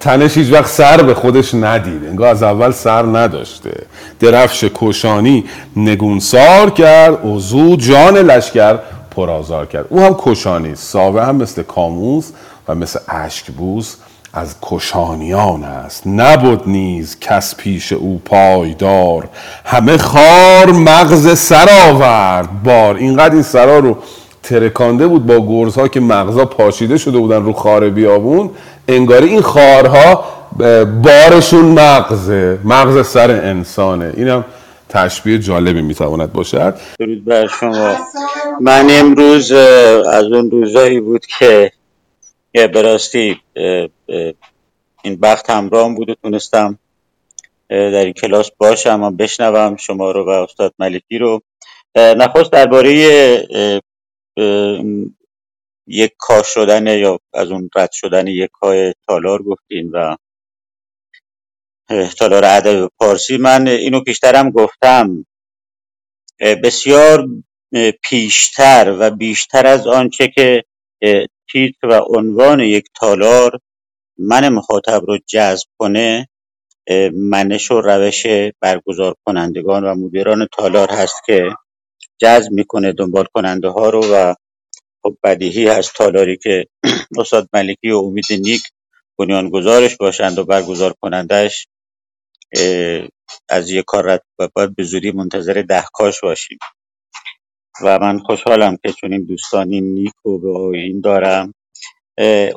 [0.00, 3.70] تنش هیچ وقت سر به خودش ندید انگار از اول سر نداشته.
[4.20, 5.44] درفش کشانی
[5.76, 8.78] نگونسار کرد و زود جان لشکر
[9.10, 9.86] پرآزار کرد.
[9.88, 10.74] او هم کشانی.
[10.74, 12.30] ساوه هم مثل کاموس
[12.68, 13.96] و مثل اشکبوس
[14.32, 16.02] از کشانیان است.
[16.06, 19.28] نبود نیز کس پیش او پایدار.
[19.64, 22.48] همه خار مغز سر آورد.
[22.64, 23.96] بار اینقدر این سرا رو
[24.42, 28.50] ترکانده بود با گرزها که مغزها پاشیده شده بودن رو خار بیابون.
[28.88, 30.24] انگاری این خارها
[31.02, 32.58] بارشون مغزه.
[32.64, 34.12] مغز سر انسانه.
[34.16, 34.44] اینم
[34.88, 36.74] تشبیه جالبی می‌تواند باشد.
[36.98, 37.94] درود بر شما.
[38.60, 39.52] من امروز
[40.12, 41.72] از اون روزایی بود که
[42.54, 43.40] به راستی
[45.04, 46.78] این بخت همراهم بود و تونستم
[47.68, 51.42] در این کلاس باشم و بشنوم شما رو و استاد ملکی رو.
[51.96, 52.92] نخست درباره
[55.86, 60.16] یک کا شدن یا از اون رد شدن یک کای تالار گفتین و
[62.18, 63.36] تالار ادب پارسی.
[63.36, 65.26] من اینو پیشترم گفتم.
[66.40, 67.28] بسیار
[68.02, 70.64] پیشتر و بیشتر از آنچه که
[71.52, 73.60] تیتر و عنوان یک تالار
[74.18, 76.28] من مخاطب رو جذب کنه
[77.14, 78.26] منش و روش
[78.62, 81.56] برگزار کنندگان و مدیران تالار هست که
[82.20, 84.34] جذب می‌کنه دنبال کننده ها رو و
[85.02, 86.66] خب بدیهی هست تالاری که
[87.20, 88.62] استاد ملکی و امید نیک
[89.18, 91.68] بنیانگذارش باشند و برگزار کنندش
[93.48, 96.58] از یک کار رد و باید به زودی منتظر دهکاش باشیم.
[97.82, 101.54] و من خوشحالم که چون این دوستانی نیک و به این دارم.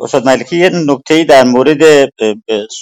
[0.02, 2.10] استاد ملکی یه نکته در مورد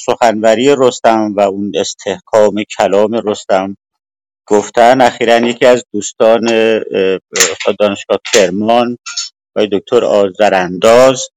[0.06, 3.78] سخنوری رستم و اون استحکام کلام رستم
[4.48, 5.02] گفتن.
[5.02, 6.46] اخیرا یکی از دوستان
[7.80, 8.98] دانشگاه کرمان
[9.56, 11.30] و دکتر آذرانداز.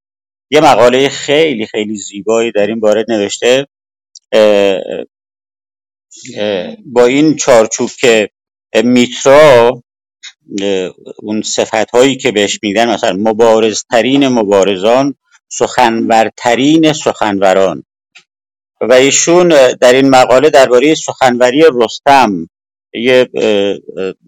[0.51, 3.67] یه مقاله خیلی خیلی زیبایی در این باره نوشته.
[6.87, 8.31] با این چارچوب که
[8.85, 9.83] میترا
[11.23, 15.15] اون صفت هایی که بهش میدن مثلا مبارزترین مبارزان
[15.49, 17.85] سخنورترین سخنوران.
[18.81, 19.49] و ایشون
[19.81, 22.49] در این مقاله درباره سخنوری رستم
[22.95, 23.29] یه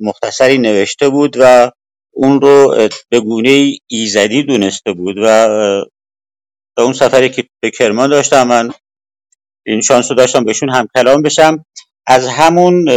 [0.01, 1.71] مختصری نوشته بود و
[2.11, 5.49] اون رو به گونه ایزدی دونسته بود و
[6.77, 8.73] به اون سفری که به کرمان داشتم من
[9.67, 11.65] این شانس رو داشتم بهشون هم کلام بشم.
[12.07, 12.89] از همون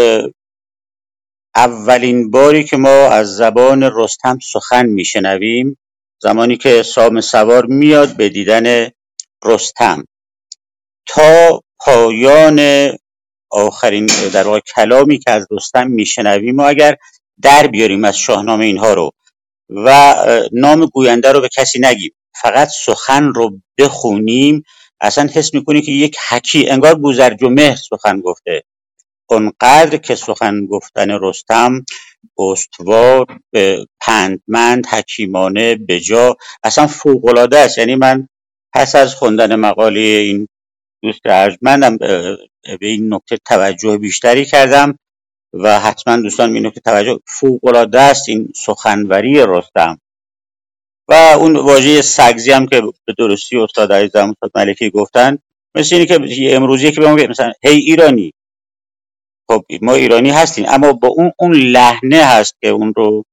[1.55, 5.77] اولین باری که ما از زبان رستم سخن میشنویم
[6.21, 8.89] زمانی که سام سوار میاد به دیدن
[9.45, 10.03] رستم.
[11.07, 12.89] تا پایان
[13.51, 16.95] آخرین در واقع کلامی که از رستم میشنویم و اگر
[17.41, 19.11] در بیاریم از شاهنامه اینها رو
[19.69, 20.15] و
[20.51, 22.11] نام گوینده رو به کسی نگیم
[22.41, 24.63] فقط سخن رو بخونیم
[25.01, 28.63] اصلا حس می‌کنی که یک حکی انگار بوزرجمه سخن گفته.
[29.29, 31.85] اونقدر که سخن گفتن رستم
[32.37, 33.25] استوار
[34.01, 37.77] پندمند حکیمانه بجا اصلا فوقالعاده است.
[37.77, 38.27] یعنی من
[38.73, 40.47] پس از خوندن مقاله این
[41.03, 42.47] دوست ارجمندم به
[42.81, 44.99] این نکته توجه بیشتری کردم
[45.53, 49.99] و حتما دوستان این نکته توجه فوقالعاده است این سخنوری رستم.
[51.07, 55.37] و اون واژه سگزی هم که به درستی استاد عزیزم استاد ملکی گفتن
[55.75, 58.33] مثل اینی که امروزی که به مثلا هی ایرانی
[59.53, 63.25] خب ما ایرانی هستیم اما با اون اون لحنه هست که اون رو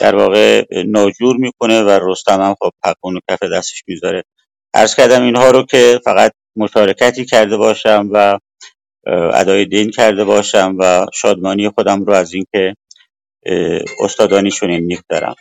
[0.00, 4.24] در واقع ناجور می‌کنه و رستم هم خب حقون کف دستش می‌ذاره.
[4.74, 8.38] عرض کردم اینها رو که فقط مشارکتی کرده باشم و
[9.34, 12.74] ادای دین کرده باشم و شادمانی خودم رو از اینکه
[14.00, 15.34] استادانیشون این نیک دارم.